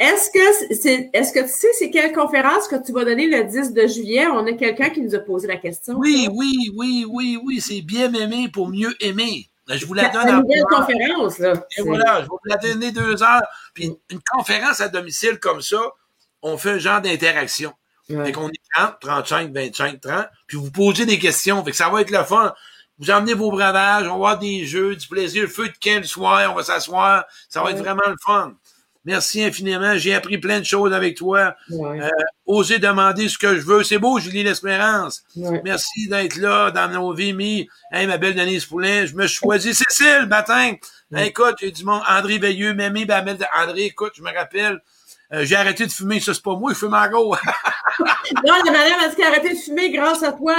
[0.00, 3.44] Est-ce que c'est, est-ce que tu sais c'est quelle conférence que tu vas donner le
[3.44, 4.26] 10 de juillet?
[4.26, 5.94] On a quelqu'un qui nous a posé la question.
[5.96, 9.48] Oui, oui, oui, oui, oui, c'est bien m'aimer pour mieux aimer.
[9.68, 10.66] Je vous la donne en heures.
[10.68, 11.52] conférence, là.
[11.78, 13.46] Et voilà, je vais vous la donner deux heures.
[13.74, 15.78] Puis une, une conférence à domicile comme ça,
[16.42, 17.72] on fait un genre d'interaction.
[18.08, 18.26] Ouais.
[18.26, 21.64] Fait qu'on est 30, 35, 25, 30, puis vous posez des questions.
[21.64, 22.52] Fait que ça va être le fun.
[22.98, 26.04] Vous emmenez vos bravages, on va avoir des jeux, du plaisir, le feu de quel
[26.04, 27.24] soir, on va s'asseoir.
[27.48, 28.54] Ça va être vraiment le fun.
[29.04, 29.96] Merci infiniment.
[29.96, 31.56] J'ai appris plein de choses avec toi.
[31.70, 32.00] Ouais.
[32.00, 32.08] Euh,
[32.46, 33.82] oser demander ce que je veux.
[33.82, 35.24] C'est beau, Julie L'Espérance.
[35.34, 35.60] Ouais.
[35.64, 37.68] Merci d'être là dans nos vies, mi.
[37.90, 40.74] Hey, ma belle Denise Poulin, je me suis choisi Cécile, matin.
[41.12, 42.02] Hey, écoute, j'ai du monde.
[42.08, 44.80] André Veilleux, Mémé, Bamel, André, écoute, je me rappelle.
[45.32, 47.36] Euh, j'ai arrêté de fumer, ça c'est pas moi, je fume en gros.
[48.46, 50.56] Non, la madame a dit qu'elle a arrêté de fumer grâce à toi.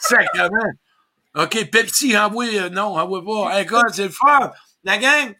[0.00, 0.72] Sacrement.
[1.36, 3.56] OK, Pepsi, envoie, euh, non, envoie pas.
[3.56, 4.52] Hey, écoute, c'est le fun.
[4.84, 5.34] La gang,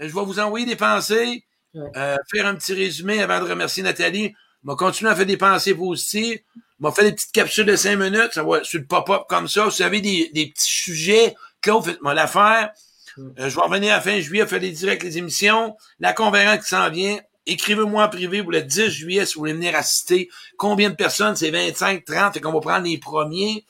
[0.00, 1.44] euh, je vais vous envoyer des pensées,
[1.74, 4.34] euh, faire un petit résumé avant de remercier Nathalie.
[4.64, 6.40] Je vais continuer à faire des pensées positives.
[6.56, 9.48] Je vais faire des petites capsules de cinq minutes, ça va sur le pop-up comme
[9.48, 9.66] ça.
[9.66, 12.70] Vous avez des, des petits sujets, Claude, faites-moi l'affaire.
[13.18, 15.76] Euh, je vais revenir à la fin juillet, faire des directs, les émissions.
[16.00, 17.18] La conférence qui s'en vient.
[17.46, 20.30] Écrivez-moi en privé pour le 10 juillet si vous voulez venir assister.
[20.56, 21.34] Combien de personnes?
[21.36, 22.34] C'est 25, 30.
[22.34, 23.66] Fait qu'on va prendre les premiers.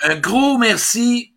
[0.00, 1.34] Un gros merci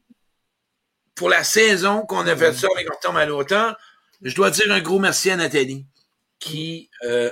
[1.15, 3.75] pour la saison qu'on a fait ça avec à l'automne.
[4.21, 5.85] Je dois dire un gros merci à Nathalie
[6.39, 7.31] qui euh,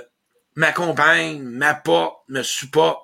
[0.54, 3.00] m'accompagne, m'apporte, me supporte,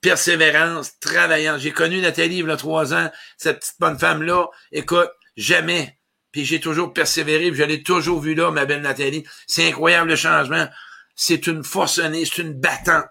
[0.00, 1.58] persévérance, travaillant.
[1.58, 4.48] J'ai connu Nathalie il y a trois ans, cette petite bonne femme-là.
[4.72, 5.98] Écoute, jamais.
[6.34, 9.22] Puis j'ai toujours persévéré, puis je l'ai toujours vu là, ma belle Nathalie.
[9.46, 10.66] C'est incroyable le changement.
[11.14, 13.04] C'est une forcenée, c'est une battante.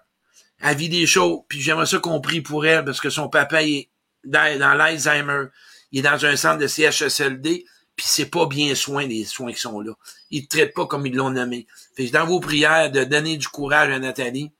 [0.60, 3.62] Elle vit des choses, puis j'aimerais ça qu'on prie pour elle, parce que son papa
[3.62, 3.88] est
[4.24, 5.46] dans, l'Alzheimer.
[5.90, 7.64] Il est dans un centre de CHSLD,
[7.96, 9.94] puis c'est pas bien soin les soins qui sont là.
[10.30, 11.66] Ils ne traitent pas comme ils l'ont nommé.
[11.96, 14.52] Fait que dans vos prières, de donner du courage à Nathalie,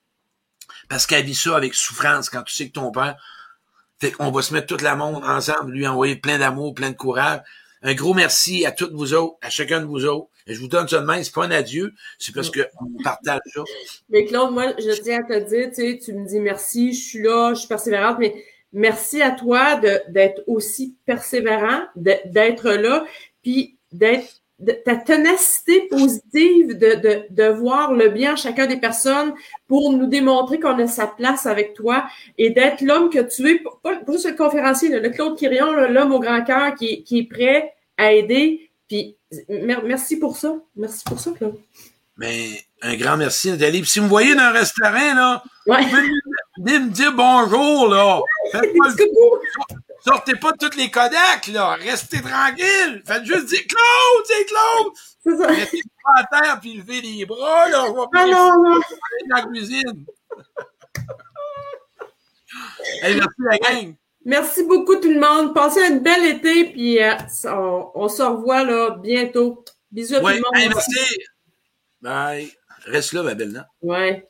[0.89, 3.16] parce qu'elle vit ça avec souffrance quand tu sais que ton père.
[4.01, 6.97] Fait qu'on va se mettre tout le monde ensemble, lui envoyer plein d'amour, plein de
[6.97, 7.43] courage.
[7.86, 10.28] Un gros merci à toutes vous autres, à chacun de vous autres.
[10.47, 13.62] Je vous donne même, c'est pas un adieu, c'est parce que on partage ça.
[14.09, 17.09] Mais Claude, moi, je tiens à te dire, tu sais, tu me dis merci, je
[17.09, 18.43] suis là, je suis persévérante, mais
[18.73, 19.77] merci à toi
[20.09, 23.05] d'être aussi persévérant, d'être là,
[23.43, 28.78] puis d'être de, ta ténacité positive de, de, de voir le bien en chacun des
[28.78, 29.35] personnes
[29.69, 32.06] pour nous démontrer qu'on a sa place avec toi
[32.39, 36.12] et d'être l'homme que tu es, pas, pas juste le conférencier, le Claude Quirion, l'homme
[36.12, 38.70] au grand cœur qui, qui est prêt à aider.
[38.88, 39.16] Puis
[39.48, 40.54] mer- merci pour ça.
[40.76, 41.58] Merci pour ça, Claude.
[42.16, 43.80] Mais un grand merci, Nathalie.
[43.80, 45.82] Puis si vous me voyez dans un restaurant, là, Ouais.
[45.82, 46.02] vous pouvez
[46.58, 48.20] venez me dire bonjour, là.
[48.52, 49.38] Faites pas le- Coucou.
[50.06, 51.74] Sortez pas toutes les Kodak, là.
[51.76, 53.02] Restez tranquille.
[53.06, 54.92] Faites juste dire Claude, c'est Claude.
[55.24, 55.50] C'est ça.
[55.50, 57.84] Mettez pas à terre puis levez les bras, là.
[57.86, 58.80] Je vais Ah non,
[59.30, 60.04] dans la cuisine.
[63.02, 63.94] Hey, merci la gang.
[64.24, 65.55] Merci beaucoup tout le monde.
[65.55, 67.12] Passez un bel été, puis euh,
[67.44, 69.64] on, on se revoit là bientôt.
[69.90, 70.74] Bisous à Ouais, tout le hey, monde.
[70.76, 71.18] merci.
[72.01, 72.51] Bye.
[72.86, 73.64] Reste là, ma belle.
[73.82, 74.28] Ouais.